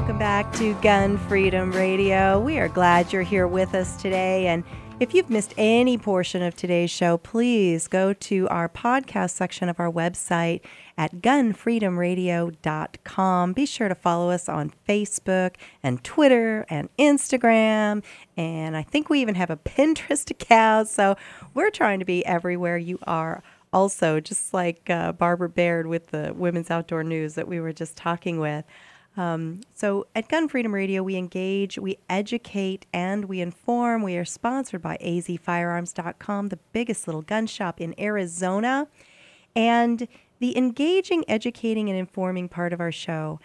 Welcome 0.01 0.17
back 0.17 0.51
to 0.53 0.73
Gun 0.81 1.19
Freedom 1.19 1.71
Radio. 1.71 2.39
We 2.39 2.57
are 2.57 2.67
glad 2.67 3.13
you're 3.13 3.21
here 3.21 3.47
with 3.47 3.75
us 3.75 4.01
today. 4.01 4.47
And 4.47 4.63
if 4.99 5.13
you've 5.13 5.29
missed 5.29 5.53
any 5.59 5.95
portion 5.95 6.41
of 6.41 6.55
today's 6.55 6.89
show, 6.89 7.19
please 7.19 7.87
go 7.87 8.11
to 8.11 8.49
our 8.49 8.67
podcast 8.67 9.35
section 9.35 9.69
of 9.69 9.79
our 9.79 9.91
website 9.91 10.61
at 10.97 11.17
gunfreedomradio.com. 11.17 13.53
Be 13.53 13.65
sure 13.67 13.89
to 13.89 13.95
follow 13.95 14.31
us 14.31 14.49
on 14.49 14.73
Facebook 14.89 15.57
and 15.83 16.03
Twitter 16.03 16.65
and 16.67 16.89
Instagram. 16.97 18.03
And 18.35 18.75
I 18.75 18.81
think 18.81 19.07
we 19.07 19.21
even 19.21 19.35
have 19.35 19.51
a 19.51 19.57
Pinterest 19.57 20.31
account. 20.31 20.87
So 20.87 21.15
we're 21.53 21.69
trying 21.69 21.99
to 21.99 22.05
be 22.05 22.25
everywhere 22.25 22.79
you 22.79 22.97
are. 23.03 23.43
Also, 23.71 24.19
just 24.19 24.51
like 24.51 24.89
uh, 24.89 25.11
Barbara 25.11 25.47
Baird 25.47 25.85
with 25.85 26.07
the 26.07 26.33
Women's 26.35 26.71
Outdoor 26.71 27.03
News 27.03 27.35
that 27.35 27.47
we 27.47 27.59
were 27.59 27.71
just 27.71 27.95
talking 27.95 28.39
with. 28.39 28.65
Um, 29.17 29.61
so 29.73 30.07
at 30.15 30.29
Gun 30.29 30.47
Freedom 30.47 30.73
Radio, 30.73 31.03
we 31.03 31.15
engage, 31.15 31.77
we 31.77 31.97
educate, 32.09 32.85
and 32.93 33.25
we 33.25 33.41
inform. 33.41 34.03
We 34.03 34.15
are 34.15 34.25
sponsored 34.25 34.81
by 34.81 34.97
azfirearms.com, 34.97 36.49
the 36.49 36.59
biggest 36.71 37.07
little 37.07 37.21
gun 37.21 37.47
shop 37.47 37.81
in 37.81 37.93
Arizona. 37.99 38.87
And 39.55 40.07
the 40.39 40.57
engaging, 40.57 41.25
educating, 41.27 41.89
and 41.89 41.99
informing 41.99 42.47
part 42.47 42.71
of 42.71 42.79
our 42.79 42.91
show, 42.91 43.39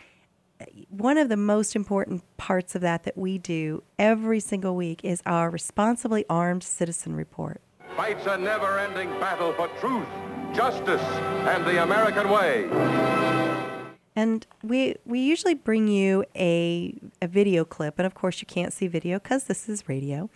one 0.88 1.18
of 1.18 1.28
the 1.28 1.36
most 1.36 1.76
important 1.76 2.22
parts 2.36 2.74
of 2.74 2.80
that 2.80 3.02
that 3.02 3.18
we 3.18 3.36
do 3.36 3.82
every 3.98 4.40
single 4.40 4.74
week 4.76 5.04
is 5.04 5.22
our 5.26 5.50
Responsibly 5.50 6.24
Armed 6.30 6.62
Citizen 6.62 7.14
Report. 7.14 7.60
Fights 7.96 8.26
a 8.26 8.38
never 8.38 8.78
ending 8.78 9.10
battle 9.20 9.52
for 9.52 9.68
truth, 9.80 10.06
justice, 10.54 11.02
and 11.02 11.64
the 11.66 11.82
American 11.82 12.30
way. 12.30 13.75
And 14.16 14.46
we 14.62 14.96
we 15.04 15.20
usually 15.20 15.54
bring 15.54 15.88
you 15.88 16.24
a, 16.34 16.98
a 17.20 17.28
video 17.28 17.66
clip, 17.66 17.98
and 17.98 18.06
of 18.06 18.14
course 18.14 18.40
you 18.40 18.46
can't 18.46 18.72
see 18.72 18.86
video 18.86 19.18
because 19.18 19.44
this 19.44 19.68
is 19.68 19.90
radio, 19.90 20.30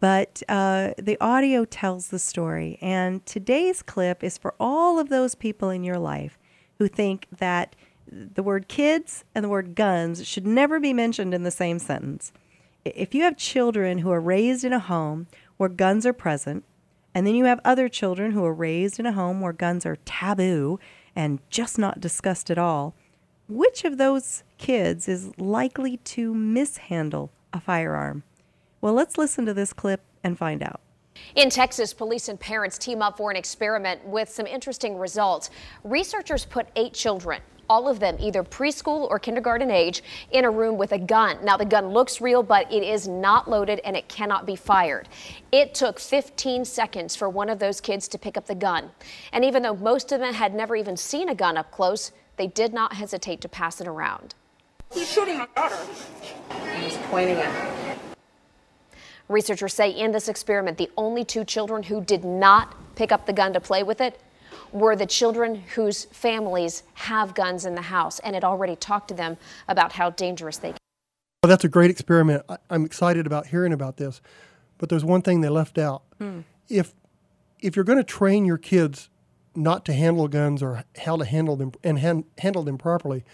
but 0.00 0.42
uh, 0.48 0.94
the 0.96 1.18
audio 1.20 1.66
tells 1.66 2.08
the 2.08 2.18
story. 2.18 2.78
And 2.80 3.24
today's 3.26 3.82
clip 3.82 4.24
is 4.24 4.38
for 4.38 4.54
all 4.58 4.98
of 4.98 5.10
those 5.10 5.34
people 5.34 5.68
in 5.68 5.84
your 5.84 5.98
life 5.98 6.38
who 6.78 6.88
think 6.88 7.26
that 7.36 7.76
the 8.10 8.42
word 8.42 8.66
kids 8.68 9.24
and 9.34 9.44
the 9.44 9.50
word 9.50 9.74
guns 9.74 10.26
should 10.26 10.46
never 10.46 10.80
be 10.80 10.94
mentioned 10.94 11.34
in 11.34 11.42
the 11.42 11.50
same 11.50 11.78
sentence. 11.78 12.32
If 12.86 13.14
you 13.14 13.24
have 13.24 13.36
children 13.36 13.98
who 13.98 14.10
are 14.10 14.20
raised 14.20 14.64
in 14.64 14.72
a 14.72 14.78
home 14.78 15.26
where 15.58 15.68
guns 15.68 16.06
are 16.06 16.14
present, 16.14 16.64
and 17.14 17.26
then 17.26 17.34
you 17.34 17.44
have 17.44 17.60
other 17.62 17.90
children 17.90 18.30
who 18.30 18.44
are 18.44 18.54
raised 18.54 18.98
in 18.98 19.04
a 19.04 19.12
home 19.12 19.42
where 19.42 19.52
guns 19.52 19.84
are 19.84 19.98
taboo 20.06 20.80
and 21.14 21.40
just 21.50 21.76
not 21.78 22.00
discussed 22.00 22.50
at 22.50 22.56
all, 22.56 22.94
which 23.48 23.84
of 23.84 23.96
those 23.96 24.44
kids 24.58 25.08
is 25.08 25.36
likely 25.38 25.96
to 25.96 26.34
mishandle 26.34 27.32
a 27.52 27.60
firearm? 27.60 28.22
Well, 28.80 28.92
let's 28.92 29.18
listen 29.18 29.46
to 29.46 29.54
this 29.54 29.72
clip 29.72 30.02
and 30.22 30.38
find 30.38 30.62
out. 30.62 30.80
In 31.34 31.50
Texas, 31.50 31.92
police 31.92 32.28
and 32.28 32.38
parents 32.38 32.78
team 32.78 33.02
up 33.02 33.16
for 33.16 33.30
an 33.30 33.36
experiment 33.36 34.04
with 34.04 34.28
some 34.28 34.46
interesting 34.46 34.96
results. 34.96 35.50
Researchers 35.82 36.44
put 36.44 36.68
eight 36.76 36.92
children, 36.92 37.40
all 37.68 37.88
of 37.88 37.98
them 37.98 38.16
either 38.20 38.44
preschool 38.44 39.08
or 39.10 39.18
kindergarten 39.18 39.70
age, 39.70 40.02
in 40.30 40.44
a 40.44 40.50
room 40.50 40.78
with 40.78 40.92
a 40.92 40.98
gun. 40.98 41.38
Now, 41.42 41.56
the 41.56 41.64
gun 41.64 41.88
looks 41.88 42.20
real, 42.20 42.42
but 42.42 42.70
it 42.72 42.82
is 42.82 43.08
not 43.08 43.50
loaded 43.50 43.80
and 43.84 43.96
it 43.96 44.08
cannot 44.08 44.46
be 44.46 44.56
fired. 44.56 45.08
It 45.50 45.74
took 45.74 45.98
15 45.98 46.64
seconds 46.64 47.16
for 47.16 47.28
one 47.28 47.48
of 47.48 47.58
those 47.58 47.80
kids 47.80 48.08
to 48.08 48.18
pick 48.18 48.36
up 48.36 48.46
the 48.46 48.54
gun. 48.54 48.90
And 49.32 49.44
even 49.44 49.62
though 49.62 49.76
most 49.76 50.12
of 50.12 50.20
them 50.20 50.34
had 50.34 50.54
never 50.54 50.76
even 50.76 50.96
seen 50.96 51.30
a 51.30 51.34
gun 51.34 51.56
up 51.56 51.70
close, 51.70 52.12
they 52.38 52.46
did 52.46 52.72
not 52.72 52.94
hesitate 52.94 53.40
to 53.42 53.48
pass 53.48 53.80
it 53.80 53.86
around. 53.86 54.34
He's 54.92 55.10
shooting 55.10 55.38
my 55.38 55.48
daughter. 55.54 55.76
He's 56.80 56.96
pointing 57.10 57.36
it. 57.36 57.98
Researchers 59.28 59.74
say 59.74 59.90
in 59.90 60.12
this 60.12 60.28
experiment, 60.28 60.78
the 60.78 60.90
only 60.96 61.24
two 61.24 61.44
children 61.44 61.82
who 61.82 62.00
did 62.02 62.24
not 62.24 62.74
pick 62.94 63.12
up 63.12 63.26
the 63.26 63.32
gun 63.32 63.52
to 63.52 63.60
play 63.60 63.82
with 63.82 64.00
it 64.00 64.18
were 64.72 64.96
the 64.96 65.06
children 65.06 65.56
whose 65.74 66.06
families 66.06 66.82
have 66.94 67.34
guns 67.34 67.66
in 67.66 67.74
the 67.74 67.82
house 67.82 68.18
and 68.20 68.34
had 68.34 68.44
already 68.44 68.76
talked 68.76 69.08
to 69.08 69.14
them 69.14 69.36
about 69.68 69.92
how 69.92 70.10
dangerous 70.10 70.56
they 70.56 70.70
can. 70.70 70.78
Well, 71.42 71.48
that's 71.50 71.64
a 71.64 71.68
great 71.68 71.90
experiment. 71.90 72.42
I, 72.48 72.56
I'm 72.70 72.84
excited 72.84 73.26
about 73.26 73.46
hearing 73.46 73.72
about 73.72 73.96
this, 73.98 74.20
but 74.78 74.88
there's 74.88 75.04
one 75.04 75.22
thing 75.22 75.40
they 75.40 75.48
left 75.48 75.78
out. 75.78 76.02
Hmm. 76.18 76.40
If 76.68 76.94
if 77.60 77.76
you're 77.76 77.84
going 77.84 77.98
to 77.98 78.04
train 78.04 78.44
your 78.44 78.58
kids 78.58 79.08
not 79.58 79.84
to 79.86 79.92
handle 79.92 80.28
guns 80.28 80.62
or 80.62 80.84
how 80.98 81.16
to 81.16 81.24
handle 81.24 81.56
them 81.56 81.72
and 81.82 81.98
han- 81.98 82.24
handle 82.38 82.62
them 82.62 82.78
properly, 82.78 83.24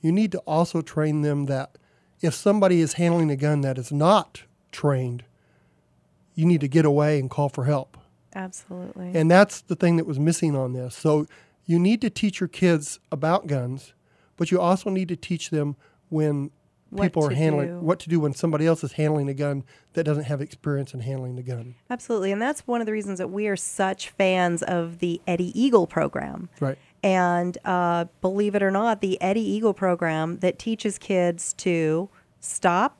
you 0.00 0.12
need 0.12 0.32
to 0.32 0.38
also 0.40 0.80
train 0.80 1.22
them 1.22 1.46
that 1.46 1.76
if 2.20 2.34
somebody 2.34 2.80
is 2.80 2.94
handling 2.94 3.30
a 3.30 3.36
gun 3.36 3.60
that 3.62 3.78
is 3.78 3.92
not 3.92 4.44
trained, 4.70 5.24
you 6.34 6.46
need 6.46 6.60
to 6.60 6.68
get 6.68 6.84
away 6.84 7.18
and 7.18 7.28
call 7.28 7.48
for 7.48 7.64
help. 7.64 7.98
Absolutely. 8.34 9.12
And 9.14 9.30
that's 9.30 9.60
the 9.60 9.76
thing 9.76 9.96
that 9.96 10.06
was 10.06 10.18
missing 10.18 10.56
on 10.56 10.72
this. 10.72 10.94
So 10.94 11.26
you 11.66 11.78
need 11.78 12.00
to 12.00 12.10
teach 12.10 12.40
your 12.40 12.48
kids 12.48 12.98
about 13.10 13.46
guns, 13.46 13.92
but 14.36 14.50
you 14.50 14.60
also 14.60 14.88
need 14.88 15.08
to 15.08 15.16
teach 15.16 15.50
them 15.50 15.76
when 16.08 16.50
What 16.92 17.04
people 17.04 17.24
are 17.26 17.30
handling 17.30 17.68
do. 17.68 17.80
what 17.80 17.98
to 18.00 18.10
do 18.10 18.20
when 18.20 18.34
somebody 18.34 18.66
else 18.66 18.84
is 18.84 18.92
handling 18.92 19.28
a 19.30 19.34
gun 19.34 19.64
that 19.94 20.04
doesn't 20.04 20.24
have 20.24 20.42
experience 20.42 20.92
in 20.92 21.00
handling 21.00 21.36
the 21.36 21.42
gun. 21.42 21.74
Absolutely. 21.88 22.32
And 22.32 22.42
that's 22.42 22.66
one 22.66 22.80
of 22.82 22.86
the 22.86 22.92
reasons 22.92 23.18
that 23.18 23.30
we 23.30 23.46
are 23.46 23.56
such 23.56 24.10
fans 24.10 24.62
of 24.62 24.98
the 24.98 25.18
Eddie 25.26 25.58
Eagle 25.58 25.86
program. 25.86 26.50
Right. 26.60 26.76
And 27.02 27.56
uh, 27.64 28.06
believe 28.20 28.54
it 28.54 28.62
or 28.62 28.70
not, 28.70 29.00
the 29.00 29.20
Eddie 29.22 29.40
Eagle 29.40 29.72
program 29.72 30.38
that 30.40 30.58
teaches 30.58 30.98
kids 30.98 31.54
to 31.54 32.10
stop, 32.40 32.98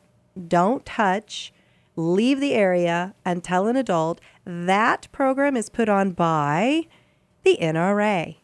don't 0.48 0.86
touch, 0.86 1.52
leave 1.94 2.40
the 2.40 2.54
area, 2.54 3.14
and 3.24 3.44
tell 3.44 3.66
an 3.68 3.76
adult, 3.76 4.20
that 4.46 5.06
program 5.12 5.54
is 5.54 5.68
put 5.68 5.90
on 5.90 6.12
by 6.12 6.86
the 7.44 7.58
NRA. 7.60 8.36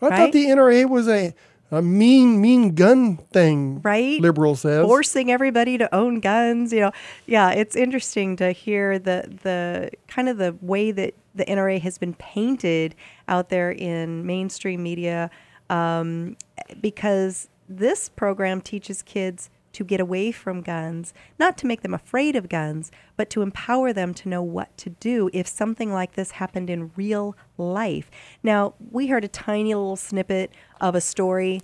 I 0.00 0.06
right? 0.06 0.16
thought 0.16 0.32
the 0.32 0.46
NRA 0.46 0.88
was 0.88 1.08
a, 1.08 1.34
a 1.72 1.80
mean, 1.80 2.40
mean 2.40 2.74
gun 2.74 3.16
thing. 3.16 3.80
Right. 3.82 4.20
Liberal 4.20 4.54
says. 4.54 4.84
forcing 4.84 5.32
everybody 5.32 5.78
to 5.78 5.92
own 5.92 6.20
guns. 6.20 6.72
You 6.72 6.80
know, 6.80 6.92
yeah, 7.26 7.50
it's 7.50 7.74
interesting 7.74 8.36
to 8.36 8.52
hear 8.52 8.98
the 8.98 9.38
the 9.42 9.90
kind 10.06 10.28
of 10.28 10.36
the 10.36 10.54
way 10.60 10.92
that 10.92 11.14
the 11.34 11.46
NRA 11.46 11.80
has 11.80 11.96
been 11.96 12.14
painted 12.14 12.94
out 13.26 13.48
there 13.48 13.72
in 13.72 14.26
mainstream 14.26 14.82
media, 14.82 15.30
um, 15.70 16.36
because 16.80 17.48
this 17.68 18.10
program 18.10 18.60
teaches 18.60 19.02
kids 19.02 19.48
to 19.72 19.84
get 19.84 20.00
away 20.00 20.32
from 20.32 20.60
guns, 20.60 21.14
not 21.38 21.56
to 21.58 21.66
make 21.66 21.82
them 21.82 21.94
afraid 21.94 22.36
of 22.36 22.48
guns, 22.48 22.90
but 23.16 23.30
to 23.30 23.42
empower 23.42 23.92
them 23.92 24.14
to 24.14 24.28
know 24.28 24.42
what 24.42 24.76
to 24.78 24.90
do 24.90 25.30
if 25.32 25.46
something 25.46 25.92
like 25.92 26.12
this 26.12 26.32
happened 26.32 26.70
in 26.70 26.92
real 26.96 27.36
life. 27.56 28.10
Now, 28.42 28.74
we 28.90 29.06
heard 29.06 29.24
a 29.24 29.28
tiny 29.28 29.74
little 29.74 29.96
snippet 29.96 30.52
of 30.80 30.94
a 30.94 31.00
story 31.00 31.62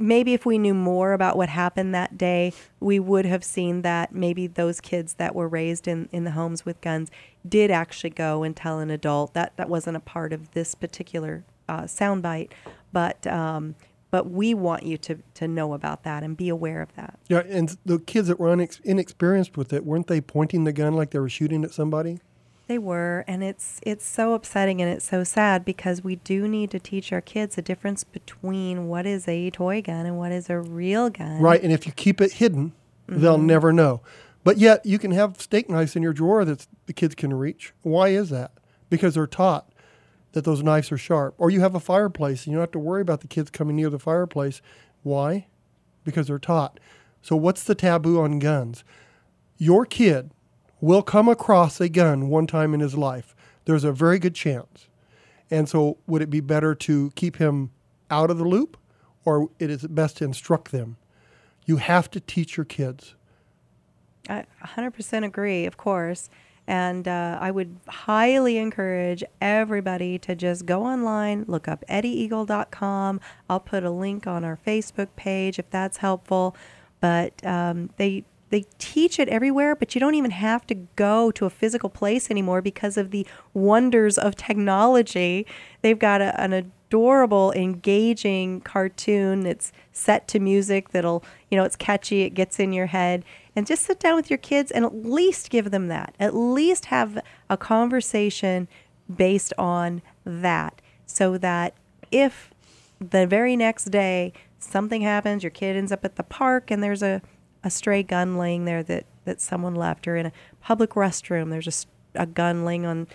maybe 0.00 0.32
if 0.32 0.46
we 0.46 0.58
knew 0.58 0.72
more 0.74 1.12
about 1.12 1.36
what 1.36 1.50
happened 1.50 1.94
that 1.94 2.16
day, 2.16 2.52
we 2.80 2.98
would 2.98 3.26
have 3.26 3.44
seen 3.44 3.82
that 3.82 4.12
maybe 4.12 4.46
those 4.46 4.80
kids 4.80 5.14
that 5.14 5.34
were 5.34 5.46
raised 5.46 5.86
in, 5.86 6.08
in 6.10 6.24
the 6.24 6.30
homes 6.32 6.64
with 6.64 6.80
guns 6.80 7.10
did 7.46 7.70
actually 7.70 8.10
go 8.10 8.42
and 8.42 8.56
tell 8.56 8.80
an 8.80 8.90
adult. 8.90 9.34
That 9.34 9.52
that 9.56 9.68
wasn't 9.68 9.98
a 9.98 10.00
part 10.00 10.32
of 10.32 10.50
this 10.52 10.74
particular 10.74 11.44
uh, 11.68 11.82
soundbite, 11.82 12.50
but 12.92 13.24
um, 13.26 13.76
but 14.10 14.30
we 14.30 14.54
want 14.54 14.82
you 14.84 14.96
to 14.98 15.18
to 15.34 15.48
know 15.48 15.72
about 15.74 16.02
that 16.04 16.22
and 16.22 16.36
be 16.36 16.48
aware 16.48 16.82
of 16.82 16.94
that. 16.96 17.18
Yeah, 17.28 17.42
and 17.48 17.76
the 17.84 17.98
kids 17.98 18.28
that 18.28 18.38
were 18.40 18.54
unex- 18.54 18.80
inexperienced 18.84 19.56
with 19.56 19.72
it, 19.72 19.84
weren't 19.84 20.06
they 20.06 20.20
pointing 20.20 20.64
the 20.64 20.72
gun 20.72 20.94
like 20.94 21.10
they 21.10 21.18
were 21.18 21.28
shooting 21.28 21.64
at 21.64 21.72
somebody? 21.72 22.20
They 22.66 22.78
were, 22.78 23.24
and 23.26 23.42
it's 23.42 23.80
it's 23.82 24.06
so 24.06 24.34
upsetting 24.34 24.80
and 24.80 24.88
it's 24.90 25.08
so 25.08 25.24
sad 25.24 25.64
because 25.64 26.04
we 26.04 26.16
do 26.16 26.46
need 26.46 26.70
to 26.70 26.78
teach 26.78 27.12
our 27.12 27.20
kids 27.20 27.56
the 27.56 27.62
difference 27.62 28.04
between 28.04 28.86
what 28.86 29.06
is 29.06 29.26
a 29.26 29.50
toy 29.50 29.82
gun 29.82 30.06
and 30.06 30.16
what 30.18 30.30
is 30.30 30.48
a 30.48 30.60
real 30.60 31.10
gun. 31.10 31.40
Right, 31.40 31.60
and 31.62 31.72
if 31.72 31.84
you 31.86 31.92
keep 31.92 32.20
it 32.20 32.34
hidden, 32.34 32.72
they'll 33.08 33.38
Mhm. 33.38 33.44
never 33.44 33.72
know. 33.72 34.02
But 34.44 34.58
yet, 34.58 34.86
you 34.86 34.98
can 34.98 35.10
have 35.10 35.40
steak 35.40 35.68
knives 35.68 35.96
in 35.96 36.02
your 36.02 36.12
drawer 36.12 36.44
that 36.44 36.66
the 36.86 36.92
kids 36.92 37.14
can 37.14 37.34
reach. 37.34 37.74
Why 37.82 38.08
is 38.08 38.30
that? 38.30 38.52
Because 38.88 39.14
they're 39.14 39.26
taught 39.26 39.69
that 40.32 40.44
those 40.44 40.62
knives 40.62 40.92
are 40.92 40.98
sharp. 40.98 41.34
Or 41.38 41.50
you 41.50 41.60
have 41.60 41.74
a 41.74 41.80
fireplace 41.80 42.44
and 42.44 42.52
you 42.52 42.56
don't 42.56 42.62
have 42.62 42.72
to 42.72 42.78
worry 42.78 43.02
about 43.02 43.20
the 43.20 43.28
kids 43.28 43.50
coming 43.50 43.76
near 43.76 43.90
the 43.90 43.98
fireplace. 43.98 44.60
Why? 45.02 45.46
Because 46.04 46.28
they're 46.28 46.38
taught. 46.38 46.80
So, 47.22 47.36
what's 47.36 47.64
the 47.64 47.74
taboo 47.74 48.20
on 48.20 48.38
guns? 48.38 48.84
Your 49.58 49.84
kid 49.84 50.30
will 50.80 51.02
come 51.02 51.28
across 51.28 51.80
a 51.80 51.88
gun 51.88 52.28
one 52.28 52.46
time 52.46 52.72
in 52.72 52.80
his 52.80 52.96
life. 52.96 53.34
There's 53.66 53.84
a 53.84 53.92
very 53.92 54.18
good 54.18 54.34
chance. 54.34 54.88
And 55.50 55.68
so, 55.68 55.98
would 56.06 56.22
it 56.22 56.30
be 56.30 56.40
better 56.40 56.74
to 56.76 57.10
keep 57.14 57.36
him 57.36 57.70
out 58.10 58.30
of 58.30 58.38
the 58.38 58.44
loop 58.44 58.76
or 59.24 59.50
it 59.58 59.68
is 59.70 59.86
best 59.86 60.18
to 60.18 60.24
instruct 60.24 60.72
them? 60.72 60.96
You 61.66 61.76
have 61.76 62.10
to 62.12 62.20
teach 62.20 62.56
your 62.56 62.64
kids. 62.64 63.14
I 64.28 64.44
100% 64.64 65.24
agree, 65.24 65.66
of 65.66 65.76
course. 65.76 66.30
And 66.66 67.08
uh, 67.08 67.38
I 67.40 67.50
would 67.50 67.76
highly 67.88 68.56
encourage 68.56 69.24
everybody 69.40 70.18
to 70.20 70.34
just 70.36 70.66
go 70.66 70.84
online, 70.84 71.44
look 71.48 71.66
up 71.66 71.84
eddieeagle.com. 71.88 73.20
I'll 73.48 73.60
put 73.60 73.82
a 73.82 73.90
link 73.90 74.26
on 74.26 74.44
our 74.44 74.58
Facebook 74.64 75.08
page 75.16 75.58
if 75.58 75.68
that's 75.70 75.98
helpful. 75.98 76.54
But 77.00 77.44
um, 77.44 77.90
they 77.96 78.24
they 78.50 78.66
teach 78.78 79.18
it 79.18 79.28
everywhere, 79.28 79.74
but 79.76 79.94
you 79.94 80.00
don't 80.00 80.14
even 80.14 80.32
have 80.32 80.66
to 80.66 80.74
go 80.74 81.30
to 81.30 81.46
a 81.46 81.50
physical 81.50 81.88
place 81.88 82.30
anymore 82.30 82.60
because 82.60 82.96
of 82.96 83.12
the 83.12 83.26
wonders 83.54 84.18
of 84.18 84.34
technology. 84.34 85.46
They've 85.82 85.98
got 85.98 86.20
a, 86.20 86.38
an 86.40 86.72
adorable, 86.90 87.52
engaging 87.52 88.60
cartoon 88.62 89.42
that's 89.42 89.70
set 89.92 90.26
to 90.26 90.40
music 90.40 90.88
that'll, 90.88 91.22
you 91.48 91.56
know, 91.56 91.62
it's 91.62 91.76
catchy, 91.76 92.22
it 92.22 92.30
gets 92.30 92.58
in 92.58 92.72
your 92.72 92.86
head. 92.86 93.24
And 93.54 93.64
just 93.64 93.84
sit 93.84 94.00
down 94.00 94.16
with 94.16 94.28
your 94.28 94.38
kids 94.38 94.72
and 94.72 94.84
at 94.84 94.92
least 94.92 95.50
give 95.50 95.70
them 95.70 95.86
that. 95.86 96.16
At 96.18 96.34
least 96.34 96.86
have 96.86 97.20
a 97.48 97.56
conversation 97.56 98.66
based 99.14 99.52
on 99.56 100.02
that 100.24 100.82
so 101.06 101.38
that 101.38 101.74
if 102.10 102.50
the 102.98 103.24
very 103.24 103.54
next 103.54 103.84
day 103.86 104.32
something 104.58 105.02
happens, 105.02 105.44
your 105.44 105.50
kid 105.50 105.76
ends 105.76 105.92
up 105.92 106.04
at 106.04 106.16
the 106.16 106.24
park 106.24 106.72
and 106.72 106.82
there's 106.82 107.04
a, 107.04 107.22
a 107.62 107.70
stray 107.70 108.02
gun 108.02 108.36
laying 108.36 108.64
there 108.64 108.82
that, 108.82 109.06
that 109.26 109.40
someone 109.40 109.76
left, 109.76 110.08
or 110.08 110.16
in 110.16 110.26
a 110.26 110.32
public 110.60 110.90
restroom, 110.90 111.50
there's 111.50 111.86
a, 112.16 112.22
a 112.22 112.26
gun 112.26 112.64
laying 112.64 112.84
on 112.84 113.06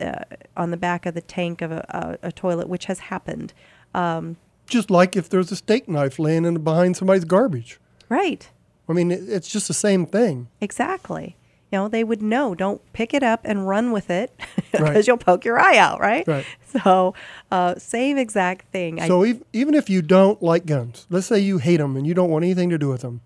uh, 0.00 0.24
on 0.56 0.70
the 0.70 0.76
back 0.76 1.06
of 1.06 1.14
the 1.14 1.20
tank 1.20 1.62
of 1.62 1.72
a, 1.72 2.18
a, 2.22 2.28
a 2.28 2.32
toilet, 2.32 2.68
which 2.68 2.86
has 2.86 2.98
happened. 3.00 3.52
Um, 3.94 4.36
Just 4.66 4.90
like 4.90 5.16
if 5.16 5.28
there's 5.28 5.50
a 5.52 5.56
steak 5.56 5.88
knife 5.88 6.18
laying 6.18 6.44
in 6.44 6.62
behind 6.62 6.96
somebody's 6.96 7.24
garbage. 7.24 7.78
right. 8.08 8.48
I 8.88 8.92
mean, 8.92 9.12
it, 9.12 9.28
it's 9.28 9.48
just 9.48 9.68
the 9.68 9.74
same 9.74 10.04
thing. 10.04 10.48
Exactly. 10.60 11.36
You 11.70 11.78
know, 11.78 11.88
they 11.88 12.02
would 12.02 12.20
know. 12.20 12.56
Don't 12.56 12.80
pick 12.92 13.14
it 13.14 13.22
up 13.22 13.42
and 13.44 13.68
run 13.68 13.92
with 13.92 14.10
it 14.10 14.32
because 14.56 14.80
Right. 14.80 15.06
you'll 15.06 15.16
poke 15.16 15.44
your 15.44 15.60
eye 15.60 15.76
out, 15.76 16.00
right? 16.00 16.26
Right. 16.26 16.44
So, 16.84 17.14
uh, 17.50 17.74
same 17.78 18.16
exact 18.16 18.66
thing. 18.72 19.00
So 19.06 19.22
I, 19.24 19.28
ev- 19.30 19.42
even 19.52 19.74
if 19.74 19.90
you 19.90 20.02
don't 20.02 20.40
like 20.42 20.66
guns, 20.66 21.06
let's 21.10 21.26
say 21.26 21.38
you 21.40 21.58
hate 21.58 21.76
them 21.78 21.96
and 21.96 22.06
you 22.06 22.14
don't 22.14 22.30
want 22.30 22.44
anything 22.44 22.70
to 22.70 22.78
do 22.78 22.88
with 22.88 23.00
them, 23.02 23.20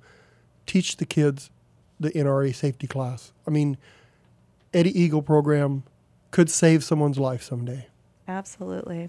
teach 0.67 0.97
the 0.97 1.05
kids 1.07 1.51
the 2.01 2.11
NRA 2.11 2.55
safety 2.55 2.87
class. 2.87 3.33
I 3.47 3.51
mean, 3.51 3.77
Eddie 4.73 4.99
Eagle 4.99 5.21
program 5.23 5.83
could 6.35 6.51
save 6.51 6.83
someone's 6.83 7.17
life 7.17 7.45
someday. 7.45 7.87
absolutely. 8.27 9.09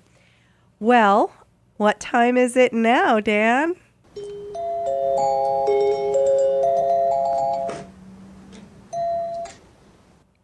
Well, 0.80 1.34
what 1.78 1.99
time 1.99 2.38
is 2.38 2.55
it 2.55 2.71
now, 2.71 3.19
Dan? 3.19 3.76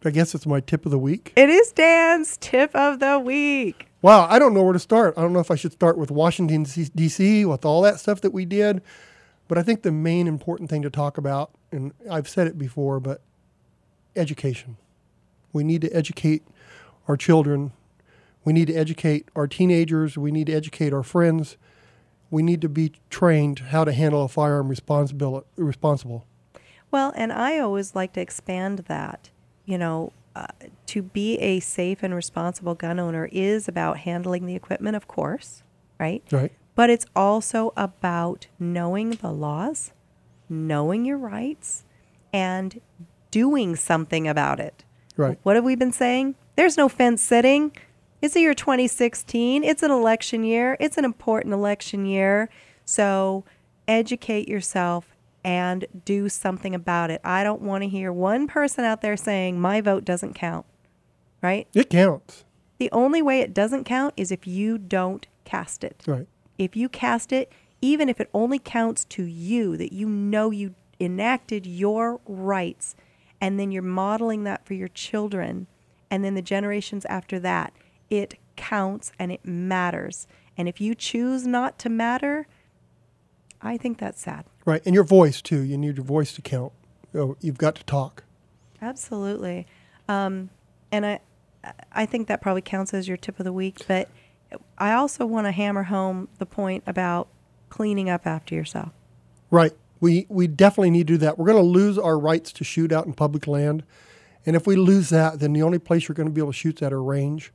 I 0.04 0.10
guess 0.10 0.34
it's 0.34 0.44
my 0.44 0.58
tip 0.58 0.84
of 0.84 0.90
the 0.90 0.98
week. 0.98 1.32
It 1.36 1.48
is 1.48 1.70
Dan's 1.70 2.36
tip 2.38 2.74
of 2.74 2.98
the 2.98 3.16
week. 3.20 3.86
Wow, 4.02 4.26
I 4.28 4.40
don't 4.40 4.52
know 4.52 4.64
where 4.64 4.72
to 4.72 4.80
start. 4.80 5.14
I 5.16 5.20
don't 5.20 5.32
know 5.32 5.38
if 5.38 5.52
I 5.52 5.54
should 5.54 5.72
start 5.72 5.96
with 5.96 6.10
Washington, 6.10 6.64
D.C., 6.64 7.44
with 7.44 7.64
all 7.64 7.82
that 7.82 8.00
stuff 8.00 8.20
that 8.22 8.32
we 8.32 8.44
did. 8.44 8.82
But 9.46 9.56
I 9.56 9.62
think 9.62 9.82
the 9.82 9.92
main 9.92 10.26
important 10.26 10.68
thing 10.68 10.82
to 10.82 10.90
talk 10.90 11.16
about, 11.16 11.52
and 11.70 11.92
I've 12.10 12.28
said 12.28 12.48
it 12.48 12.58
before, 12.58 12.98
but 12.98 13.20
education. 14.16 14.78
We 15.52 15.62
need 15.62 15.82
to 15.82 15.96
educate 15.96 16.42
our 17.08 17.16
children. 17.16 17.72
We 18.44 18.52
need 18.52 18.66
to 18.68 18.74
educate 18.74 19.28
our 19.36 19.46
teenagers. 19.46 20.18
We 20.18 20.30
need 20.30 20.46
to 20.46 20.52
educate 20.52 20.92
our 20.92 21.02
friends. 21.02 21.56
We 22.30 22.42
need 22.42 22.60
to 22.62 22.68
be 22.68 22.92
trained 23.10 23.58
how 23.58 23.84
to 23.84 23.92
handle 23.92 24.24
a 24.24 24.28
firearm 24.28 24.68
responsibil- 24.68 25.44
responsible. 25.56 26.26
Well, 26.90 27.12
and 27.16 27.32
I 27.32 27.58
always 27.58 27.94
like 27.94 28.12
to 28.14 28.20
expand 28.20 28.80
that. 28.88 29.30
You 29.64 29.78
know, 29.78 30.12
uh, 30.34 30.46
to 30.86 31.02
be 31.02 31.38
a 31.38 31.60
safe 31.60 32.02
and 32.02 32.14
responsible 32.14 32.74
gun 32.74 32.98
owner 32.98 33.28
is 33.30 33.68
about 33.68 33.98
handling 33.98 34.46
the 34.46 34.54
equipment, 34.54 34.96
of 34.96 35.06
course, 35.06 35.62
right? 36.00 36.22
Right. 36.30 36.52
But 36.74 36.90
it's 36.90 37.06
also 37.14 37.72
about 37.76 38.46
knowing 38.58 39.10
the 39.10 39.30
laws, 39.30 39.92
knowing 40.48 41.04
your 41.04 41.18
rights, 41.18 41.84
and 42.32 42.80
doing 43.30 43.76
something 43.76 44.26
about 44.26 44.58
it. 44.58 44.84
Right. 45.16 45.38
What 45.42 45.56
have 45.56 45.64
we 45.64 45.76
been 45.76 45.92
saying? 45.92 46.34
There's 46.62 46.76
no 46.76 46.88
fence 46.88 47.20
sitting. 47.20 47.72
It's 48.20 48.34
the 48.34 48.40
year 48.40 48.54
2016. 48.54 49.64
It's 49.64 49.82
an 49.82 49.90
election 49.90 50.44
year. 50.44 50.76
It's 50.78 50.96
an 50.96 51.04
important 51.04 51.52
election 51.52 52.06
year. 52.06 52.48
So 52.84 53.42
educate 53.88 54.46
yourself 54.48 55.16
and 55.42 55.84
do 56.04 56.28
something 56.28 56.72
about 56.72 57.10
it. 57.10 57.20
I 57.24 57.42
don't 57.42 57.62
want 57.62 57.82
to 57.82 57.88
hear 57.88 58.12
one 58.12 58.46
person 58.46 58.84
out 58.84 59.02
there 59.02 59.16
saying, 59.16 59.60
my 59.60 59.80
vote 59.80 60.04
doesn't 60.04 60.34
count, 60.34 60.64
right? 61.42 61.66
It 61.74 61.90
counts. 61.90 62.44
The 62.78 62.92
only 62.92 63.22
way 63.22 63.40
it 63.40 63.52
doesn't 63.52 63.82
count 63.82 64.14
is 64.16 64.30
if 64.30 64.46
you 64.46 64.78
don't 64.78 65.26
cast 65.44 65.82
it. 65.82 66.04
Right. 66.06 66.28
If 66.58 66.76
you 66.76 66.88
cast 66.88 67.32
it, 67.32 67.50
even 67.80 68.08
if 68.08 68.20
it 68.20 68.30
only 68.32 68.60
counts 68.60 69.04
to 69.06 69.24
you, 69.24 69.76
that 69.78 69.92
you 69.92 70.08
know 70.08 70.52
you 70.52 70.76
enacted 71.00 71.66
your 71.66 72.20
rights, 72.24 72.94
and 73.40 73.58
then 73.58 73.72
you're 73.72 73.82
modeling 73.82 74.44
that 74.44 74.64
for 74.64 74.74
your 74.74 74.86
children, 74.86 75.66
and 76.12 76.22
then 76.22 76.34
the 76.34 76.42
generations 76.42 77.06
after 77.06 77.38
that, 77.40 77.72
it 78.10 78.34
counts 78.54 79.12
and 79.18 79.32
it 79.32 79.46
matters. 79.46 80.26
And 80.58 80.68
if 80.68 80.78
you 80.78 80.94
choose 80.94 81.46
not 81.46 81.78
to 81.78 81.88
matter, 81.88 82.46
I 83.62 83.78
think 83.78 83.96
that's 83.98 84.20
sad. 84.20 84.44
Right. 84.66 84.82
And 84.84 84.94
your 84.94 85.04
voice, 85.04 85.40
too. 85.40 85.62
You 85.62 85.78
need 85.78 85.96
your 85.96 86.04
voice 86.04 86.34
to 86.34 86.42
count. 86.42 86.72
Oh, 87.14 87.38
you've 87.40 87.56
got 87.56 87.76
to 87.76 87.84
talk. 87.84 88.24
Absolutely. 88.82 89.66
Um, 90.06 90.50
and 90.90 91.06
I, 91.06 91.20
I 91.90 92.04
think 92.04 92.28
that 92.28 92.42
probably 92.42 92.60
counts 92.60 92.92
as 92.92 93.08
your 93.08 93.16
tip 93.16 93.40
of 93.40 93.44
the 93.44 93.52
week. 93.52 93.86
But 93.88 94.10
I 94.76 94.92
also 94.92 95.24
want 95.24 95.46
to 95.46 95.50
hammer 95.50 95.84
home 95.84 96.28
the 96.36 96.44
point 96.44 96.84
about 96.86 97.28
cleaning 97.70 98.10
up 98.10 98.26
after 98.26 98.54
yourself. 98.54 98.90
Right. 99.50 99.72
We 99.98 100.26
we 100.28 100.46
definitely 100.46 100.90
need 100.90 101.06
to 101.06 101.14
do 101.14 101.18
that. 101.18 101.38
We're 101.38 101.46
going 101.46 101.64
to 101.64 101.70
lose 101.70 101.96
our 101.96 102.18
rights 102.18 102.52
to 102.52 102.64
shoot 102.64 102.92
out 102.92 103.06
in 103.06 103.14
public 103.14 103.46
land, 103.46 103.82
and 104.46 104.56
if 104.56 104.66
we 104.66 104.76
lose 104.76 105.08
that, 105.10 105.38
then 105.40 105.52
the 105.52 105.62
only 105.62 105.78
place 105.78 106.08
you're 106.08 106.14
going 106.14 106.28
to 106.28 106.32
be 106.32 106.40
able 106.40 106.52
to 106.52 106.56
shoot's 106.58 106.82
at 106.82 106.92
a 106.92 106.96
range. 106.96 107.52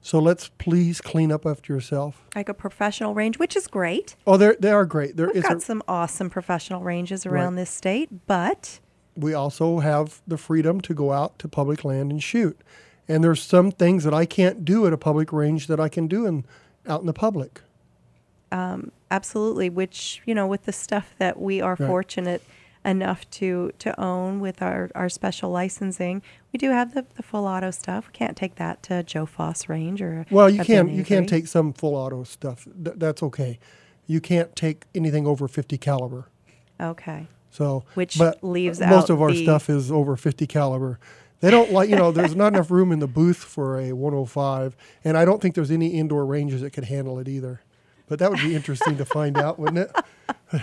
So 0.00 0.18
let's 0.20 0.48
please 0.58 1.00
clean 1.00 1.32
up 1.32 1.44
after 1.44 1.72
yourself. 1.72 2.24
Like 2.36 2.48
a 2.48 2.54
professional 2.54 3.14
range, 3.14 3.38
which 3.38 3.56
is 3.56 3.66
great. 3.66 4.14
Oh, 4.26 4.36
they 4.36 4.54
they 4.60 4.70
are 4.70 4.86
great. 4.86 5.16
There 5.16 5.26
We've 5.26 5.36
is 5.36 5.42
got 5.42 5.56
a, 5.56 5.60
some 5.60 5.82
awesome 5.88 6.30
professional 6.30 6.82
ranges 6.82 7.26
around 7.26 7.54
Right. 7.54 7.62
this 7.62 7.70
state, 7.70 8.08
but 8.28 8.78
we 9.16 9.34
also 9.34 9.80
have 9.80 10.22
the 10.26 10.38
freedom 10.38 10.80
to 10.82 10.94
go 10.94 11.12
out 11.12 11.38
to 11.40 11.48
public 11.48 11.84
land 11.84 12.12
and 12.12 12.22
shoot. 12.22 12.60
And 13.08 13.24
there's 13.24 13.42
some 13.42 13.72
things 13.72 14.04
that 14.04 14.14
I 14.14 14.24
can't 14.24 14.64
do 14.64 14.86
at 14.86 14.92
a 14.92 14.98
public 14.98 15.32
range 15.32 15.66
that 15.66 15.80
I 15.80 15.88
can 15.88 16.06
do 16.06 16.26
in 16.26 16.44
out 16.86 17.00
in 17.00 17.06
the 17.06 17.12
public. 17.12 17.60
um, 18.52 18.92
absolutely. 19.10 19.68
Which 19.68 20.22
you 20.26 20.34
know, 20.34 20.46
with 20.46 20.64
the 20.64 20.72
stuff 20.72 21.14
that 21.18 21.40
we 21.40 21.60
are 21.60 21.76
Right. 21.78 21.86
fortunate 21.88 22.42
enough 22.88 23.28
to 23.30 23.72
to 23.78 23.98
own 24.00 24.40
with 24.40 24.62
our, 24.62 24.90
our 24.94 25.08
special 25.08 25.50
licensing, 25.50 26.22
we 26.52 26.58
do 26.58 26.70
have 26.70 26.94
the, 26.94 27.06
the 27.16 27.22
full 27.22 27.46
auto 27.46 27.70
stuff. 27.70 28.08
We 28.08 28.12
can't 28.12 28.36
take 28.36 28.56
that 28.56 28.82
to 28.84 29.02
Joe 29.02 29.26
Foss 29.26 29.68
Range 29.68 30.00
or 30.00 30.26
Well, 30.30 30.48
you 30.48 30.64
can 30.64 30.86
Ben 30.86 30.96
you 30.96 31.04
can 31.04 31.26
take 31.26 31.46
some 31.46 31.72
full 31.72 31.94
auto 31.94 32.24
stuff. 32.24 32.64
Th- 32.64 32.96
that's 32.96 33.22
okay. 33.22 33.58
You 34.06 34.20
can't 34.20 34.56
take 34.56 34.84
anything 34.94 35.26
over 35.26 35.46
50 35.46 35.76
caliber. 35.78 36.28
Okay. 36.80 37.26
So, 37.50 37.84
Which 37.94 38.18
but 38.18 38.42
leaves 38.42 38.80
most 38.80 39.10
of 39.10 39.20
our 39.20 39.34
stuff 39.34 39.68
is 39.68 39.90
over 39.90 40.16
50 40.16 40.46
caliber. 40.46 40.98
They 41.40 41.50
don't 41.50 41.72
like, 41.72 41.88
you 41.88 41.96
know, 41.96 42.10
there's 42.10 42.34
not 42.34 42.54
enough 42.54 42.70
room 42.70 42.90
in 42.90 42.98
the 42.98 43.06
booth 43.06 43.36
for 43.36 43.78
a 43.78 43.92
105, 43.92 44.76
and 45.04 45.16
I 45.16 45.24
don't 45.24 45.40
think 45.40 45.54
there's 45.54 45.70
any 45.70 45.88
indoor 45.88 46.26
ranges 46.26 46.62
that 46.62 46.72
could 46.72 46.84
handle 46.84 47.18
it 47.18 47.28
either. 47.28 47.60
But 48.08 48.18
that 48.18 48.30
would 48.30 48.40
be 48.40 48.56
interesting 48.56 48.96
to 48.96 49.04
find 49.04 49.36
out, 49.38 49.58
wouldn't 49.58 49.78
it? 49.78 50.62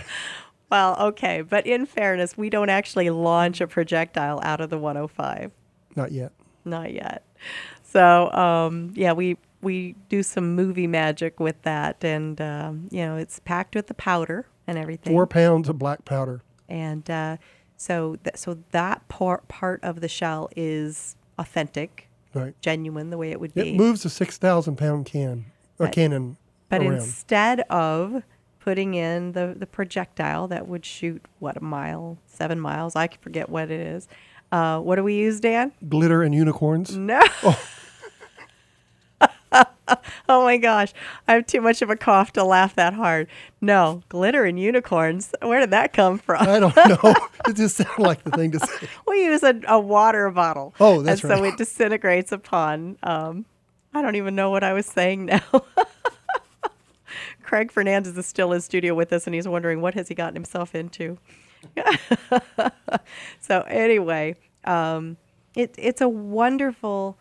Well, 0.70 0.96
okay, 0.98 1.42
but 1.42 1.66
in 1.66 1.86
fairness, 1.86 2.36
we 2.36 2.50
don't 2.50 2.70
actually 2.70 3.08
launch 3.10 3.60
a 3.60 3.66
projectile 3.66 4.40
out 4.42 4.60
of 4.60 4.68
the 4.70 4.78
105. 4.78 5.52
Not 5.94 6.12
yet. 6.12 6.32
Not 6.64 6.92
yet. 6.92 7.24
So, 7.84 8.30
um, 8.32 8.92
yeah, 8.94 9.12
we 9.12 9.36
we 9.62 9.94
do 10.08 10.22
some 10.22 10.54
movie 10.54 10.86
magic 10.86 11.38
with 11.40 11.60
that, 11.62 12.04
and 12.04 12.40
um, 12.40 12.88
you 12.90 13.04
know, 13.04 13.16
it's 13.16 13.38
packed 13.40 13.74
with 13.74 13.86
the 13.86 13.94
powder 13.94 14.46
and 14.66 14.76
everything. 14.76 15.12
Four 15.12 15.26
pounds 15.26 15.68
of 15.68 15.78
black 15.78 16.04
powder. 16.04 16.42
and 16.68 17.08
uh, 17.10 17.36
so 17.76 18.16
th- 18.24 18.36
so 18.36 18.58
that 18.72 19.06
part 19.08 19.46
part 19.48 19.82
of 19.84 20.00
the 20.00 20.08
shell 20.08 20.48
is 20.56 21.14
authentic 21.38 22.08
Right. 22.34 22.54
genuine 22.60 23.10
the 23.10 23.16
way 23.18 23.30
it 23.30 23.38
would 23.40 23.54
be. 23.54 23.70
It 23.70 23.76
moves 23.76 24.04
a 24.04 24.10
six 24.10 24.36
thousand 24.36 24.76
pound 24.76 25.06
can, 25.06 25.46
a 25.78 25.84
But- 25.84 25.92
cannon 25.92 26.36
But 26.68 26.80
around. 26.82 26.94
instead 26.94 27.60
of 27.70 28.22
putting 28.66 28.94
in 28.94 29.30
the, 29.30 29.54
the 29.56 29.64
projectile 29.66 30.48
that 30.48 30.66
would 30.66 30.84
shoot, 30.84 31.24
what, 31.38 31.56
a 31.56 31.62
mile, 31.62 32.18
seven 32.26 32.58
miles? 32.58 32.96
I 32.96 33.08
forget 33.20 33.48
what 33.48 33.70
it 33.70 33.78
is. 33.78 34.08
Uh, 34.50 34.80
what 34.80 34.96
do 34.96 35.04
we 35.04 35.14
use, 35.14 35.38
Dan? 35.38 35.70
Glitter 35.88 36.24
and 36.24 36.34
unicorns. 36.34 36.96
No. 36.96 37.22
oh 37.48 37.64
my 40.28 40.56
gosh. 40.56 40.92
I 41.28 41.34
have 41.34 41.46
too 41.46 41.60
much 41.60 41.80
of 41.80 41.90
a 41.90 41.96
cough 41.96 42.32
to 42.32 42.42
laugh 42.42 42.74
that 42.74 42.92
hard. 42.92 43.28
No, 43.60 44.02
glitter 44.08 44.44
and 44.44 44.58
unicorns. 44.58 45.32
Where 45.42 45.60
did 45.60 45.70
that 45.70 45.92
come 45.92 46.18
from? 46.18 46.42
I 46.42 46.58
don't 46.58 46.74
know. 47.04 47.14
it 47.46 47.54
just 47.54 47.76
sounded 47.76 48.02
like 48.02 48.24
the 48.24 48.32
thing 48.32 48.50
to 48.50 48.58
say. 48.58 48.88
we 49.06 49.26
use 49.26 49.44
a, 49.44 49.60
a 49.68 49.78
water 49.78 50.28
bottle. 50.32 50.74
Oh, 50.80 51.02
that's 51.02 51.22
and 51.22 51.30
so 51.38 51.44
it 51.44 51.56
disintegrates 51.56 52.32
upon. 52.32 52.98
Um, 53.04 53.46
I 53.94 54.02
don't 54.02 54.16
even 54.16 54.34
know 54.34 54.50
what 54.50 54.64
I 54.64 54.72
was 54.72 54.86
saying 54.86 55.26
now. 55.26 55.62
Craig 57.46 57.70
Fernandez 57.70 58.18
is 58.18 58.26
still 58.26 58.52
in 58.52 58.60
studio 58.60 58.92
with 58.92 59.12
us, 59.12 59.26
and 59.26 59.34
he's 59.34 59.46
wondering 59.46 59.80
what 59.80 59.94
has 59.94 60.08
he 60.08 60.14
gotten 60.14 60.34
himself 60.34 60.74
into. 60.74 61.16
so 63.40 63.60
anyway, 63.62 64.34
um, 64.64 65.16
it, 65.54 65.72
it's 65.78 66.00
a 66.00 66.08
wonderful 66.08 67.16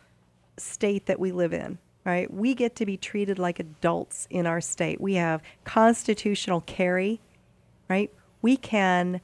state 0.58 1.06
that 1.06 1.20
we 1.20 1.32
live 1.32 1.54
in. 1.54 1.78
Right, 2.04 2.32
we 2.32 2.54
get 2.54 2.76
to 2.76 2.86
be 2.86 2.98
treated 2.98 3.40
like 3.40 3.60
adults 3.60 4.28
in 4.30 4.46
our 4.46 4.62
state. 4.62 5.02
We 5.02 5.16
have 5.16 5.42
constitutional 5.64 6.62
carry, 6.62 7.20
right? 7.90 8.12
We 8.44 8.58
can 8.58 9.22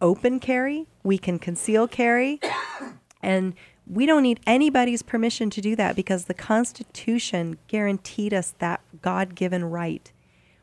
open 0.00 0.40
carry, 0.40 0.86
we 1.02 1.18
can 1.18 1.38
conceal 1.38 1.86
carry, 1.86 2.40
and 3.22 3.52
we 3.86 4.06
don't 4.06 4.22
need 4.22 4.40
anybody's 4.46 5.02
permission 5.02 5.50
to 5.50 5.60
do 5.60 5.76
that 5.76 5.94
because 5.94 6.24
the 6.24 6.32
Constitution 6.32 7.58
guaranteed 7.68 8.32
us 8.32 8.54
that 8.60 8.80
God 9.02 9.34
given 9.34 9.64
right. 9.66 10.10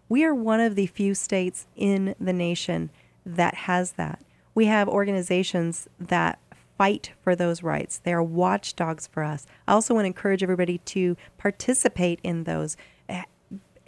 We 0.09 0.23
are 0.23 0.35
one 0.35 0.59
of 0.59 0.75
the 0.75 0.87
few 0.87 1.15
states 1.15 1.67
in 1.75 2.15
the 2.19 2.33
nation 2.33 2.89
that 3.25 3.53
has 3.55 3.93
that. 3.93 4.21
We 4.55 4.65
have 4.65 4.87
organizations 4.87 5.87
that 5.99 6.39
fight 6.77 7.11
for 7.21 7.35
those 7.35 7.63
rights. 7.63 7.99
They 7.99 8.13
are 8.13 8.23
watchdogs 8.23 9.07
for 9.07 9.23
us. 9.23 9.45
I 9.67 9.73
also 9.73 9.93
want 9.93 10.03
to 10.03 10.07
encourage 10.07 10.43
everybody 10.43 10.79
to 10.79 11.15
participate 11.37 12.19
in 12.23 12.43
those, 12.43 12.77
eh, 13.09 13.23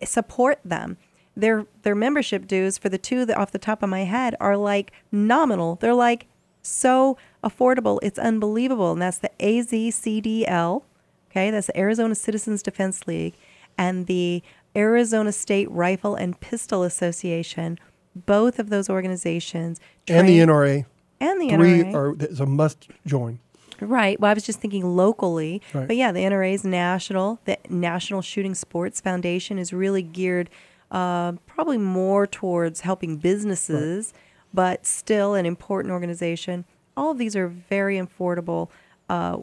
support 0.03 0.59
them. 0.63 0.97
Their 1.35 1.65
their 1.83 1.95
membership 1.95 2.47
dues 2.47 2.77
for 2.77 2.87
the 2.87 2.97
two 2.97 3.25
that 3.25 3.37
off 3.37 3.51
the 3.51 3.59
top 3.59 3.83
of 3.83 3.89
my 3.89 4.05
head 4.05 4.35
are 4.39 4.55
like 4.55 4.93
nominal. 5.11 5.75
They're 5.75 5.93
like 5.93 6.27
so 6.61 7.17
affordable. 7.43 7.99
It's 8.01 8.17
unbelievable. 8.17 8.93
And 8.93 9.01
that's 9.01 9.19
the 9.19 9.31
AZCDL, 9.39 10.83
okay? 11.29 11.51
That's 11.51 11.67
the 11.67 11.77
Arizona 11.77 12.15
Citizens 12.15 12.63
Defense 12.63 13.05
League 13.07 13.35
and 13.77 14.07
the 14.07 14.41
Arizona 14.75 15.31
State 15.31 15.69
Rifle 15.71 16.15
and 16.15 16.39
Pistol 16.39 16.83
Association. 16.83 17.79
Both 18.15 18.59
of 18.59 18.69
those 18.69 18.89
organizations 18.89 19.79
and 20.07 20.27
the 20.27 20.39
NRA. 20.39 20.85
and 21.19 21.41
the 21.41 21.49
Three 21.49 21.83
NRA. 21.83 21.93
are 21.93 22.15
is 22.25 22.39
a 22.39 22.45
must 22.45 22.87
join. 23.05 23.39
Right. 23.81 24.17
Well, 24.19 24.31
I 24.31 24.33
was 24.33 24.43
just 24.43 24.61
thinking 24.61 24.85
locally. 24.95 25.61
Right. 25.73 25.87
But 25.87 25.97
yeah, 25.97 26.13
the 26.13 26.21
NRA 26.21 26.53
is 26.53 26.63
national. 26.63 27.39
The 27.43 27.57
National 27.69 28.21
Shooting 28.21 28.55
Sports 28.55 29.01
Foundation 29.01 29.59
is 29.59 29.73
really 29.73 30.01
geared 30.01 30.49
uh, 30.91 31.33
probably 31.45 31.77
more 31.77 32.25
towards 32.25 32.81
helping 32.81 33.17
businesses, 33.17 34.13
but 34.53 34.85
still 34.85 35.33
an 35.33 35.45
important 35.45 35.91
organization. 35.91 36.63
All 36.95 37.11
of 37.11 37.17
these 37.17 37.35
are 37.35 37.49
very 37.49 37.97
affordable 37.97 38.69
uh, 39.09 39.39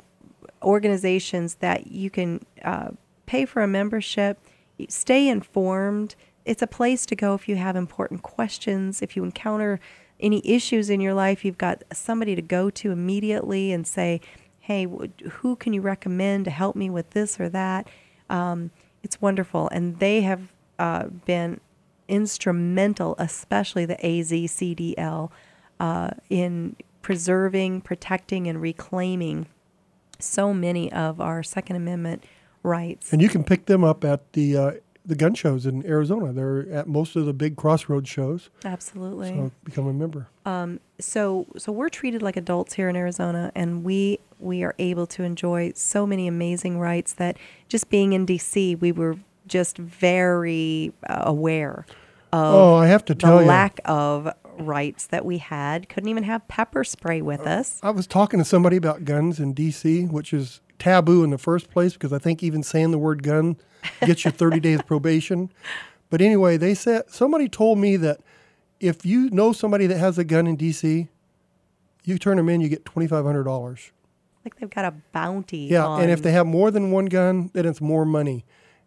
organizations 0.63 1.57
that 1.57 1.89
you 1.89 2.09
can 2.09 2.41
uh, 2.65 2.91
pay 3.27 3.45
for 3.45 3.63
a 3.63 3.69
membership, 3.69 4.39
stay 4.89 5.29
informed. 5.29 6.15
It's 6.45 6.63
a 6.63 6.67
place 6.67 7.07
to 7.07 7.17
go 7.17 7.35
if 7.35 7.49
you 7.49 7.57
have 7.57 7.77
important 7.77 8.23
questions, 8.23 9.03
if 9.03 9.17
you 9.17 9.25
encounter 9.25 9.81
any 10.21 10.41
issues 10.45 10.89
in 10.89 11.01
your 11.01 11.15
life, 11.15 11.45
you've 11.45 11.59
got 11.59 11.83
somebody 11.93 12.35
to 12.35 12.43
go 12.43 12.71
to 12.71 12.93
immediately 12.93 13.73
and 13.73 13.87
say, 13.87 14.21
hey, 14.61 14.87
who 15.31 15.57
can 15.57 15.73
you 15.73 15.81
recommend 15.81 16.45
to 16.45 16.51
help 16.51 16.77
me 16.77 16.89
with 16.89 17.11
this 17.11 17.41
or 17.41 17.49
that? 17.49 17.89
Um, 18.31 18.71
it's 19.03 19.21
wonderful. 19.21 19.69
And 19.71 19.99
they 19.99 20.21
have 20.21 20.53
uh, 20.79 21.07
been 21.07 21.61
instrumental, 22.09 23.17
especially 23.19 23.85
the 23.85 23.97
AZCDL, 23.97 25.31
uh, 25.81 26.11
in 26.31 26.77
preserving, 27.03 27.81
protecting, 27.81 28.47
and 28.47 28.61
reclaiming 28.61 29.47
so 30.21 30.55
many 30.55 30.93
of 30.93 31.21
our 31.21 31.43
Second 31.43 31.77
Amendment 31.77 32.25
rights. 32.63 33.13
And 33.13 33.21
you 33.23 33.29
can 33.29 33.45
pick 33.45 33.67
them 33.67 33.85
up 33.85 34.05
at 34.05 34.33
the 34.33 34.57
uh, 34.57 34.71
the 35.05 35.17
gun 35.17 35.35
shows 35.35 35.67
in 35.67 35.85
Arizona. 35.85 36.33
They're 36.33 36.69
at 36.71 36.87
most 36.89 37.17
of 37.17 37.27
the 37.27 37.33
big 37.33 37.57
crossroads 37.57 38.09
shows. 38.09 38.51
Absolutely. 38.65 39.31
So 39.31 39.51
become 39.65 39.87
a 39.89 39.93
member. 39.93 40.29
Um, 40.47 40.81
so 41.01 41.47
so 41.59 41.73
we're 41.73 41.89
treated 41.89 42.23
like 42.23 42.37
adults 42.37 42.75
here 42.75 42.89
in 42.89 42.97
Arizona, 42.97 43.51
and 43.55 43.85
we 43.85 44.19
we 44.39 44.63
are 44.63 44.75
able 44.79 45.07
to 45.09 45.23
enjoy 45.23 45.73
so 45.75 46.07
many 46.07 46.27
amazing 46.29 46.79
rights 46.79 47.13
that 47.15 47.37
just 47.69 47.89
being 47.91 48.13
in 48.13 48.27
DC, 48.27 48.81
we 48.81 48.93
were 48.93 49.17
just 49.47 49.77
very 49.79 50.93
uh, 51.09 51.23
aware 51.27 51.85
of 52.33 52.55
Oh, 52.55 52.75
I 52.77 52.87
have 52.87 53.05
to 53.07 53.15
tell 53.15 53.37
the 53.37 53.43
you. 53.43 53.49
lack 53.49 53.81
of 53.85 54.33
rights 54.59 55.07
that 55.09 55.25
we 55.25 55.39
had. 55.39 55.89
Couldn't 55.89 56.09
even 56.09 56.23
have 56.25 56.47
pepper 56.49 56.85
spray 56.85 57.23
with 57.23 57.41
us. 57.47 57.79
I 57.83 57.91
was 57.91 58.07
talking 58.07 58.39
to 58.39 58.45
somebody 58.45 58.77
about 58.77 59.05
guns 59.05 59.39
in 59.41 59.53
D.C., 59.53 60.05
which 60.07 60.33
is 60.33 60.61
taboo 60.83 61.23
in 61.23 61.31
the 61.31 61.39
first 61.39 61.71
place 61.71 61.93
because 61.95 62.13
I 62.13 62.19
think 62.19 62.43
even 62.43 62.63
saying 62.63 62.91
the 62.91 62.99
word 62.99 63.23
gun 63.23 63.57
gets 64.05 64.25
you 64.25 64.31
30 64.31 64.61
days 64.69 64.83
probation. 64.83 65.51
But 66.11 66.21
anyway, 66.21 66.57
they 66.57 66.75
said 66.75 67.05
somebody 67.09 67.49
told 67.49 67.79
me 67.79 67.97
that 67.99 68.21
if 68.81 69.07
you 69.07 69.31
know 69.31 69.53
somebody 69.53 69.87
that 69.87 69.99
has 69.99 70.19
a 70.19 70.25
gun 70.25 70.47
in 70.47 70.57
D.C., 70.57 71.09
you 72.05 72.19
turn 72.19 72.37
them 72.37 72.49
in, 72.49 72.61
you 72.61 72.69
get 72.69 72.85
$2,500. 72.85 73.91
Like 74.45 74.57
they've 74.59 74.69
got 74.69 74.85
a 74.85 74.95
bounty. 75.13 75.69
Yeah, 75.71 75.87
on, 75.87 76.03
and 76.03 76.11
if 76.11 76.21
they 76.23 76.33
have 76.33 76.47
more 76.47 76.73
than 76.73 76.91
one 76.91 77.07
gun, 77.07 77.51
then 77.55 77.65
it's 77.65 77.81
more 77.81 78.05
money. 78.05 78.45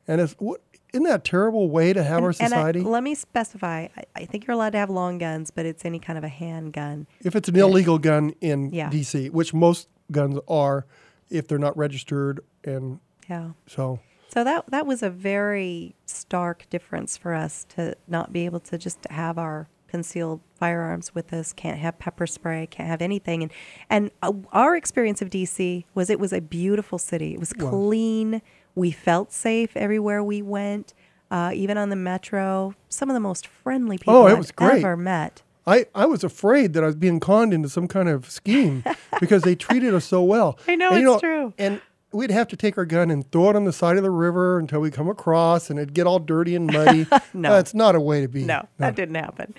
And 0.08 0.20
it's 0.20 0.34
what 0.34 0.62
isn't 0.94 1.04
that 1.06 1.20
a 1.22 1.24
terrible 1.24 1.70
way 1.70 1.94
to 1.94 2.04
have 2.04 2.22
our 2.24 2.30
and 2.30 2.42
I- 2.42 2.48
society? 2.48 2.82
let 2.82 3.04
me 3.04 3.16
specify. 3.16 3.88
I, 3.98 4.04
I 4.18 4.26
think 4.26 4.46
you're 4.46 4.54
allowed 4.54 4.72
to 4.72 4.78
have 4.78 4.90
long 4.90 5.18
guns, 5.18 5.52
but 5.52 5.66
it's 5.66 5.86
any 5.86 5.98
kind 6.00 6.18
of 6.18 6.24
a 6.26 6.30
handgun. 6.30 7.08
if 7.24 7.36
it's 7.38 7.48
an 7.50 7.56
illegal 7.56 7.98
gun 8.00 8.34
in 8.42 8.72
Yeah. 8.74 8.90
D.C., 8.90 9.30
which 9.30 9.54
most 9.54 9.88
guns 10.12 10.40
are, 10.50 10.86
if 11.30 11.48
they're 11.48 11.58
not 11.58 11.76
registered, 11.78 12.40
and 12.64 13.00
Yeah. 13.30 13.52
so 13.68 14.00
So 14.30 14.44
that 14.44 14.66
that 14.72 14.86
was 14.86 15.02
a 15.04 15.10
very 15.10 15.96
stark 16.06 16.68
difference 16.70 17.18
for 17.18 17.34
us 17.34 17.66
to 17.76 17.96
not 18.08 18.32
be 18.34 18.46
able 18.46 18.60
to 18.62 18.78
just 18.78 19.06
have 19.10 19.38
our 19.38 19.68
concealed 19.88 20.42
firearms 20.60 21.16
with 21.16 21.32
us. 21.32 21.54
Can't 21.54 21.78
have 21.80 21.98
pepper 22.00 22.28
spray. 22.28 22.68
Can't 22.70 22.90
have 22.90 23.02
anything. 23.02 23.44
And 23.44 23.52
and 23.90 24.12
uh, 24.22 24.34
our 24.52 24.76
experience 24.76 25.22
of 25.22 25.30
DC 25.30 25.86
was 25.94 26.10
it 26.10 26.20
was 26.20 26.34
a 26.34 26.42
beautiful 26.42 26.98
city. 26.98 27.34
It 27.34 27.40
was 27.40 27.54
clean. 27.54 28.42
We 28.76 28.92
felt 28.92 29.32
safe 29.32 29.78
everywhere 29.78 30.22
we 30.24 30.42
went. 30.42 30.94
Uh, 31.32 31.52
even 31.56 31.78
on 31.78 31.90
the 31.90 31.96
metro, 31.96 32.76
some 32.90 33.10
of 33.10 33.14
the 33.14 33.20
most 33.20 33.48
friendly 33.48 33.98
people 33.98 34.16
Oh, 34.16 34.28
I've 34.28 34.56
great. 34.56 34.80
ever 34.84 34.96
met. 34.98 35.42
I, 35.68 35.86
I 35.96 36.06
was 36.06 36.24
afraid 36.24 36.74
that 36.74 36.84
I 36.84 36.88
was 36.88 36.96
being 36.96 37.20
conned 37.20 37.54
into 37.54 37.70
some 37.70 37.88
kind 37.88 38.08
of 38.08 38.30
scheme 38.30 38.84
because 39.20 39.44
they 39.44 39.56
treated 39.56 39.94
us 39.94 40.06
so 40.06 40.24
well. 40.24 40.60
I 40.68 40.76
know, 40.76 40.92
And, 40.92 41.08
it's 41.08 41.22
true. 41.22 41.54
And 41.58 41.82
we'd 42.12 42.32
have 42.32 42.48
to 42.50 42.56
take 42.56 42.78
our 42.78 42.86
gun 42.86 43.10
and 43.12 43.30
throw 43.32 43.50
it 43.50 43.56
on 43.56 43.66
the 43.66 43.74
side 43.74 43.98
of 43.98 44.04
the 44.04 44.12
river 44.12 44.60
until 44.60 44.80
we 44.80 44.92
come 44.92 45.10
across, 45.10 45.70
and 45.70 45.80
it'd 45.80 45.94
get 45.94 46.08
all 46.08 46.20
dirty 46.20 46.56
and 46.56 46.72
muddy. 46.72 47.08
No. 47.34 47.50
That's 47.50 47.74
not 47.74 47.96
a 47.96 48.00
way 48.00 48.22
to 48.22 48.30
be. 48.30 48.46
No, 48.46 48.66
that 48.78 48.96
didn't 48.96 49.16
happen. 49.16 49.54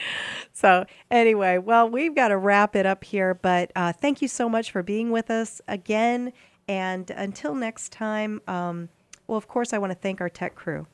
So, 0.54 0.86
anyway, 1.10 1.58
well, 1.58 1.90
we've 1.90 2.14
got 2.14 2.28
to 2.28 2.38
wrap 2.38 2.74
it 2.74 2.86
up 2.86 3.04
here, 3.04 3.34
but 3.34 3.70
uh, 3.76 3.92
thank 3.92 4.22
you 4.22 4.28
so 4.28 4.48
much 4.48 4.70
for 4.70 4.82
being 4.82 5.10
with 5.10 5.30
us 5.30 5.60
again. 5.68 6.32
And 6.66 7.10
until 7.10 7.54
next 7.54 7.92
time, 7.92 8.40
um, 8.48 8.88
well, 9.26 9.36
of 9.36 9.46
course, 9.46 9.74
I 9.74 9.78
want 9.78 9.90
to 9.90 9.98
thank 9.98 10.22
our 10.22 10.30
tech 10.30 10.54
crew 10.54 10.86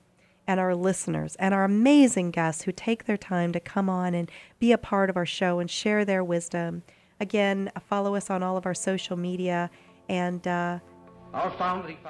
and 0.46 0.58
our 0.58 0.74
listeners 0.74 1.36
and 1.36 1.54
our 1.54 1.64
amazing 1.64 2.30
guests 2.30 2.62
who 2.62 2.72
take 2.72 3.04
their 3.04 3.16
time 3.16 3.52
to 3.52 3.60
come 3.60 3.88
on 3.88 4.14
and 4.14 4.30
be 4.58 4.72
a 4.72 4.78
part 4.78 5.08
of 5.10 5.16
our 5.16 5.26
show 5.26 5.58
and 5.58 5.70
share 5.70 6.04
their 6.04 6.24
wisdom. 6.24 6.82
Again, 7.20 7.70
follow 7.86 8.14
us 8.14 8.30
on 8.30 8.42
all 8.42 8.56
of 8.56 8.66
our 8.66 8.74
social 8.74 9.16
media 9.16 9.70
and 10.08 10.46
uh, 10.46 10.80
Our 11.32 11.50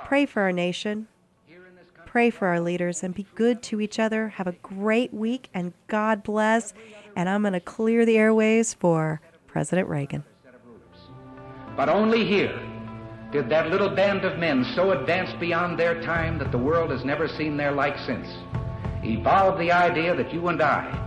pray 0.05 0.27
for 0.27 0.43
our 0.43 0.53
nation, 0.53 1.07
pray 2.07 2.31
for 2.31 2.49
our 2.49 2.61
leaders, 2.61 3.03
and 3.03 3.15
be 3.15 3.27
good 3.35 3.63
to 3.65 3.81
each 3.81 3.99
other. 3.99 4.29
Have 4.29 4.47
a 4.47 4.53
great 4.53 5.13
week, 5.13 5.49
and 5.53 5.73
God 5.87 6.23
bless. 6.23 6.73
And 7.15 7.29
I'm 7.29 7.43
going 7.43 7.53
to 7.53 7.61
clear 7.61 8.07
the 8.07 8.17
airways 8.17 8.73
for 8.73 9.21
President 9.47 9.89
Reagan. 9.89 10.25
But 11.77 11.89
only 11.89 12.25
here 12.25 12.59
did 13.33 13.49
that 13.49 13.71
little 13.71 13.89
band 13.89 14.27
of 14.27 14.39
men 14.39 14.63
so 14.75 14.91
advanced 14.93 15.41
beyond 15.41 15.79
their 15.79 16.03
time 16.03 16.39
that 16.39 16.53
the 16.53 16.59
world 16.59 16.91
has 16.91 17.03
never 17.03 17.27
seen 17.27 17.57
their 17.57 17.73
like 17.73 17.99
since 18.01 18.29
evolve 19.03 19.59
the 19.59 19.73
idea 19.73 20.15
that 20.15 20.33
you 20.33 20.49
and 20.49 20.61
I 20.61 20.99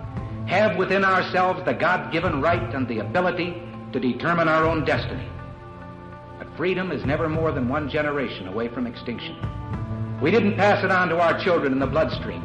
have 0.47 0.76
within 0.76 1.05
ourselves 1.05 1.63
the 1.65 1.73
God 1.73 2.11
given 2.11 2.41
right 2.41 2.73
and 2.73 2.88
the 2.88 2.99
ability 2.99 3.61
to 3.93 3.99
determine 3.99 4.47
our 4.47 4.65
own 4.65 4.84
destiny. 4.84 5.30
At 6.39 6.57
freedom 6.57 6.91
is 6.91 7.05
never 7.05 7.30
more 7.30 7.51
than 7.51 7.69
one 7.69 7.89
generation 7.89 8.47
away 8.47 8.69
from 8.69 8.88
extinction. 8.88 9.38
We 10.19 10.32
didn't 10.32 10.57
pass 10.57 10.84
it 10.84 10.89
on 10.89 11.09
to 11.09 11.19
our 11.19 11.39
children 11.39 11.73
in 11.73 11.80
the 11.80 11.88
bloodstream. 11.88 12.41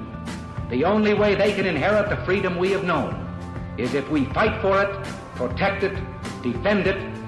The 0.69 0.85
only 0.85 1.15
way 1.15 1.35
they 1.35 1.53
can 1.55 1.65
inherit 1.65 2.11
the 2.11 2.23
freedom 2.27 2.59
we 2.59 2.71
have 2.73 2.85
known 2.85 3.15
is 3.79 3.95
if 3.95 4.09
we 4.11 4.27
fight 4.27 4.61
for 4.61 4.83
it, 4.83 5.07
protect 5.37 5.85
it, 5.85 5.99
defend 6.43 6.87
it, 6.87 7.20